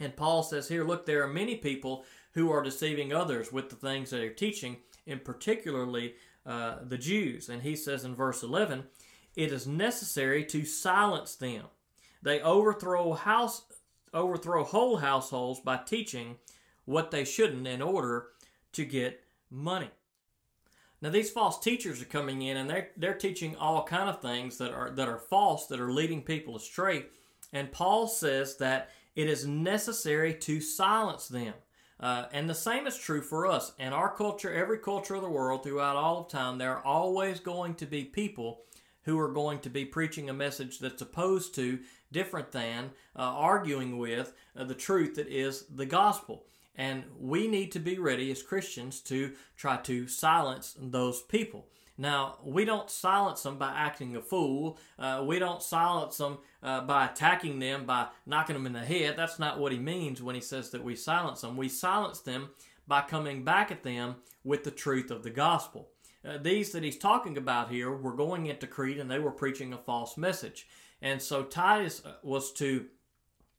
And 0.00 0.16
Paul 0.16 0.42
says 0.42 0.68
here, 0.68 0.84
look, 0.84 1.06
there 1.06 1.22
are 1.22 1.28
many 1.28 1.56
people 1.56 2.04
who 2.32 2.50
are 2.50 2.62
deceiving 2.62 3.12
others 3.12 3.52
with 3.52 3.70
the 3.70 3.76
things 3.76 4.10
that 4.10 4.16
they're 4.16 4.30
teaching, 4.30 4.78
and 5.06 5.24
particularly 5.24 6.14
uh, 6.44 6.78
the 6.82 6.98
Jews. 6.98 7.48
And 7.48 7.62
he 7.62 7.76
says 7.76 8.04
in 8.04 8.14
verse 8.14 8.42
11, 8.42 8.84
it 9.36 9.52
is 9.52 9.66
necessary 9.66 10.44
to 10.46 10.64
silence 10.64 11.36
them. 11.36 11.64
They 12.22 12.40
overthrow 12.40 13.12
house 13.12 13.62
overthrow 14.14 14.64
whole 14.64 14.96
households 14.96 15.60
by 15.60 15.76
teaching 15.76 16.36
what 16.84 17.10
they 17.10 17.24
shouldn't 17.24 17.66
in 17.66 17.82
order 17.82 18.28
to 18.72 18.84
get 18.84 19.20
money. 19.50 19.90
Now 21.02 21.10
these 21.10 21.30
false 21.30 21.58
teachers 21.58 22.00
are 22.00 22.06
coming 22.06 22.42
in 22.42 22.56
and 22.56 22.70
they're 22.70 22.88
they're 22.96 23.14
teaching 23.14 23.56
all 23.56 23.84
kind 23.84 24.08
of 24.08 24.22
things 24.22 24.56
that 24.58 24.72
are 24.72 24.90
that 24.90 25.08
are 25.08 25.18
false 25.18 25.66
that 25.66 25.80
are 25.80 25.92
leading 25.92 26.22
people 26.22 26.56
astray. 26.56 27.06
And 27.52 27.70
Paul 27.70 28.08
says 28.08 28.56
that 28.56 28.90
it 29.14 29.28
is 29.28 29.46
necessary 29.46 30.34
to 30.34 30.60
silence 30.60 31.28
them. 31.28 31.54
Uh, 32.00 32.24
and 32.32 32.50
the 32.50 32.54
same 32.54 32.86
is 32.86 32.98
true 32.98 33.22
for 33.22 33.46
us. 33.46 33.72
In 33.78 33.92
our 33.92 34.14
culture, 34.14 34.52
every 34.52 34.78
culture 34.78 35.14
of 35.14 35.22
the 35.22 35.28
world, 35.28 35.62
throughout 35.62 35.94
all 35.94 36.22
of 36.22 36.28
time, 36.28 36.58
there 36.58 36.76
are 36.76 36.84
always 36.84 37.38
going 37.38 37.74
to 37.76 37.86
be 37.86 38.04
people 38.04 38.62
who 39.04 39.18
are 39.18 39.32
going 39.32 39.60
to 39.60 39.70
be 39.70 39.84
preaching 39.84 40.28
a 40.28 40.34
message 40.34 40.78
that's 40.78 41.02
opposed 41.02 41.54
to, 41.54 41.78
different 42.12 42.52
than, 42.52 42.90
uh, 43.16 43.22
arguing 43.22 43.98
with 43.98 44.32
uh, 44.56 44.64
the 44.64 44.74
truth 44.74 45.14
that 45.14 45.28
is 45.28 45.64
the 45.66 45.86
gospel. 45.86 46.46
And 46.76 47.04
we 47.18 47.46
need 47.46 47.70
to 47.72 47.78
be 47.78 47.98
ready 47.98 48.30
as 48.30 48.42
Christians 48.42 49.00
to 49.02 49.32
try 49.56 49.76
to 49.78 50.08
silence 50.08 50.76
those 50.78 51.22
people. 51.22 51.66
Now, 51.96 52.38
we 52.42 52.64
don't 52.64 52.90
silence 52.90 53.44
them 53.44 53.56
by 53.56 53.72
acting 53.72 54.16
a 54.16 54.20
fool. 54.20 54.78
Uh, 54.98 55.22
we 55.24 55.38
don't 55.38 55.62
silence 55.62 56.16
them 56.16 56.38
uh, 56.62 56.80
by 56.80 57.06
attacking 57.06 57.60
them, 57.60 57.86
by 57.86 58.08
knocking 58.26 58.54
them 58.54 58.66
in 58.66 58.72
the 58.72 58.80
head. 58.80 59.14
That's 59.16 59.38
not 59.38 59.60
what 59.60 59.70
he 59.70 59.78
means 59.78 60.20
when 60.20 60.34
he 60.34 60.40
says 60.40 60.70
that 60.70 60.82
we 60.82 60.96
silence 60.96 61.42
them. 61.42 61.56
We 61.56 61.68
silence 61.68 62.18
them 62.20 62.50
by 62.88 63.02
coming 63.02 63.44
back 63.44 63.70
at 63.70 63.84
them 63.84 64.16
with 64.42 64.64
the 64.64 64.72
truth 64.72 65.12
of 65.12 65.22
the 65.22 65.30
gospel. 65.30 65.90
Uh, 66.26 66.38
these 66.38 66.72
that 66.72 66.82
he's 66.82 66.98
talking 66.98 67.36
about 67.36 67.70
here 67.70 67.90
were 67.90 68.14
going 68.14 68.46
into 68.46 68.66
Crete 68.66 68.98
and 68.98 69.10
they 69.10 69.18
were 69.18 69.30
preaching 69.30 69.72
a 69.72 69.78
false 69.78 70.16
message. 70.16 70.66
And 71.02 71.20
so 71.20 71.42
Titus 71.42 72.02
uh, 72.04 72.14
was 72.22 72.52
to 72.54 72.86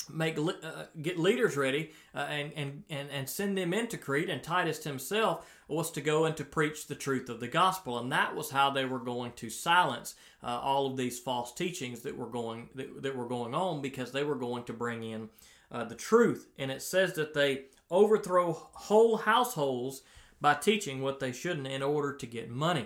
make 0.09 0.37
uh, 0.37 0.85
get 1.01 1.17
leaders 1.17 1.57
ready 1.57 1.91
uh, 2.13 2.19
and, 2.19 2.51
and 2.55 2.83
and 2.89 3.09
and 3.09 3.29
send 3.29 3.57
them 3.57 3.73
into 3.73 3.97
Crete 3.97 4.29
and 4.29 4.43
Titus 4.43 4.83
himself 4.83 5.47
was 5.67 5.91
to 5.91 6.01
go 6.01 6.25
and 6.25 6.37
to 6.37 6.45
preach 6.45 6.87
the 6.87 6.95
truth 6.95 7.29
of 7.29 7.39
the 7.39 7.47
gospel 7.47 7.97
and 7.97 8.11
that 8.11 8.35
was 8.35 8.51
how 8.51 8.69
they 8.69 8.85
were 8.85 8.99
going 8.99 9.31
to 9.33 9.49
silence 9.49 10.15
uh, 10.43 10.59
all 10.61 10.87
of 10.87 10.97
these 10.97 11.19
false 11.19 11.53
teachings 11.53 12.01
that 12.01 12.15
were 12.15 12.27
going 12.27 12.69
that, 12.75 13.01
that 13.01 13.15
were 13.15 13.27
going 13.27 13.55
on 13.55 13.81
because 13.81 14.11
they 14.11 14.23
were 14.23 14.35
going 14.35 14.63
to 14.63 14.73
bring 14.73 15.03
in 15.03 15.29
uh, 15.71 15.83
the 15.83 15.95
truth 15.95 16.47
and 16.57 16.69
it 16.69 16.81
says 16.81 17.13
that 17.13 17.33
they 17.33 17.65
overthrow 17.89 18.51
whole 18.73 19.17
households 19.17 20.03
by 20.45 20.53
teaching 20.53 21.01
what 21.01 21.19
they 21.19 21.31
shouldn't 21.31 21.67
in 21.67 21.81
order 21.81 22.13
to 22.13 22.25
get 22.27 22.49
money 22.49 22.85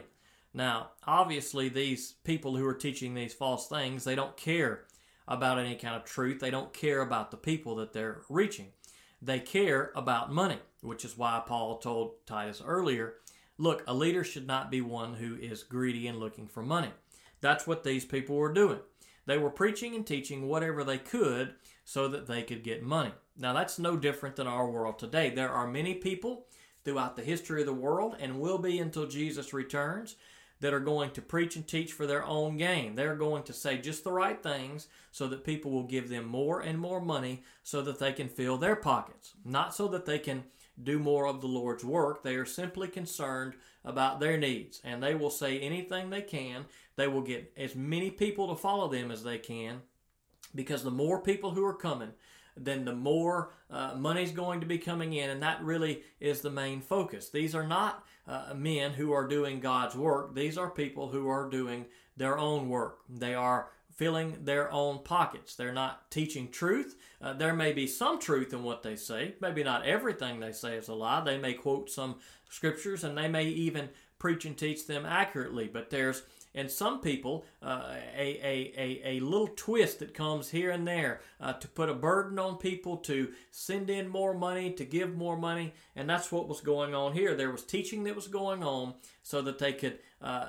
now 0.53 0.91
obviously 1.05 1.67
these 1.67 2.13
people 2.23 2.55
who 2.55 2.65
are 2.65 2.73
teaching 2.73 3.13
these 3.13 3.33
false 3.33 3.67
things 3.67 4.03
they 4.03 4.15
don't 4.15 4.37
care 4.37 4.85
about 5.29 5.59
any 5.59 5.75
kind 5.75 5.95
of 5.95 6.03
truth. 6.03 6.39
They 6.39 6.49
don't 6.49 6.73
care 6.73 7.01
about 7.01 7.31
the 7.31 7.37
people 7.37 7.75
that 7.75 7.93
they're 7.93 8.23
reaching. 8.27 8.69
They 9.21 9.39
care 9.39 9.91
about 9.95 10.33
money, 10.33 10.57
which 10.81 11.05
is 11.05 11.17
why 11.17 11.41
Paul 11.45 11.77
told 11.77 12.25
Titus 12.25 12.61
earlier 12.65 13.13
look, 13.61 13.83
a 13.87 13.93
leader 13.93 14.23
should 14.23 14.47
not 14.47 14.71
be 14.71 14.79
one 14.79 15.15
who 15.15 15.35
is 15.35 15.63
greedy 15.63 16.07
and 16.07 16.17
looking 16.17 16.47
for 16.47 16.63
money. 16.63 16.91
That's 17.41 17.67
what 17.67 17.83
these 17.83 18.05
people 18.05 18.37
were 18.37 18.53
doing. 18.53 18.79
They 19.25 19.37
were 19.37 19.49
preaching 19.49 19.95
and 19.95 20.07
teaching 20.07 20.47
whatever 20.47 20.85
they 20.85 20.97
could 20.97 21.55
so 21.83 22.07
that 22.07 22.25
they 22.25 22.41
could 22.41 22.63
get 22.63 22.81
money. 22.81 23.11
Now, 23.37 23.51
that's 23.51 23.77
no 23.77 23.97
different 23.97 24.37
than 24.37 24.47
our 24.47 24.69
world 24.69 24.97
today. 24.97 25.29
There 25.29 25.49
are 25.51 25.67
many 25.67 25.93
people 25.93 26.45
throughout 26.83 27.15
the 27.15 27.23
history 27.23 27.61
of 27.61 27.67
the 27.67 27.73
world 27.73 28.15
and 28.19 28.39
will 28.39 28.57
be 28.57 28.79
until 28.79 29.07
Jesus 29.07 29.53
returns 29.53 30.15
that 30.61 30.73
are 30.73 30.79
going 30.79 31.11
to 31.11 31.21
preach 31.21 31.55
and 31.55 31.67
teach 31.67 31.93
for 31.93 32.05
their 32.05 32.25
own 32.25 32.57
gain. 32.57 32.95
They're 32.95 33.15
going 33.15 33.43
to 33.43 33.53
say 33.53 33.77
just 33.77 34.03
the 34.03 34.11
right 34.11 34.41
things 34.41 34.87
so 35.11 35.27
that 35.27 35.45
people 35.45 35.71
will 35.71 35.83
give 35.83 36.09
them 36.09 36.25
more 36.25 36.59
and 36.59 36.77
more 36.77 36.99
money 36.99 37.43
so 37.63 37.81
that 37.81 37.99
they 37.99 38.11
can 38.11 38.27
fill 38.27 38.57
their 38.57 38.75
pockets, 38.75 39.33
not 39.45 39.73
so 39.73 39.87
that 39.89 40.05
they 40.05 40.19
can 40.19 40.43
do 40.81 40.99
more 40.99 41.27
of 41.27 41.41
the 41.41 41.47
Lord's 41.47 41.83
work. 41.83 42.23
They 42.23 42.35
are 42.35 42.45
simply 42.45 42.87
concerned 42.87 43.53
about 43.85 44.19
their 44.19 44.37
needs 44.37 44.81
and 44.83 45.01
they 45.01 45.15
will 45.15 45.29
say 45.29 45.59
anything 45.59 46.09
they 46.09 46.21
can. 46.21 46.65
They 46.95 47.07
will 47.07 47.21
get 47.21 47.53
as 47.57 47.75
many 47.75 48.11
people 48.11 48.49
to 48.49 48.55
follow 48.55 48.89
them 48.89 49.11
as 49.11 49.23
they 49.23 49.37
can 49.37 49.81
because 50.53 50.83
the 50.83 50.91
more 50.91 51.21
people 51.21 51.51
who 51.51 51.65
are 51.65 51.73
coming, 51.73 52.11
then 52.65 52.85
the 52.85 52.93
more 52.93 53.51
uh, 53.69 53.95
money's 53.95 54.31
going 54.31 54.59
to 54.59 54.65
be 54.65 54.77
coming 54.77 55.13
in, 55.13 55.29
and 55.29 55.41
that 55.41 55.63
really 55.63 56.03
is 56.19 56.41
the 56.41 56.49
main 56.49 56.81
focus. 56.81 57.29
These 57.29 57.55
are 57.55 57.67
not 57.67 58.05
uh, 58.27 58.53
men 58.55 58.91
who 58.91 59.11
are 59.11 59.27
doing 59.27 59.59
God's 59.59 59.95
work, 59.95 60.35
these 60.35 60.57
are 60.57 60.69
people 60.69 61.09
who 61.09 61.27
are 61.27 61.49
doing 61.49 61.85
their 62.17 62.37
own 62.37 62.69
work. 62.69 62.99
They 63.09 63.33
are 63.33 63.69
filling 63.95 64.45
their 64.45 64.71
own 64.71 64.99
pockets. 64.99 65.55
They're 65.55 65.73
not 65.73 66.09
teaching 66.09 66.49
truth. 66.49 66.95
Uh, 67.21 67.33
there 67.33 67.53
may 67.53 67.73
be 67.73 67.85
some 67.85 68.17
truth 68.17 68.53
in 68.53 68.63
what 68.63 68.81
they 68.81 68.95
say. 68.95 69.33
Maybe 69.41 69.61
not 69.61 69.85
everything 69.85 70.39
they 70.39 70.53
say 70.53 70.77
is 70.77 70.87
a 70.87 70.93
lie. 70.93 71.21
They 71.21 71.37
may 71.37 71.53
quote 71.53 71.89
some 71.89 72.15
scriptures 72.49 73.03
and 73.03 73.17
they 73.17 73.27
may 73.27 73.43
even 73.45 73.89
preach 74.17 74.45
and 74.45 74.57
teach 74.57 74.87
them 74.87 75.05
accurately, 75.05 75.67
but 75.67 75.89
there's 75.89 76.23
and 76.55 76.69
some 76.69 76.99
people 76.99 77.45
uh, 77.61 77.95
a, 78.15 78.39
a, 78.43 78.73
a, 78.77 79.01
a 79.05 79.19
little 79.19 79.49
twist 79.55 79.99
that 79.99 80.13
comes 80.13 80.49
here 80.49 80.71
and 80.71 80.87
there 80.87 81.21
uh, 81.39 81.53
to 81.53 81.67
put 81.67 81.89
a 81.89 81.93
burden 81.93 82.39
on 82.39 82.57
people 82.57 82.97
to 82.97 83.31
send 83.51 83.89
in 83.89 84.07
more 84.07 84.33
money 84.33 84.71
to 84.71 84.85
give 84.85 85.15
more 85.15 85.37
money 85.37 85.73
and 85.95 86.09
that's 86.09 86.31
what 86.31 86.47
was 86.47 86.61
going 86.61 86.93
on 86.93 87.13
here 87.13 87.35
there 87.35 87.51
was 87.51 87.63
teaching 87.63 88.03
that 88.03 88.15
was 88.15 88.27
going 88.27 88.63
on 88.63 88.93
so 89.23 89.41
that 89.41 89.59
they 89.59 89.73
could 89.73 89.99
uh, 90.21 90.47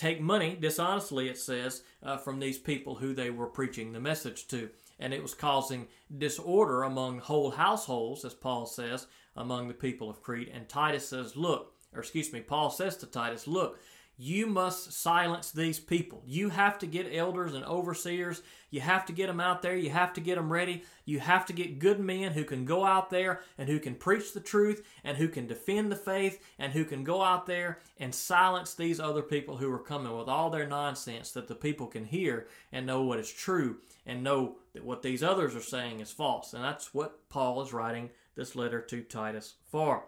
take 0.00 0.18
money 0.18 0.56
dishonestly, 0.58 1.28
it 1.28 1.36
says, 1.36 1.82
uh, 2.02 2.16
from 2.16 2.40
these 2.40 2.56
people 2.56 2.94
who 2.94 3.12
they 3.12 3.28
were 3.28 3.46
preaching 3.46 3.92
the 3.92 4.00
message 4.00 4.48
to. 4.48 4.70
And 4.98 5.12
it 5.12 5.22
was 5.22 5.34
causing 5.34 5.88
disorder 6.16 6.84
among 6.84 7.18
whole 7.18 7.50
households, 7.50 8.24
as 8.24 8.32
Paul 8.32 8.64
says, 8.64 9.06
among 9.36 9.68
the 9.68 9.74
people 9.74 10.08
of 10.08 10.22
Crete. 10.22 10.50
And 10.54 10.66
Titus 10.68 11.06
says, 11.06 11.36
Look, 11.36 11.74
or 11.92 12.00
excuse 12.00 12.32
me, 12.32 12.40
Paul 12.40 12.70
says 12.70 12.96
to 12.98 13.06
Titus, 13.06 13.46
Look, 13.46 13.78
you 14.22 14.46
must 14.46 14.92
silence 14.92 15.50
these 15.50 15.80
people. 15.80 16.22
You 16.26 16.50
have 16.50 16.78
to 16.80 16.86
get 16.86 17.08
elders 17.10 17.54
and 17.54 17.64
overseers. 17.64 18.42
You 18.68 18.82
have 18.82 19.06
to 19.06 19.14
get 19.14 19.28
them 19.28 19.40
out 19.40 19.62
there. 19.62 19.74
You 19.74 19.88
have 19.88 20.12
to 20.12 20.20
get 20.20 20.34
them 20.34 20.52
ready. 20.52 20.84
You 21.06 21.20
have 21.20 21.46
to 21.46 21.54
get 21.54 21.78
good 21.78 21.98
men 21.98 22.32
who 22.32 22.44
can 22.44 22.66
go 22.66 22.84
out 22.84 23.08
there 23.08 23.40
and 23.56 23.66
who 23.66 23.78
can 23.78 23.94
preach 23.94 24.34
the 24.34 24.40
truth 24.40 24.86
and 25.04 25.16
who 25.16 25.26
can 25.26 25.46
defend 25.46 25.90
the 25.90 25.96
faith 25.96 26.38
and 26.58 26.74
who 26.74 26.84
can 26.84 27.02
go 27.02 27.22
out 27.22 27.46
there 27.46 27.78
and 27.98 28.14
silence 28.14 28.74
these 28.74 29.00
other 29.00 29.22
people 29.22 29.56
who 29.56 29.72
are 29.72 29.78
coming 29.78 30.14
with 30.14 30.28
all 30.28 30.50
their 30.50 30.66
nonsense 30.66 31.32
that 31.32 31.48
the 31.48 31.54
people 31.54 31.86
can 31.86 32.04
hear 32.04 32.46
and 32.72 32.84
know 32.84 33.02
what 33.02 33.20
is 33.20 33.32
true 33.32 33.78
and 34.04 34.22
know 34.22 34.56
that 34.74 34.84
what 34.84 35.00
these 35.00 35.22
others 35.22 35.56
are 35.56 35.62
saying 35.62 36.00
is 36.00 36.10
false. 36.10 36.52
And 36.52 36.62
that's 36.62 36.92
what 36.92 37.26
Paul 37.30 37.62
is 37.62 37.72
writing 37.72 38.10
this 38.34 38.54
letter 38.54 38.82
to 38.82 39.00
Titus 39.00 39.54
for. 39.70 40.04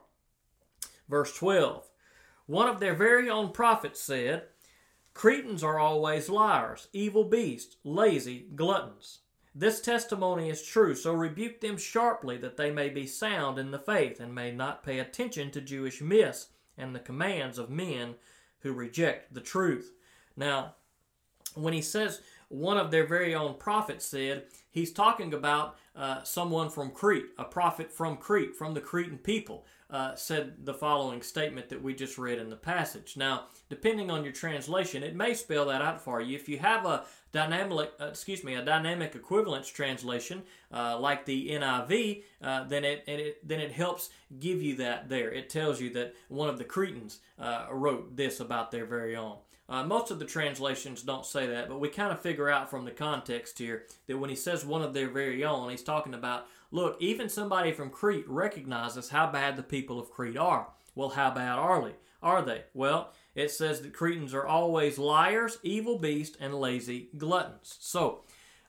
Verse 1.09 1.35
12 1.35 1.89
one 2.47 2.69
of 2.69 2.81
their 2.81 2.95
very 2.95 3.31
own 3.31 3.51
prophets 3.53 4.01
said, 4.01 4.45
Cretans 5.15 5.63
are 5.63 5.79
always 5.79 6.29
liars, 6.29 6.89
evil 6.93 7.25
beasts, 7.25 7.77
lazy, 7.85 8.47
gluttons. 8.55 9.19
This 9.55 9.81
testimony 9.81 10.49
is 10.49 10.63
true, 10.63 10.95
so 10.95 11.13
rebuke 11.13 11.61
them 11.61 11.77
sharply 11.77 12.39
that 12.39 12.57
they 12.57 12.71
may 12.71 12.89
be 12.89 13.07
sound 13.07 13.59
in 13.59 13.71
the 13.71 13.79
faith 13.79 14.19
and 14.19 14.35
may 14.35 14.51
not 14.51 14.83
pay 14.83 14.99
attention 14.99 15.51
to 15.51 15.61
Jewish 15.61 16.01
myths 16.01 16.49
and 16.79 16.95
the 16.95 17.01
commands 17.01 17.59
of 17.59 17.69
men 17.69 18.15
who 18.61 18.73
reject 18.73 19.35
the 19.35 19.43
truth. 19.43 19.93
Now, 20.37 20.77
when 21.55 21.75
he 21.75 21.83
says 21.83 22.23
one 22.49 22.79
of 22.79 22.91
their 22.91 23.07
very 23.07 23.35
own 23.35 23.55
prophets 23.55 24.07
said, 24.07 24.45
he's 24.71 24.93
talking 24.93 25.35
about 25.35 25.77
uh, 25.95 26.23
someone 26.23 26.71
from 26.71 26.91
Crete, 26.91 27.27
a 27.39 27.45
prophet 27.45 27.93
from 27.93 28.17
Crete, 28.17 28.57
from 28.57 28.75
the 28.75 28.81
Cretan 28.81 29.19
people 29.19 29.67
uh, 29.91 30.15
said 30.15 30.65
the 30.65 30.73
following 30.73 31.21
statement 31.21 31.69
that 31.69 31.83
we 31.83 31.95
just 31.95 32.17
read 32.17 32.39
in 32.39 32.49
the 32.49 32.57
passage. 32.57 33.15
Now, 33.17 33.45
depending 33.69 34.11
on 34.11 34.25
your 34.25 34.33
translation, 34.33 35.03
it 35.03 35.15
may 35.15 35.35
spell 35.35 35.67
that 35.67 35.83
out 35.83 36.01
for 36.01 36.23
you. 36.23 36.35
If 36.35 36.49
you 36.49 36.59
have 36.59 36.87
a 36.87 37.05
dynamic, 37.31 37.93
uh, 38.01 38.07
excuse 38.07 38.43
me, 38.43 38.55
a 38.55 38.65
dynamic 38.65 39.15
equivalence 39.15 39.69
translation 39.69 40.45
uh, 40.73 40.99
like 40.99 41.27
the 41.27 41.51
NIV, 41.51 42.23
uh, 42.43 42.65
then 42.65 42.85
it, 42.85 43.05
it, 43.07 43.47
then 43.47 43.61
it 43.61 43.73
helps 43.73 44.09
give 44.41 44.63
you 44.63 44.77
that 44.77 45.11
there. 45.11 45.31
It 45.31 45.51
tells 45.51 45.79
you 45.79 45.91
that 45.91 46.15
one 46.29 46.49
of 46.49 46.57
the 46.57 46.65
Cretans 46.65 47.21
wrote 47.71 48.17
this 48.17 48.41
about 48.41 48.71
their 48.71 48.87
very 48.87 49.15
own. 49.15 49.37
Uh, 49.69 49.85
most 49.85 50.11
of 50.11 50.19
the 50.19 50.25
translations 50.25 51.03
don't 51.03 51.25
say 51.25 51.47
that, 51.47 51.69
but 51.69 51.81
we 51.81 51.89
kind 51.89 52.13
of 52.13 52.21
figure 52.21 52.51
out 52.51 52.69
from 52.69 52.85
the 52.85 52.91
context 52.91 53.59
here 53.59 53.87
that 54.07 54.19
when 54.19 54.29
he 54.29 54.37
says 54.37 54.65
one 54.65 54.83
of 54.83 54.93
their 54.93 55.09
very 55.09 55.45
own, 55.45 55.71
he's 55.71 55.83
talking 55.83 56.15
about 56.15 56.47
Look, 56.75 56.97
even 57.01 57.29
somebody 57.29 57.71
from 57.71 57.91
Crete 57.91 58.25
recognizes 58.27 59.11
how 59.11 59.31
bad 59.31 59.57
the 59.57 59.63
people 59.63 60.01
of 60.01 60.11
Crete 60.11 60.39
are. 60.39 60.69
Well, 60.95 61.11
how 61.11 61.31
bad 61.31 61.59
are 61.59 61.85
they? 61.85 61.95
Are 62.23 62.41
they? 62.41 62.63
Well, 62.73 63.13
it 63.35 63.51
says 63.51 63.83
that 63.83 63.93
Cretans 63.93 64.33
are 64.33 64.47
always 64.47 64.99
liars, 64.99 65.59
evil 65.63 65.99
beasts, 65.99 66.37
and 66.41 66.55
lazy 66.55 67.11
gluttons. 67.19 67.77
So, 67.79 68.23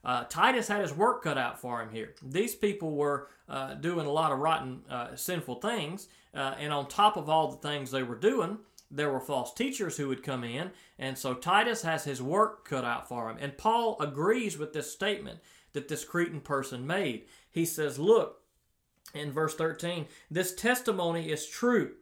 uh, 0.04 0.26
Titus 0.26 0.68
had 0.68 0.82
his 0.82 0.94
work 0.94 1.24
cut 1.24 1.38
out 1.38 1.62
for 1.62 1.82
him 1.82 1.92
here. 1.92 2.14
These 2.22 2.56
people 2.56 2.92
were 2.92 3.30
uh, 3.48 3.76
doing 3.76 4.06
a 4.06 4.12
lot 4.12 4.34
of 4.34 4.40
rotten, 4.40 4.82
uh, 4.90 5.16
sinful 5.16 5.56
things, 5.62 6.10
uh, 6.36 6.56
and 6.60 6.74
on 6.74 6.88
top 6.88 7.16
of 7.16 7.30
all 7.30 7.52
the 7.52 7.58
things 7.58 7.90
they 7.90 8.04
were 8.04 8.16
doing, 8.16 8.58
there 8.96 9.12
were 9.12 9.20
false 9.20 9.54
teachers 9.54 9.98
who 9.98 10.08
would 10.08 10.24
come 10.24 10.44
in, 10.44 10.72
and 11.00 11.18
so 11.18 11.34
Titus 11.34 11.82
has 11.82 12.04
his 12.04 12.22
work 12.22 12.68
cut 12.68 12.86
out 12.86 13.10
for 13.10 13.30
him. 13.30 13.38
And 13.40 13.58
Paul 13.58 13.98
agrees 14.00 14.58
with 14.58 14.72
this 14.72 14.92
statement 14.92 15.40
that 15.74 15.88
this 15.88 16.06
Cretan 16.06 16.42
person 16.42 16.86
made. 16.86 17.26
He 17.52 17.66
says, 17.66 17.98
Look, 17.98 18.42
in 19.14 19.32
verse 19.32 19.56
13, 19.56 20.06
this 20.30 20.54
testimony 20.54 21.32
is 21.32 21.48
true. 21.48 21.94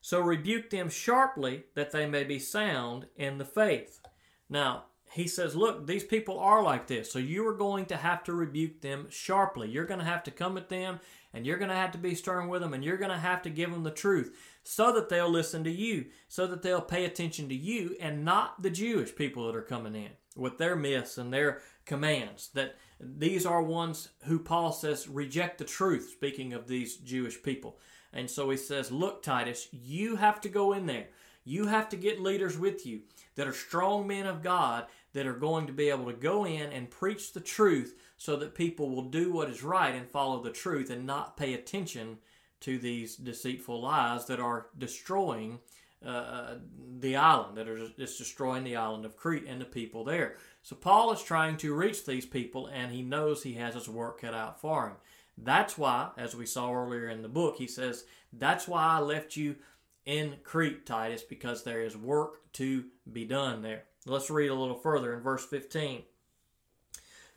So 0.00 0.20
rebuke 0.20 0.70
them 0.70 0.88
sharply 0.88 1.64
that 1.74 1.92
they 1.92 2.06
may 2.06 2.24
be 2.24 2.38
sound 2.38 3.06
in 3.16 3.38
the 3.38 3.44
faith. 3.44 4.00
Now, 4.48 4.84
he 5.12 5.26
says, 5.26 5.54
Look, 5.54 5.86
these 5.86 6.04
people 6.04 6.38
are 6.38 6.62
like 6.62 6.86
this. 6.86 7.10
So 7.10 7.18
you 7.18 7.46
are 7.46 7.54
going 7.54 7.86
to 7.86 7.96
have 7.96 8.24
to 8.24 8.32
rebuke 8.32 8.80
them 8.80 9.06
sharply. 9.10 9.68
You're 9.68 9.86
going 9.86 10.00
to 10.00 10.06
have 10.06 10.22
to 10.24 10.30
come 10.30 10.56
at 10.56 10.68
them 10.68 11.00
and 11.32 11.46
you're 11.46 11.58
going 11.58 11.70
to 11.70 11.74
have 11.74 11.92
to 11.92 11.98
be 11.98 12.14
stern 12.14 12.48
with 12.48 12.62
them 12.62 12.74
and 12.74 12.84
you're 12.84 12.96
going 12.96 13.10
to 13.10 13.18
have 13.18 13.42
to 13.42 13.50
give 13.50 13.70
them 13.70 13.82
the 13.82 13.90
truth 13.90 14.36
so 14.70 14.92
that 14.92 15.08
they'll 15.08 15.30
listen 15.30 15.64
to 15.64 15.70
you, 15.70 16.04
so 16.28 16.46
that 16.46 16.60
they'll 16.60 16.82
pay 16.82 17.06
attention 17.06 17.48
to 17.48 17.54
you 17.54 17.96
and 17.98 18.22
not 18.22 18.62
the 18.62 18.68
Jewish 18.68 19.16
people 19.16 19.46
that 19.46 19.56
are 19.56 19.62
coming 19.62 19.94
in 19.94 20.10
with 20.36 20.58
their 20.58 20.76
myths 20.76 21.16
and 21.16 21.32
their 21.32 21.62
commands. 21.86 22.50
That 22.52 22.76
these 23.00 23.46
are 23.46 23.62
ones 23.62 24.10
who 24.24 24.38
Paul 24.38 24.72
says 24.72 25.08
reject 25.08 25.56
the 25.56 25.64
truth, 25.64 26.10
speaking 26.12 26.52
of 26.52 26.68
these 26.68 26.98
Jewish 26.98 27.42
people. 27.42 27.78
And 28.12 28.30
so 28.30 28.50
he 28.50 28.58
says, 28.58 28.92
Look, 28.92 29.22
Titus, 29.22 29.68
you 29.72 30.16
have 30.16 30.38
to 30.42 30.50
go 30.50 30.74
in 30.74 30.84
there. 30.84 31.06
You 31.44 31.64
have 31.68 31.88
to 31.88 31.96
get 31.96 32.20
leaders 32.20 32.58
with 32.58 32.84
you 32.84 33.00
that 33.36 33.48
are 33.48 33.54
strong 33.54 34.06
men 34.06 34.26
of 34.26 34.42
God 34.42 34.84
that 35.14 35.26
are 35.26 35.32
going 35.32 35.66
to 35.68 35.72
be 35.72 35.88
able 35.88 36.04
to 36.04 36.12
go 36.12 36.44
in 36.44 36.70
and 36.72 36.90
preach 36.90 37.32
the 37.32 37.40
truth 37.40 37.98
so 38.18 38.36
that 38.36 38.54
people 38.54 38.90
will 38.90 39.08
do 39.08 39.32
what 39.32 39.48
is 39.48 39.62
right 39.62 39.94
and 39.94 40.10
follow 40.10 40.42
the 40.42 40.50
truth 40.50 40.90
and 40.90 41.06
not 41.06 41.38
pay 41.38 41.54
attention 41.54 42.18
to 42.60 42.78
these 42.78 43.16
deceitful 43.16 43.80
lies 43.80 44.26
that 44.26 44.40
are 44.40 44.66
destroying 44.76 45.60
uh, 46.04 46.54
the 47.00 47.16
island, 47.16 47.56
that 47.56 47.68
are 47.68 47.88
just 47.98 48.18
destroying 48.18 48.64
the 48.64 48.76
island 48.76 49.04
of 49.04 49.16
Crete 49.16 49.46
and 49.46 49.60
the 49.60 49.64
people 49.64 50.04
there. 50.04 50.36
So 50.62 50.76
Paul 50.76 51.12
is 51.12 51.22
trying 51.22 51.56
to 51.58 51.74
reach 51.74 52.04
these 52.04 52.26
people, 52.26 52.68
and 52.68 52.92
he 52.92 53.02
knows 53.02 53.42
he 53.42 53.54
has 53.54 53.74
his 53.74 53.88
work 53.88 54.20
cut 54.20 54.34
out 54.34 54.60
for 54.60 54.88
him. 54.88 54.96
That's 55.36 55.78
why, 55.78 56.10
as 56.16 56.34
we 56.34 56.46
saw 56.46 56.72
earlier 56.72 57.08
in 57.08 57.22
the 57.22 57.28
book, 57.28 57.56
he 57.56 57.66
says, 57.66 58.04
That's 58.32 58.66
why 58.66 58.84
I 58.84 58.98
left 59.00 59.36
you 59.36 59.56
in 60.04 60.36
Crete, 60.42 60.86
Titus, 60.86 61.22
because 61.22 61.62
there 61.62 61.82
is 61.82 61.96
work 61.96 62.52
to 62.54 62.84
be 63.12 63.24
done 63.24 63.62
there. 63.62 63.84
Let's 64.06 64.30
read 64.30 64.48
a 64.48 64.54
little 64.54 64.78
further 64.78 65.14
in 65.14 65.20
verse 65.20 65.44
15. 65.44 66.02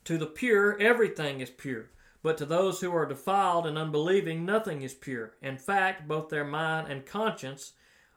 To 0.06 0.18
the 0.18 0.26
pure, 0.26 0.80
everything 0.80 1.42
is 1.42 1.50
pure. 1.50 1.90
But 2.24 2.38
to 2.38 2.46
those 2.46 2.82
who 2.82 2.94
are 2.96 3.06
defiled 3.06 3.66
and 3.66 3.78
unbelieving, 3.78 4.46
nothing 4.46 4.82
is 4.82 4.94
pure. 4.94 5.34
In 5.42 5.58
fact, 5.58 6.08
both 6.08 6.30
their 6.30 6.46
mind 6.46 6.88
and 6.88 7.06
conscience 7.06 7.74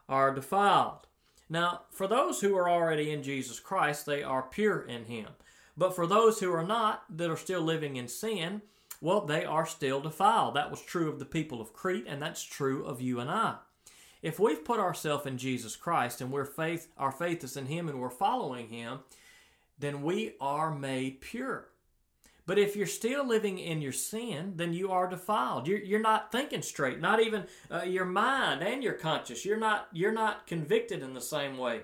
are 0.08 0.34
defiled. 0.34 1.06
Now, 1.48 1.82
for 1.90 2.06
those 2.06 2.40
who 2.40 2.56
are 2.56 2.68
already 2.68 3.10
in 3.10 3.22
Jesus 3.22 3.60
Christ, 3.60 4.06
they 4.06 4.22
are 4.22 4.42
pure 4.42 4.82
in 4.82 5.04
Him. 5.04 5.28
But 5.76 5.94
for 5.94 6.06
those 6.06 6.40
who 6.40 6.52
are 6.52 6.66
not, 6.66 7.04
that 7.16 7.30
are 7.30 7.36
still 7.36 7.62
living 7.62 7.96
in 7.96 8.08
sin, 8.08 8.62
well, 9.00 9.20
they 9.22 9.44
are 9.44 9.66
still 9.66 10.00
defiled. 10.00 10.54
That 10.54 10.70
was 10.70 10.80
true 10.80 11.10
of 11.10 11.18
the 11.18 11.24
people 11.24 11.60
of 11.60 11.72
Crete, 11.72 12.06
and 12.08 12.22
that's 12.22 12.42
true 12.42 12.84
of 12.84 13.00
you 13.00 13.20
and 13.20 13.30
I. 13.30 13.56
If 14.22 14.38
we've 14.38 14.64
put 14.64 14.80
ourselves 14.80 15.26
in 15.26 15.36
Jesus 15.36 15.76
Christ 15.76 16.20
and 16.20 16.30
we're 16.30 16.46
faith, 16.46 16.88
our 16.96 17.12
faith 17.12 17.44
is 17.44 17.56
in 17.56 17.66
Him 17.66 17.88
and 17.88 18.00
we're 18.00 18.08
following 18.08 18.68
Him, 18.68 19.00
then 19.78 20.02
we 20.02 20.34
are 20.40 20.74
made 20.74 21.20
pure. 21.20 21.68
But 22.46 22.58
if 22.58 22.76
you're 22.76 22.86
still 22.86 23.26
living 23.26 23.58
in 23.58 23.80
your 23.80 23.92
sin, 23.92 24.52
then 24.56 24.74
you 24.74 24.90
are 24.90 25.08
defiled. 25.08 25.66
You're, 25.66 25.78
you're 25.78 26.00
not 26.00 26.30
thinking 26.30 26.62
straight. 26.62 27.00
Not 27.00 27.20
even 27.20 27.44
uh, 27.70 27.82
your 27.82 28.04
mind 28.04 28.62
and 28.62 28.82
your 28.82 28.92
conscience. 28.92 29.44
You're 29.44 29.56
not 29.56 29.88
you're 29.92 30.12
not 30.12 30.46
convicted 30.46 31.02
in 31.02 31.14
the 31.14 31.20
same 31.20 31.56
way 31.56 31.82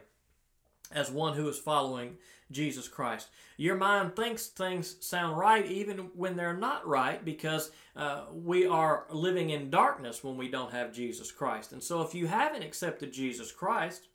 as 0.93 1.11
one 1.11 1.35
who 1.35 1.49
is 1.49 1.59
following 1.59 2.17
Jesus 2.51 2.89
Christ. 2.89 3.29
Your 3.57 3.77
mind 3.77 4.17
thinks 4.17 4.49
things 4.49 4.97
sound 5.01 5.39
right 5.39 5.65
even 5.67 6.11
when 6.15 6.37
they're 6.37 6.57
not 6.57 6.87
right 6.87 7.25
because 7.25 7.71
uh, 7.95 8.25
we 8.33 8.67
are 8.67 9.07
living 9.11 9.51
in 9.51 9.71
darkness 9.71 10.25
when 10.25 10.37
we 10.37 10.49
don't 10.49 10.73
have 10.73 10.93
Jesus 10.93 11.31
Christ. 11.31 11.73
And 11.73 11.83
so 11.83 12.03
if 12.03 12.15
you 12.15 12.27
haven't 12.27 12.65
accepted 12.65 13.13
Jesus 13.13 13.53
Christ, 13.53 14.09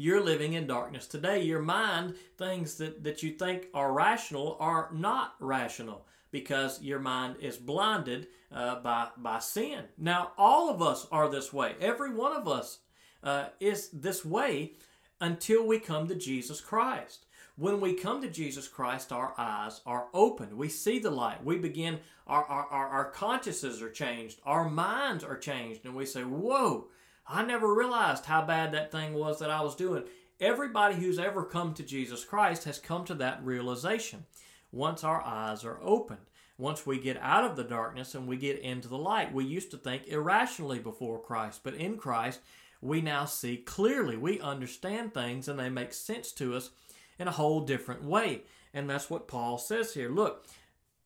you're 0.00 0.24
living 0.24 0.54
in 0.54 0.66
darkness 0.66 1.06
today. 1.06 1.42
Your 1.42 1.60
mind, 1.60 2.14
things 2.38 2.76
that, 2.76 3.04
that 3.04 3.22
you 3.22 3.32
think 3.32 3.66
are 3.74 3.92
rational, 3.92 4.56
are 4.58 4.88
not 4.94 5.34
rational 5.40 6.06
because 6.30 6.80
your 6.80 6.98
mind 6.98 7.36
is 7.40 7.58
blinded 7.58 8.28
uh, 8.50 8.76
by, 8.76 9.08
by 9.18 9.40
sin. 9.40 9.84
Now, 9.98 10.32
all 10.38 10.70
of 10.70 10.80
us 10.80 11.06
are 11.12 11.28
this 11.28 11.52
way. 11.52 11.74
Every 11.80 12.14
one 12.14 12.32
of 12.34 12.48
us 12.48 12.78
uh, 13.22 13.46
is 13.60 13.90
this 13.90 14.24
way 14.24 14.72
until 15.20 15.66
we 15.66 15.78
come 15.78 16.08
to 16.08 16.14
Jesus 16.14 16.62
Christ. 16.62 17.26
When 17.56 17.78
we 17.78 17.92
come 17.92 18.22
to 18.22 18.30
Jesus 18.30 18.68
Christ, 18.68 19.12
our 19.12 19.34
eyes 19.36 19.82
are 19.84 20.06
opened. 20.14 20.54
We 20.54 20.70
see 20.70 20.98
the 20.98 21.10
light. 21.10 21.44
We 21.44 21.58
begin, 21.58 21.98
our, 22.26 22.42
our, 22.44 22.66
our, 22.70 22.88
our 22.88 23.10
consciences 23.10 23.82
are 23.82 23.90
changed. 23.90 24.40
Our 24.46 24.66
minds 24.70 25.22
are 25.24 25.36
changed. 25.36 25.84
And 25.84 25.94
we 25.94 26.06
say, 26.06 26.22
Whoa, 26.22 26.88
I 27.32 27.44
never 27.44 27.72
realized 27.72 28.24
how 28.24 28.44
bad 28.44 28.72
that 28.72 28.90
thing 28.90 29.14
was 29.14 29.38
that 29.38 29.50
I 29.50 29.60
was 29.60 29.76
doing. 29.76 30.02
Everybody 30.40 30.96
who's 30.96 31.18
ever 31.18 31.44
come 31.44 31.74
to 31.74 31.84
Jesus 31.84 32.24
Christ 32.24 32.64
has 32.64 32.80
come 32.80 33.04
to 33.04 33.14
that 33.14 33.44
realization 33.44 34.24
once 34.72 35.04
our 35.04 35.22
eyes 35.22 35.64
are 35.64 35.78
opened. 35.80 36.26
Once 36.58 36.84
we 36.84 36.98
get 36.98 37.16
out 37.22 37.44
of 37.44 37.54
the 37.54 37.62
darkness 37.62 38.16
and 38.16 38.26
we 38.26 38.36
get 38.36 38.58
into 38.58 38.88
the 38.88 38.98
light, 38.98 39.32
we 39.32 39.44
used 39.44 39.70
to 39.70 39.76
think 39.76 40.08
irrationally 40.08 40.80
before 40.80 41.22
Christ, 41.22 41.60
but 41.62 41.74
in 41.74 41.96
Christ, 41.96 42.40
we 42.82 43.00
now 43.00 43.26
see 43.26 43.58
clearly. 43.58 44.16
We 44.16 44.40
understand 44.40 45.14
things 45.14 45.46
and 45.46 45.58
they 45.58 45.70
make 45.70 45.92
sense 45.92 46.32
to 46.32 46.56
us 46.56 46.70
in 47.18 47.28
a 47.28 47.32
whole 47.32 47.60
different 47.60 48.02
way. 48.02 48.42
And 48.74 48.90
that's 48.90 49.08
what 49.08 49.28
Paul 49.28 49.56
says 49.56 49.94
here. 49.94 50.10
Look, 50.10 50.46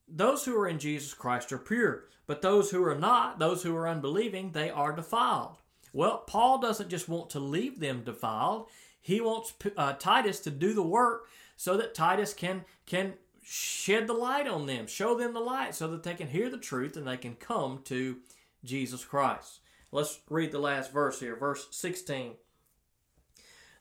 those 0.08 0.44
who 0.44 0.58
are 0.58 0.68
in 0.68 0.78
Jesus 0.78 1.12
Christ 1.12 1.52
are 1.52 1.58
pure, 1.58 2.04
but 2.26 2.40
those 2.40 2.70
who 2.70 2.82
are 2.84 2.94
not, 2.94 3.38
those 3.38 3.62
who 3.62 3.76
are 3.76 3.88
unbelieving, 3.88 4.52
they 4.52 4.70
are 4.70 4.92
defiled. 4.94 5.58
Well, 5.94 6.18
Paul 6.18 6.58
doesn't 6.58 6.90
just 6.90 7.08
want 7.08 7.30
to 7.30 7.38
leave 7.38 7.78
them 7.78 8.02
defiled. 8.02 8.68
He 9.00 9.20
wants 9.20 9.54
uh, 9.76 9.92
Titus 9.94 10.40
to 10.40 10.50
do 10.50 10.74
the 10.74 10.82
work 10.82 11.28
so 11.56 11.76
that 11.76 11.94
Titus 11.94 12.34
can 12.34 12.64
can 12.84 13.14
shed 13.42 14.08
the 14.08 14.12
light 14.14 14.48
on 14.48 14.66
them, 14.66 14.86
show 14.86 15.16
them 15.16 15.32
the 15.32 15.40
light 15.40 15.74
so 15.74 15.86
that 15.88 16.02
they 16.02 16.14
can 16.14 16.28
hear 16.28 16.50
the 16.50 16.58
truth 16.58 16.96
and 16.96 17.06
they 17.06 17.16
can 17.16 17.36
come 17.36 17.80
to 17.84 18.16
Jesus 18.64 19.04
Christ. 19.04 19.60
Let's 19.92 20.18
read 20.28 20.50
the 20.50 20.58
last 20.58 20.92
verse 20.92 21.20
here, 21.20 21.36
verse 21.36 21.68
16. 21.70 22.32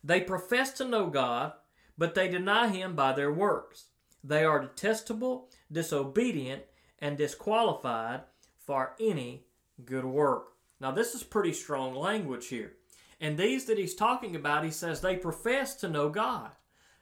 They 0.04 0.22
profess 0.22 0.72
to 0.74 0.86
know 0.86 1.08
God, 1.08 1.54
but 1.98 2.14
they 2.14 2.28
deny 2.28 2.68
him 2.68 2.96
by 2.96 3.14
their 3.14 3.32
works. 3.32 3.86
They 4.24 4.44
are 4.44 4.60
detestable, 4.60 5.50
disobedient, 5.72 6.64
and 7.00 7.18
disqualified 7.18 8.22
for 8.60 8.94
any 9.00 9.46
good 9.84 10.06
work. 10.06 10.53
Now, 10.84 10.92
this 10.92 11.16
is 11.16 11.24
pretty 11.24 11.54
strong 11.54 11.96
language 11.96 12.48
here. 12.48 12.74
And 13.22 13.38
these 13.38 13.64
that 13.66 13.78
he's 13.78 13.96
talking 13.96 14.36
about, 14.36 14.66
he 14.66 14.70
says 14.70 15.00
they 15.00 15.16
profess 15.16 15.76
to 15.76 15.88
know 15.88 16.10
God. 16.10 16.52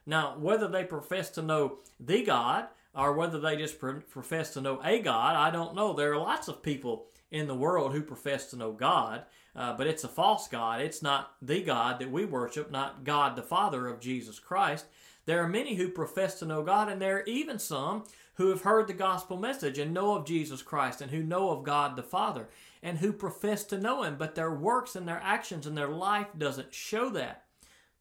Now, 0.06 0.36
whether 0.38 0.68
they 0.68 0.84
profess 0.84 1.30
to 1.30 1.42
know 1.42 1.78
the 1.98 2.22
God 2.22 2.68
or 2.94 3.12
whether 3.14 3.40
they 3.40 3.56
just 3.56 3.80
profess 3.80 4.54
to 4.54 4.60
know 4.60 4.80
a 4.84 5.00
God, 5.00 5.34
I 5.34 5.50
don't 5.50 5.74
know. 5.74 5.94
There 5.94 6.12
are 6.12 6.18
lots 6.18 6.46
of 6.46 6.62
people 6.62 7.06
in 7.32 7.48
the 7.48 7.56
world 7.56 7.92
who 7.92 8.02
profess 8.02 8.50
to 8.50 8.56
know 8.56 8.70
God, 8.70 9.24
uh, 9.56 9.76
but 9.76 9.88
it's 9.88 10.04
a 10.04 10.08
false 10.08 10.46
God. 10.46 10.80
It's 10.80 11.02
not 11.02 11.32
the 11.42 11.60
God 11.60 11.98
that 11.98 12.12
we 12.12 12.24
worship, 12.24 12.70
not 12.70 13.02
God 13.02 13.34
the 13.34 13.42
Father 13.42 13.88
of 13.88 13.98
Jesus 13.98 14.38
Christ. 14.38 14.84
There 15.26 15.42
are 15.42 15.48
many 15.48 15.74
who 15.74 15.88
profess 15.88 16.38
to 16.38 16.46
know 16.46 16.62
God, 16.62 16.88
and 16.88 17.02
there 17.02 17.16
are 17.16 17.24
even 17.24 17.58
some 17.58 18.04
who 18.34 18.48
have 18.48 18.62
heard 18.62 18.86
the 18.86 18.94
gospel 18.94 19.36
message 19.36 19.78
and 19.78 19.92
know 19.92 20.14
of 20.14 20.26
Jesus 20.26 20.62
Christ 20.62 21.00
and 21.00 21.10
who 21.10 21.22
know 21.22 21.50
of 21.50 21.64
God 21.64 21.96
the 21.96 22.02
Father 22.02 22.48
and 22.82 22.98
who 22.98 23.12
profess 23.12 23.64
to 23.64 23.78
know 23.78 24.02
Him, 24.02 24.16
but 24.18 24.34
their 24.34 24.52
works 24.52 24.96
and 24.96 25.06
their 25.06 25.20
actions 25.22 25.66
and 25.66 25.76
their 25.76 25.88
life 25.88 26.28
doesn't 26.36 26.74
show 26.74 27.10
that. 27.10 27.44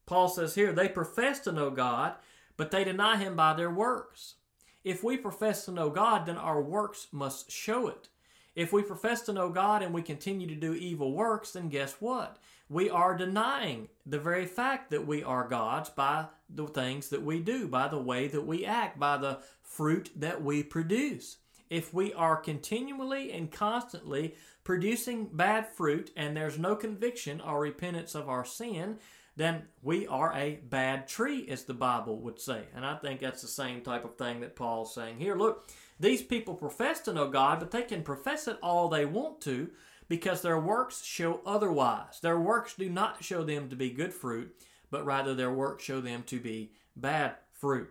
Paul 0.05 0.27
says 0.29 0.55
here, 0.55 0.73
they 0.73 0.87
profess 0.87 1.39
to 1.41 1.51
know 1.51 1.69
God, 1.69 2.15
but 2.57 2.71
they 2.71 2.83
deny 2.83 3.17
Him 3.17 3.35
by 3.35 3.53
their 3.53 3.69
works. 3.69 4.35
If 4.83 5.03
we 5.03 5.17
profess 5.17 5.65
to 5.65 5.71
know 5.71 5.89
God, 5.89 6.25
then 6.25 6.37
our 6.37 6.61
works 6.61 7.07
must 7.11 7.51
show 7.51 7.87
it. 7.87 8.09
If 8.55 8.73
we 8.73 8.81
profess 8.81 9.21
to 9.23 9.33
know 9.33 9.49
God 9.49 9.81
and 9.81 9.93
we 9.93 10.01
continue 10.01 10.47
to 10.47 10.55
do 10.55 10.73
evil 10.73 11.13
works, 11.13 11.51
then 11.51 11.69
guess 11.69 11.95
what? 11.99 12.37
We 12.67 12.89
are 12.89 13.15
denying 13.15 13.89
the 14.05 14.19
very 14.19 14.45
fact 14.45 14.91
that 14.91 15.05
we 15.05 15.23
are 15.23 15.47
God's 15.47 15.89
by 15.89 16.25
the 16.53 16.67
things 16.67 17.09
that 17.09 17.23
we 17.23 17.39
do, 17.39 17.67
by 17.67 17.87
the 17.87 18.01
way 18.01 18.27
that 18.27 18.45
we 18.45 18.65
act, 18.65 18.99
by 18.99 19.17
the 19.17 19.39
fruit 19.61 20.09
that 20.15 20.43
we 20.43 20.63
produce. 20.63 21.37
If 21.69 21.93
we 21.93 22.13
are 22.13 22.35
continually 22.35 23.31
and 23.31 23.51
constantly 23.51 24.35
producing 24.63 25.27
bad 25.31 25.67
fruit 25.67 26.11
and 26.17 26.35
there's 26.35 26.59
no 26.59 26.75
conviction 26.75 27.39
or 27.39 27.61
repentance 27.61 28.13
of 28.13 28.27
our 28.27 28.43
sin, 28.43 28.97
then 29.37 29.63
we 29.81 30.05
are 30.07 30.33
a 30.35 30.59
bad 30.69 31.07
tree, 31.07 31.47
as 31.49 31.63
the 31.63 31.73
Bible 31.73 32.17
would 32.19 32.39
say. 32.39 32.63
And 32.75 32.85
I 32.85 32.95
think 32.95 33.21
that's 33.21 33.41
the 33.41 33.47
same 33.47 33.81
type 33.81 34.03
of 34.03 34.17
thing 34.17 34.41
that 34.41 34.57
Paul's 34.57 34.93
saying 34.93 35.19
here. 35.19 35.35
Look, 35.35 35.71
these 35.99 36.21
people 36.21 36.55
profess 36.55 36.99
to 37.01 37.13
know 37.13 37.29
God, 37.29 37.59
but 37.59 37.71
they 37.71 37.83
can 37.83 38.03
profess 38.03 38.47
it 38.47 38.57
all 38.61 38.89
they 38.89 39.05
want 39.05 39.39
to 39.41 39.69
because 40.09 40.41
their 40.41 40.59
works 40.59 41.03
show 41.03 41.39
otherwise. 41.45 42.19
Their 42.21 42.39
works 42.39 42.75
do 42.75 42.89
not 42.89 43.23
show 43.23 43.43
them 43.43 43.69
to 43.69 43.77
be 43.77 43.89
good 43.89 44.13
fruit, 44.13 44.53
but 44.91 45.05
rather 45.05 45.33
their 45.33 45.51
works 45.51 45.83
show 45.83 46.01
them 46.01 46.23
to 46.23 46.39
be 46.39 46.73
bad 46.95 47.35
fruit. 47.53 47.89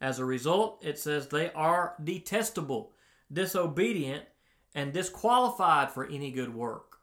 As 0.00 0.18
a 0.18 0.24
result, 0.24 0.82
it 0.82 0.98
says 0.98 1.28
they 1.28 1.52
are 1.52 1.94
detestable, 2.02 2.92
disobedient, 3.32 4.24
and 4.74 4.92
disqualified 4.92 5.90
for 5.90 6.06
any 6.06 6.30
good 6.30 6.54
work. 6.54 6.98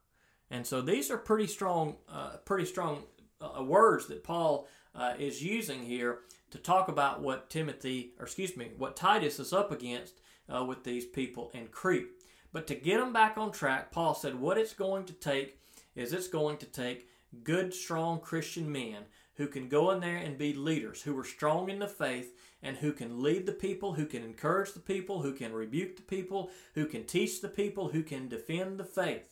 And 0.50 0.66
so 0.66 0.82
these 0.82 1.12
are 1.12 1.18
pretty 1.18 1.48
strong, 1.48 1.98
uh, 2.12 2.38
pretty 2.44 2.66
strong 2.66 3.04
uh, 3.40 3.64
words 3.64 4.08
that 4.08 4.24
Paul 4.24 4.68
uh, 4.96 5.14
is 5.20 5.44
using 5.44 5.84
here 5.84 6.20
to 6.52 6.58
talk 6.58 6.88
about 6.88 7.22
what 7.22 7.50
Timothy, 7.50 8.14
or 8.20 8.26
excuse 8.26 8.58
me, 8.58 8.72
what 8.78 8.96
Titus 8.96 9.40
is 9.40 9.54
up 9.54 9.72
against 9.72 10.20
uh, 10.54 10.64
with 10.66 10.84
these 10.84 11.06
people 11.06 11.52
in 11.54 11.68
Crete. 11.68 12.08
But 12.52 12.66
to 12.68 12.76
get 12.76 13.00
them 13.00 13.14
back 13.14 13.38
on 13.38 13.52
track, 13.52 13.92
Paul 13.92 14.16
said 14.16 14.36
what 14.36 14.58
it's 14.58 14.74
going 14.74 15.06
to 15.06 15.14
take 15.14 15.60
is 15.96 16.14
it's 16.14 16.28
going 16.28 16.58
to 16.58 16.66
take 16.66 17.08
good, 17.44 17.74
strong 17.74 18.20
Christian 18.20 18.72
men 18.72 19.04
who 19.36 19.48
can 19.48 19.70
go 19.70 19.92
in 19.92 20.02
there 20.02 20.18
and 20.18 20.38
be 20.38 20.54
leaders, 20.54 21.02
who 21.02 21.18
are 21.18 21.24
strong 21.24 21.70
in 21.70 21.80
the 21.80 21.88
faith, 21.88 22.36
and 22.62 22.78
who 22.78 22.92
can 22.92 23.24
lead 23.24 23.46
the 23.46 23.54
people, 23.54 23.94
who 23.94 24.06
can 24.06 24.24
encourage 24.24 24.74
the 24.74 24.80
people, 24.80 25.22
who 25.22 25.34
can 25.34 25.54
rebuke 25.54 25.96
the 25.96 26.02
people, 26.02 26.52
who 26.76 26.86
can 26.86 27.06
teach 27.06 27.40
the 27.40 27.48
people, 27.48 27.90
who 27.90 28.04
can 28.04 28.28
defend 28.28 28.78
the 28.78 28.84
faith. 28.84 29.30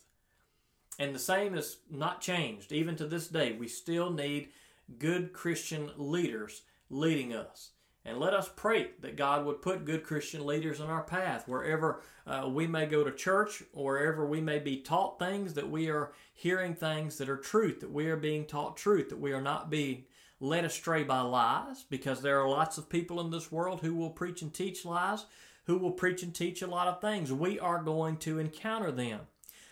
And 0.98 1.14
the 1.14 1.20
same 1.20 1.56
is 1.56 1.80
not 1.92 2.22
changed. 2.22 2.72
Even 2.72 2.96
to 2.96 3.06
this 3.06 3.28
day, 3.28 3.52
we 3.52 3.68
still 3.68 4.10
need 4.10 4.50
good 4.98 5.34
Christian 5.34 5.92
leaders 5.98 6.62
leading 6.90 7.34
us. 7.34 7.72
And 8.08 8.20
let 8.20 8.34
us 8.34 8.50
pray 8.56 8.92
that 9.02 9.18
God 9.18 9.46
would 9.46 9.62
put 9.62 9.84
good 9.84 10.06
Christian 10.06 10.46
leaders 10.46 10.80
in 10.80 10.86
our 10.86 11.04
path 11.04 11.46
wherever 11.46 12.02
uh, 12.26 12.48
we 12.50 12.66
may 12.66 12.86
go 12.86 13.04
to 13.04 13.12
church, 13.12 13.62
wherever 13.74 14.26
we 14.26 14.40
may 14.40 14.60
be 14.60 14.78
taught 14.78 15.20
things, 15.20 15.54
that 15.56 15.70
we 15.70 15.90
are 15.90 16.14
hearing 16.34 16.74
things 16.74 17.18
that 17.18 17.28
are 17.28 17.36
truth, 17.36 17.82
that 17.82 17.92
we 17.92 18.08
are 18.08 18.16
being 18.16 18.46
taught 18.46 18.78
truth, 18.78 19.10
that 19.10 19.20
we 19.20 19.34
are 19.34 19.42
not 19.42 19.70
being 19.70 20.06
led 20.40 20.64
astray 20.64 21.04
by 21.04 21.20
lies, 21.20 21.84
because 21.90 22.22
there 22.22 22.40
are 22.40 22.48
lots 22.48 22.78
of 22.78 22.90
people 22.90 23.20
in 23.20 23.30
this 23.30 23.52
world 23.52 23.82
who 23.82 23.94
will 23.94 24.12
preach 24.12 24.42
and 24.42 24.54
teach 24.54 24.86
lies, 24.86 25.26
who 25.66 25.78
will 25.78 25.92
preach 25.92 26.24
and 26.24 26.34
teach 26.34 26.62
a 26.62 26.68
lot 26.68 26.88
of 26.88 27.02
things. 27.02 27.34
We 27.34 27.60
are 27.60 27.84
going 27.84 28.18
to 28.20 28.40
encounter 28.40 28.90
them. 28.90 29.20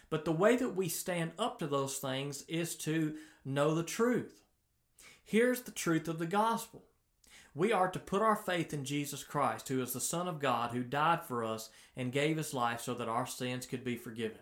But 0.10 0.26
the 0.26 0.34
way 0.34 0.58
that 0.58 0.76
we 0.76 0.90
stand 0.90 1.32
up 1.40 1.58
to 1.60 1.68
those 1.68 2.00
things 2.00 2.44
is 2.50 2.76
to 2.80 3.16
know 3.46 3.74
the 3.74 3.84
truth. 3.84 4.42
Here's 5.24 5.62
the 5.62 5.72
truth 5.72 6.10
of 6.10 6.20
the 6.20 6.28
gospel. 6.28 6.84
We 7.58 7.72
are 7.72 7.88
to 7.88 8.00
put 8.00 8.22
our 8.22 8.36
faith 8.36 8.74
in 8.74 8.84
Jesus 8.84 9.24
Christ, 9.24 9.70
who 9.70 9.82
is 9.82 9.94
the 9.94 10.02
Son 10.02 10.28
of 10.28 10.40
God, 10.40 10.72
who 10.72 10.84
died 10.84 11.24
for 11.24 11.42
us 11.42 11.70
and 11.96 12.12
gave 12.12 12.36
his 12.36 12.54
life 12.54 12.82
so 12.82 12.94
that 12.96 13.08
our 13.08 13.26
sins 13.26 13.66
could 13.66 13.82
be 13.82 13.96
forgiven. 13.96 14.40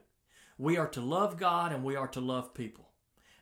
We 0.58 0.78
are 0.78 0.88
to 0.88 1.00
love 1.00 1.38
God 1.38 1.72
and 1.72 1.84
we 1.84 1.96
are 1.96 2.08
to 2.08 2.20
love 2.20 2.56
people. 2.56 2.90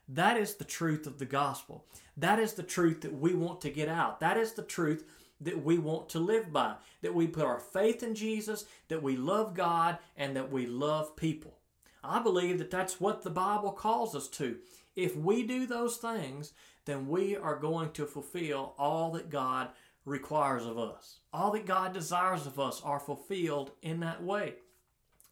That 0.09 0.36
is 0.36 0.55
the 0.55 0.65
truth 0.65 1.07
of 1.07 1.19
the 1.19 1.26
gospel. 1.26 1.86
That 2.17 2.38
is 2.38 2.53
the 2.53 2.63
truth 2.63 2.99
that 3.01 3.17
we 3.17 3.34
want 3.34 3.61
to 3.61 3.69
get 3.69 3.88
out. 3.88 4.19
That 4.19 4.36
is 4.36 4.51
the 4.51 4.61
truth 4.61 5.05
that 5.39 5.63
we 5.63 5.78
want 5.78 6.09
to 6.09 6.19
live 6.19 6.51
by. 6.51 6.76
That 7.01 7.15
we 7.15 7.28
put 7.28 7.45
our 7.45 7.61
faith 7.61 8.03
in 8.03 8.13
Jesus, 8.13 8.65
that 8.89 9.01
we 9.01 9.15
love 9.15 9.53
God, 9.53 9.99
and 10.17 10.36
that 10.36 10.51
we 10.51 10.67
love 10.67 11.15
people. 11.15 11.59
I 12.03 12.22
believe 12.22 12.57
that 12.57 12.72
that's 12.72 12.99
what 12.99 13.22
the 13.22 13.30
Bible 13.30 13.72
calls 13.72 14.15
us 14.15 14.28
to. 14.30 14.57
If 14.97 15.15
we 15.15 15.43
do 15.43 15.65
those 15.65 15.95
things, 15.95 16.51
then 16.86 17.08
we 17.08 17.36
are 17.36 17.56
going 17.56 17.92
to 17.92 18.06
fulfill 18.06 18.74
all 18.78 19.12
that 19.12 19.30
God 19.30 19.70
requires 20.06 20.66
of 20.66 20.78
us. 20.78 21.20
All 21.32 21.52
that 21.52 21.66
God 21.66 21.94
desires 21.94 22.48
of 22.48 22.60
us 22.60 22.82
are 22.84 23.00
fulfilled 23.00 23.72
in 23.82 24.00
that 24.00 24.24
way. 24.24 24.56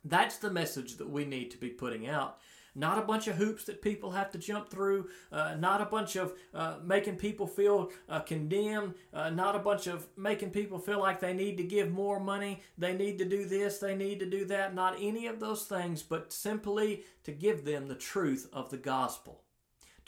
That's 0.03 0.37
the 0.37 0.51
message 0.51 0.97
that 0.97 1.09
we 1.09 1.25
need 1.25 1.51
to 1.51 1.57
be 1.57 1.69
putting 1.69 2.07
out. 2.07 2.39
Not 2.75 2.99
a 2.99 3.01
bunch 3.01 3.27
of 3.27 3.35
hoops 3.35 3.65
that 3.65 3.81
people 3.81 4.11
have 4.11 4.31
to 4.31 4.37
jump 4.37 4.69
through, 4.69 5.09
uh, 5.31 5.55
not 5.55 5.81
a 5.81 5.85
bunch 5.85 6.15
of 6.15 6.33
uh, 6.53 6.75
making 6.83 7.15
people 7.15 7.47
feel 7.47 7.91
uh, 8.07 8.19
condemned, 8.19 8.93
uh, 9.11 9.31
not 9.31 9.55
a 9.55 9.59
bunch 9.59 9.87
of 9.87 10.07
making 10.15 10.51
people 10.51 10.77
feel 10.77 10.99
like 10.99 11.19
they 11.19 11.33
need 11.33 11.57
to 11.57 11.63
give 11.63 11.91
more 11.91 12.19
money, 12.19 12.61
they 12.77 12.93
need 12.93 13.17
to 13.17 13.25
do 13.25 13.45
this, 13.45 13.79
they 13.79 13.95
need 13.95 14.19
to 14.19 14.25
do 14.25 14.45
that, 14.45 14.75
not 14.75 14.95
any 15.01 15.25
of 15.25 15.39
those 15.39 15.65
things, 15.65 16.03
but 16.03 16.31
simply 16.31 17.03
to 17.23 17.31
give 17.31 17.65
them 17.65 17.87
the 17.87 17.95
truth 17.95 18.47
of 18.53 18.69
the 18.69 18.77
gospel 18.77 19.41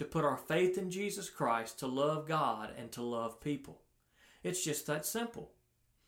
to 0.02 0.08
put 0.08 0.26
our 0.26 0.38
faith 0.38 0.80
in 0.80 0.90
Jesus 0.90 1.30
Christ, 1.30 1.78
to 1.78 1.88
love 1.88 2.28
God, 2.28 2.72
and 2.76 2.92
to 2.94 3.04
love 3.04 3.40
people. 3.40 3.84
It's 4.42 4.64
just 4.64 4.88
that 4.88 5.06
simple. 5.06 5.52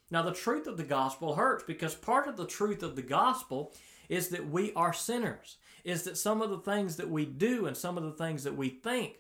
Now, 0.10 0.24
the 0.24 0.34
truth 0.34 0.66
of 0.66 0.78
the 0.78 0.84
gospel 0.84 1.36
hurts 1.36 1.64
because 1.64 1.94
part 1.94 2.28
of 2.28 2.36
the 2.36 2.48
truth 2.48 2.82
of 2.82 2.96
the 2.96 3.04
gospel 3.04 3.72
is 4.10 4.30
that 4.30 4.50
we 4.50 4.74
are 4.74 4.94
sinners, 4.94 5.58
is 5.84 6.04
that 6.04 6.18
some 6.18 6.42
of 6.42 6.50
the 6.50 6.58
things 6.58 6.96
that 6.96 7.10
we 7.12 7.24
do 7.24 7.68
and 7.68 7.78
some 7.78 7.96
of 7.96 8.04
the 8.04 8.12
things 8.12 8.44
that 8.46 8.58
we 8.58 8.70
think 8.70 9.18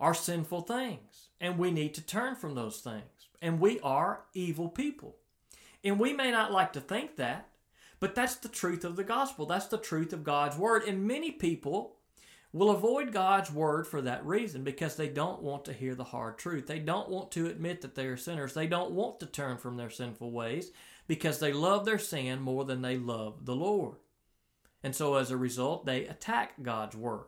are 0.00 0.14
sinful 0.14 0.62
things, 0.62 1.28
and 1.38 1.58
we 1.58 1.70
need 1.70 1.92
to 1.92 2.00
turn 2.00 2.34
from 2.34 2.54
those 2.54 2.78
things. 2.78 3.28
And 3.42 3.60
we 3.60 3.78
are 3.80 4.22
evil 4.32 4.70
people. 4.70 5.16
And 5.84 6.00
we 6.00 6.14
may 6.14 6.30
not 6.30 6.50
like 6.50 6.72
to 6.72 6.80
think 6.80 7.16
that, 7.16 7.48
but 8.00 8.14
that's 8.14 8.36
the 8.36 8.48
truth 8.48 8.84
of 8.84 8.96
the 8.96 9.04
gospel. 9.04 9.44
That's 9.44 9.66
the 9.66 9.76
truth 9.76 10.14
of 10.14 10.24
God's 10.24 10.56
word. 10.56 10.84
And 10.84 11.06
many 11.06 11.30
people 11.30 11.97
will 12.52 12.70
avoid 12.70 13.12
God's 13.12 13.52
word 13.52 13.86
for 13.86 14.00
that 14.02 14.24
reason 14.24 14.64
because 14.64 14.96
they 14.96 15.08
don't 15.08 15.42
want 15.42 15.64
to 15.66 15.72
hear 15.72 15.94
the 15.94 16.04
hard 16.04 16.38
truth. 16.38 16.66
They 16.66 16.78
don't 16.78 17.10
want 17.10 17.30
to 17.32 17.46
admit 17.46 17.82
that 17.82 17.94
they 17.94 18.06
are 18.06 18.16
sinners. 18.16 18.54
They 18.54 18.66
don't 18.66 18.92
want 18.92 19.20
to 19.20 19.26
turn 19.26 19.58
from 19.58 19.76
their 19.76 19.90
sinful 19.90 20.30
ways 20.30 20.70
because 21.06 21.38
they 21.40 21.52
love 21.52 21.84
their 21.84 21.98
sin 21.98 22.40
more 22.40 22.64
than 22.64 22.82
they 22.82 22.96
love 22.96 23.44
the 23.44 23.56
Lord. 23.56 23.96
And 24.82 24.94
so 24.94 25.16
as 25.16 25.30
a 25.30 25.36
result, 25.36 25.84
they 25.84 26.06
attack 26.06 26.62
God's 26.62 26.96
word. 26.96 27.26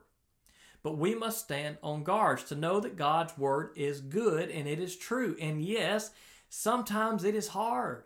But 0.83 0.97
we 0.97 1.15
must 1.15 1.45
stand 1.45 1.77
on 1.83 2.05
guards 2.05 2.45
to 2.45 2.55
know 2.55 2.81
that 2.81 2.97
God's 2.97 3.37
word 3.37 3.73
is 3.77 4.01
good 4.01 4.51
and 4.51 4.67
it 4.67 4.79
is 4.79 4.97
true. 4.97 5.37
And 5.41 5.63
yes, 5.63 6.11
sometimes 6.49 7.25
it 7.25 7.35
is 7.35 7.49
hard. 7.49 8.05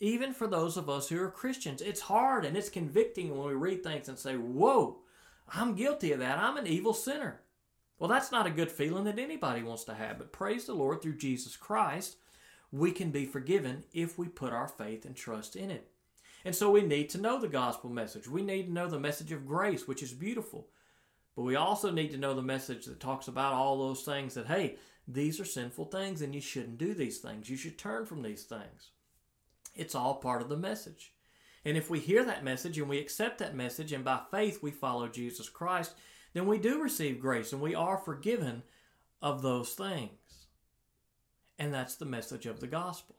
Even 0.00 0.32
for 0.32 0.46
those 0.46 0.76
of 0.76 0.88
us 0.88 1.08
who 1.08 1.20
are 1.20 1.30
Christians, 1.30 1.82
it's 1.82 2.02
hard 2.02 2.44
and 2.44 2.56
it's 2.56 2.68
convicting 2.70 3.36
when 3.36 3.48
we 3.48 3.54
read 3.54 3.82
things 3.82 4.08
and 4.08 4.16
say, 4.16 4.36
Whoa, 4.36 5.00
I'm 5.54 5.74
guilty 5.74 6.12
of 6.12 6.20
that. 6.20 6.38
I'm 6.38 6.56
an 6.56 6.66
evil 6.66 6.94
sinner. 6.94 7.40
Well, 7.98 8.08
that's 8.08 8.30
not 8.30 8.46
a 8.46 8.50
good 8.50 8.70
feeling 8.70 9.04
that 9.04 9.18
anybody 9.18 9.62
wants 9.62 9.84
to 9.84 9.94
have, 9.94 10.18
but 10.18 10.32
praise 10.32 10.66
the 10.66 10.74
Lord 10.74 11.02
through 11.02 11.16
Jesus 11.16 11.56
Christ, 11.56 12.16
we 12.70 12.92
can 12.92 13.10
be 13.10 13.24
forgiven 13.24 13.84
if 13.92 14.18
we 14.18 14.28
put 14.28 14.52
our 14.52 14.68
faith 14.68 15.04
and 15.04 15.16
trust 15.16 15.56
in 15.56 15.70
it. 15.70 15.90
And 16.44 16.54
so 16.54 16.70
we 16.70 16.82
need 16.82 17.10
to 17.10 17.20
know 17.20 17.40
the 17.40 17.48
gospel 17.48 17.90
message. 17.90 18.28
We 18.28 18.42
need 18.42 18.66
to 18.66 18.72
know 18.72 18.88
the 18.88 19.00
message 19.00 19.32
of 19.32 19.46
grace, 19.46 19.88
which 19.88 20.02
is 20.02 20.12
beautiful. 20.12 20.68
But 21.34 21.42
we 21.42 21.56
also 21.56 21.90
need 21.90 22.10
to 22.12 22.18
know 22.18 22.34
the 22.34 22.42
message 22.42 22.86
that 22.86 23.00
talks 23.00 23.28
about 23.28 23.52
all 23.52 23.78
those 23.78 24.02
things 24.02 24.34
that, 24.34 24.46
hey, 24.46 24.76
these 25.06 25.40
are 25.40 25.44
sinful 25.44 25.86
things 25.86 26.22
and 26.22 26.34
you 26.34 26.40
shouldn't 26.40 26.78
do 26.78 26.94
these 26.94 27.18
things. 27.18 27.48
You 27.48 27.56
should 27.56 27.78
turn 27.78 28.06
from 28.06 28.22
these 28.22 28.44
things. 28.44 28.90
It's 29.74 29.94
all 29.94 30.16
part 30.16 30.42
of 30.42 30.48
the 30.48 30.56
message. 30.56 31.12
And 31.68 31.76
if 31.76 31.90
we 31.90 32.00
hear 32.00 32.24
that 32.24 32.44
message 32.44 32.78
and 32.78 32.88
we 32.88 32.96
accept 32.96 33.40
that 33.40 33.54
message 33.54 33.92
and 33.92 34.02
by 34.02 34.20
faith 34.30 34.62
we 34.62 34.70
follow 34.70 35.06
Jesus 35.06 35.50
Christ, 35.50 35.92
then 36.32 36.46
we 36.46 36.56
do 36.56 36.82
receive 36.82 37.20
grace 37.20 37.52
and 37.52 37.60
we 37.60 37.74
are 37.74 37.98
forgiven 37.98 38.62
of 39.20 39.42
those 39.42 39.74
things. 39.74 40.46
And 41.58 41.74
that's 41.74 41.96
the 41.96 42.06
message 42.06 42.46
of 42.46 42.60
the 42.60 42.66
gospel 42.66 43.16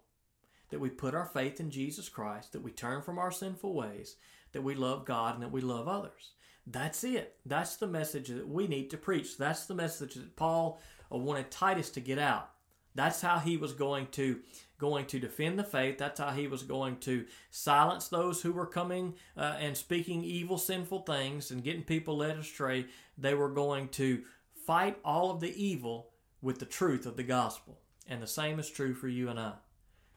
that 0.71 0.79
we 0.79 0.89
put 0.89 1.13
our 1.13 1.27
faith 1.27 1.59
in 1.59 1.69
Jesus 1.69 2.09
Christ, 2.09 2.53
that 2.53 2.63
we 2.63 2.71
turn 2.71 3.03
from 3.03 3.19
our 3.19 3.31
sinful 3.31 3.75
ways, 3.75 4.15
that 4.53 4.63
we 4.63 4.73
love 4.73 5.05
God, 5.05 5.35
and 5.35 5.43
that 5.43 5.51
we 5.51 5.61
love 5.61 5.87
others. 5.87 6.31
That's 6.65 7.03
it. 7.03 7.35
That's 7.45 7.75
the 7.75 7.85
message 7.85 8.29
that 8.29 8.47
we 8.47 8.65
need 8.67 8.89
to 8.89 8.97
preach. 8.97 9.37
That's 9.37 9.67
the 9.67 9.75
message 9.75 10.15
that 10.15 10.35
Paul 10.35 10.81
wanted 11.11 11.51
Titus 11.51 11.91
to 11.91 12.01
get 12.01 12.17
out. 12.17 12.49
That's 12.95 13.21
how 13.21 13.37
he 13.37 13.57
was 13.57 13.73
going 13.73 14.07
to 14.13 14.39
going 14.79 15.05
to 15.05 15.19
defend 15.19 15.59
the 15.59 15.63
faith. 15.63 15.97
That's 15.97 16.19
how 16.19 16.31
he 16.31 16.47
was 16.47 16.63
going 16.63 16.97
to 17.01 17.25
silence 17.51 18.07
those 18.07 18.41
who 18.41 18.53
were 18.53 18.65
coming 18.65 19.13
uh, 19.37 19.57
and 19.59 19.77
speaking 19.77 20.23
evil, 20.23 20.57
sinful 20.57 21.01
things 21.01 21.51
and 21.51 21.63
getting 21.63 21.83
people 21.83 22.17
led 22.17 22.37
astray. 22.37 22.87
They 23.17 23.35
were 23.35 23.49
going 23.49 23.89
to 23.89 24.23
fight 24.65 24.97
all 25.05 25.29
of 25.29 25.41
the 25.41 25.63
evil 25.63 26.11
with 26.41 26.59
the 26.59 26.65
truth 26.65 27.05
of 27.05 27.17
the 27.17 27.23
gospel. 27.23 27.79
And 28.07 28.21
the 28.21 28.27
same 28.27 28.57
is 28.57 28.69
true 28.69 28.93
for 28.93 29.07
you 29.07 29.29
and 29.29 29.39
I. 29.39 29.53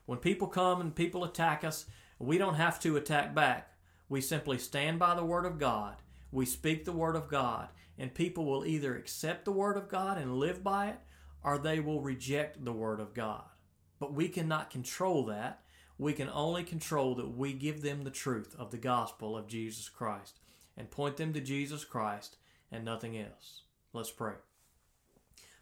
When 0.05 0.17
people 0.17 0.47
come 0.47 0.81
and 0.81 0.95
people 0.95 1.23
attack 1.23 1.63
us, 1.63 1.85
we 2.17 2.37
don't 2.37 2.55
have 2.55 2.79
to 2.81 2.97
attack 2.97 3.35
back. 3.35 3.69
We 4.09 4.21
simply 4.21 4.57
stand 4.57 4.97
by 4.97 5.15
the 5.15 5.25
Word 5.25 5.45
of 5.45 5.59
God. 5.59 5.97
We 6.31 6.45
speak 6.45 6.85
the 6.85 6.91
Word 6.91 7.15
of 7.15 7.27
God. 7.27 7.67
And 7.97 8.13
people 8.13 8.45
will 8.45 8.65
either 8.65 8.95
accept 8.95 9.45
the 9.45 9.51
Word 9.51 9.77
of 9.77 9.89
God 9.89 10.17
and 10.17 10.37
live 10.37 10.63
by 10.63 10.87
it, 10.87 10.99
or 11.43 11.57
they 11.57 11.79
will 11.79 12.01
reject 12.01 12.63
the 12.63 12.73
Word 12.73 12.99
of 12.99 13.13
God. 13.13 13.43
But 14.03 14.13
we 14.13 14.27
cannot 14.27 14.69
control 14.69 15.23
that. 15.27 15.61
We 15.97 16.11
can 16.11 16.27
only 16.27 16.65
control 16.65 17.15
that 17.15 17.37
we 17.37 17.53
give 17.53 17.81
them 17.81 18.03
the 18.03 18.09
truth 18.09 18.53
of 18.59 18.69
the 18.69 18.77
gospel 18.77 19.37
of 19.37 19.47
Jesus 19.47 19.87
Christ 19.87 20.41
and 20.75 20.91
point 20.91 21.15
them 21.15 21.31
to 21.31 21.39
Jesus 21.39 21.85
Christ 21.85 22.35
and 22.69 22.83
nothing 22.83 23.17
else. 23.17 23.61
Let's 23.93 24.11
pray. 24.11 24.33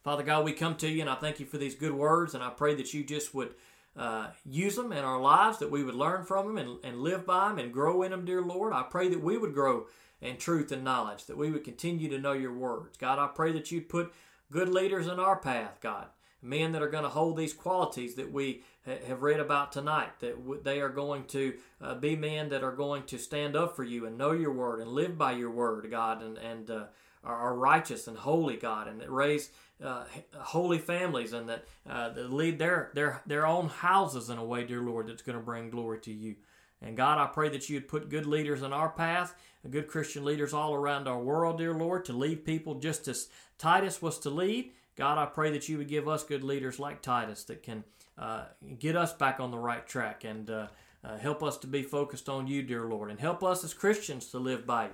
Father 0.04 0.24
God, 0.24 0.44
we 0.44 0.54
come 0.54 0.76
to 0.78 0.90
you 0.90 1.02
and 1.02 1.10
I 1.12 1.14
thank 1.14 1.40
you 1.40 1.46
for 1.46 1.60
these 1.60 1.76
good 1.76 1.94
words 1.94 2.34
and 2.34 2.44
I 2.44 2.50
pray 2.50 2.74
that 2.74 2.96
you 2.96 3.04
just 3.04 3.36
would 3.36 3.54
uh, 3.96 4.30
use 4.44 4.76
them 4.76 4.92
in 4.92 5.06
our 5.06 5.22
lives, 5.22 5.60
that 5.60 5.70
we 5.70 5.84
would 5.84 5.94
learn 5.94 6.26
from 6.26 6.48
them 6.48 6.58
and, 6.58 6.80
and 6.84 7.04
live 7.04 7.28
by 7.28 7.50
them 7.50 7.60
and 7.60 7.72
grow 7.72 8.02
in 8.02 8.10
them, 8.10 8.26
dear 8.26 8.42
Lord. 8.42 8.74
I 8.74 8.82
pray 8.82 9.08
that 9.10 9.22
we 9.22 9.38
would 9.38 9.54
grow 9.54 9.86
in 10.20 10.38
truth 10.38 10.72
and 10.72 10.84
knowledge, 10.84 11.28
that 11.28 11.38
we 11.38 11.52
would 11.52 11.64
continue 11.64 12.10
to 12.10 12.18
know 12.18 12.34
your 12.34 12.54
words. 12.54 12.98
God, 12.98 13.20
I 13.20 13.28
pray 13.28 13.52
that 13.52 13.72
you'd 13.72 13.88
put 13.88 14.12
good 14.52 14.70
leaders 14.70 15.06
in 15.06 15.20
our 15.20 15.36
path, 15.36 15.78
God. 15.80 16.08
Men 16.42 16.72
that 16.72 16.82
are 16.82 16.90
going 16.90 17.04
to 17.04 17.10
hold 17.10 17.38
these 17.38 17.54
qualities 17.54 18.16
that 18.16 18.32
we 18.32 18.64
ha- 18.86 19.06
have 19.08 19.22
read 19.22 19.40
about 19.40 19.72
tonight, 19.72 20.20
that 20.20 20.64
they 20.64 20.82
are 20.82 20.90
going 20.90 21.26
to 21.26 21.54
uh, 21.82 21.96
be 21.96 22.16
men 22.16 22.50
that 22.50 22.64
are 22.64 22.76
going 22.76 23.04
to 23.04 23.18
stand 23.18 23.56
up 23.56 23.76
for 23.76 23.84
you 23.84 24.06
and 24.06 24.18
know 24.18 24.32
your 24.32 24.54
word 24.54 24.80
and 24.80 24.90
live 24.90 25.18
by 25.18 25.34
your 25.34 25.52
word, 25.52 25.88
God, 25.92 26.24
and, 26.24 26.38
and 26.38 26.70
uh, 26.70 26.86
are 27.24 27.56
righteous 27.56 28.08
and 28.08 28.18
holy, 28.18 28.58
God, 28.58 28.88
and 28.88 29.00
that 29.02 29.12
raise 29.12 29.52
uh, 29.84 30.06
holy 30.38 30.80
families 30.80 31.34
and 31.34 31.50
that, 31.50 31.66
uh, 31.90 32.10
that 32.10 32.32
lead 32.32 32.58
their, 32.60 32.92
their, 32.94 33.22
their 33.26 33.46
own 33.46 33.68
houses 33.70 34.30
in 34.30 34.38
a 34.38 34.46
way, 34.46 34.64
dear 34.64 34.82
Lord, 34.82 35.08
that's 35.08 35.22
going 35.22 35.38
to 35.38 35.44
bring 35.44 35.70
glory 35.70 36.00
to 36.02 36.12
you. 36.12 36.36
And 36.82 36.98
God, 36.98 37.20
I 37.20 37.28
pray 37.28 37.50
that 37.50 37.70
you'd 37.70 37.88
put 37.88 38.10
good 38.10 38.26
leaders 38.26 38.64
in 38.64 38.74
our 38.74 38.90
path, 38.90 39.36
good 39.70 39.88
Christian 39.88 40.26
leaders 40.26 40.54
all 40.54 40.74
around 40.74 41.08
our 41.08 41.20
world, 41.20 41.60
dear 41.60 41.76
Lord, 41.76 42.06
to 42.06 42.14
lead 42.14 42.44
people 42.44 42.76
just 42.76 43.08
as 43.08 43.30
Titus 43.60 44.02
was 44.02 44.18
to 44.20 44.32
lead. 44.32 44.72
God, 44.96 45.18
I 45.18 45.26
pray 45.26 45.52
that 45.52 45.70
you 45.70 45.78
would 45.78 45.88
give 45.88 46.08
us 46.08 46.24
good 46.24 46.44
leaders 46.44 46.80
like 46.80 47.02
Titus 47.02 47.44
that 47.46 47.64
can 47.64 47.84
uh, 48.18 48.46
get 48.80 48.96
us 48.96 49.14
back 49.14 49.40
on 49.40 49.52
the 49.52 49.58
right 49.58 49.86
track 49.88 50.24
and 50.24 50.50
uh, 50.50 50.68
uh, 51.04 51.18
help 51.18 51.42
us 51.42 51.58
to 51.60 51.68
be 51.68 51.82
focused 51.82 52.30
on 52.30 52.48
you, 52.48 52.62
dear 52.62 52.86
Lord, 52.86 53.10
and 53.10 53.20
help 53.20 53.44
us 53.44 53.64
as 53.64 53.74
Christians 53.74 54.28
to 54.28 54.40
live 54.40 54.68
by 54.68 54.86
you. 54.86 54.92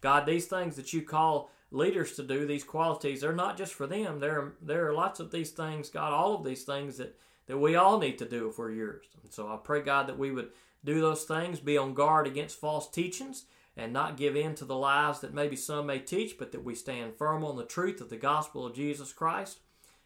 God, 0.00 0.26
these 0.26 0.46
things 0.46 0.76
that 0.76 0.92
you 0.92 1.02
call 1.02 1.50
leaders 1.70 2.14
to 2.16 2.22
do, 2.22 2.46
these 2.46 2.64
qualities, 2.64 3.20
they're 3.20 3.32
not 3.32 3.56
just 3.56 3.74
for 3.74 3.86
them. 3.86 4.20
There, 4.20 4.52
there 4.60 4.88
are 4.88 4.92
lots 4.92 5.20
of 5.20 5.30
these 5.30 5.50
things, 5.50 5.88
God, 5.88 6.12
all 6.12 6.34
of 6.34 6.44
these 6.44 6.64
things 6.64 6.96
that, 6.98 7.16
that 7.46 7.58
we 7.58 7.76
all 7.76 7.98
need 7.98 8.18
to 8.18 8.28
do 8.28 8.48
if 8.48 8.58
we're 8.58 8.70
yours. 8.70 9.06
And 9.22 9.32
so 9.32 9.48
I 9.48 9.56
pray, 9.56 9.82
God, 9.82 10.06
that 10.08 10.18
we 10.18 10.30
would 10.30 10.50
do 10.84 11.00
those 11.00 11.24
things, 11.24 11.60
be 11.60 11.78
on 11.78 11.94
guard 11.94 12.26
against 12.26 12.60
false 12.60 12.90
teachings, 12.90 13.44
and 13.76 13.92
not 13.92 14.16
give 14.16 14.36
in 14.36 14.54
to 14.56 14.64
the 14.64 14.76
lies 14.76 15.20
that 15.20 15.34
maybe 15.34 15.56
some 15.56 15.86
may 15.86 15.98
teach, 15.98 16.38
but 16.38 16.52
that 16.52 16.64
we 16.64 16.74
stand 16.74 17.16
firm 17.16 17.44
on 17.44 17.56
the 17.56 17.64
truth 17.64 18.00
of 18.00 18.10
the 18.10 18.16
gospel 18.16 18.64
of 18.66 18.74
Jesus 18.74 19.12
Christ 19.12 19.60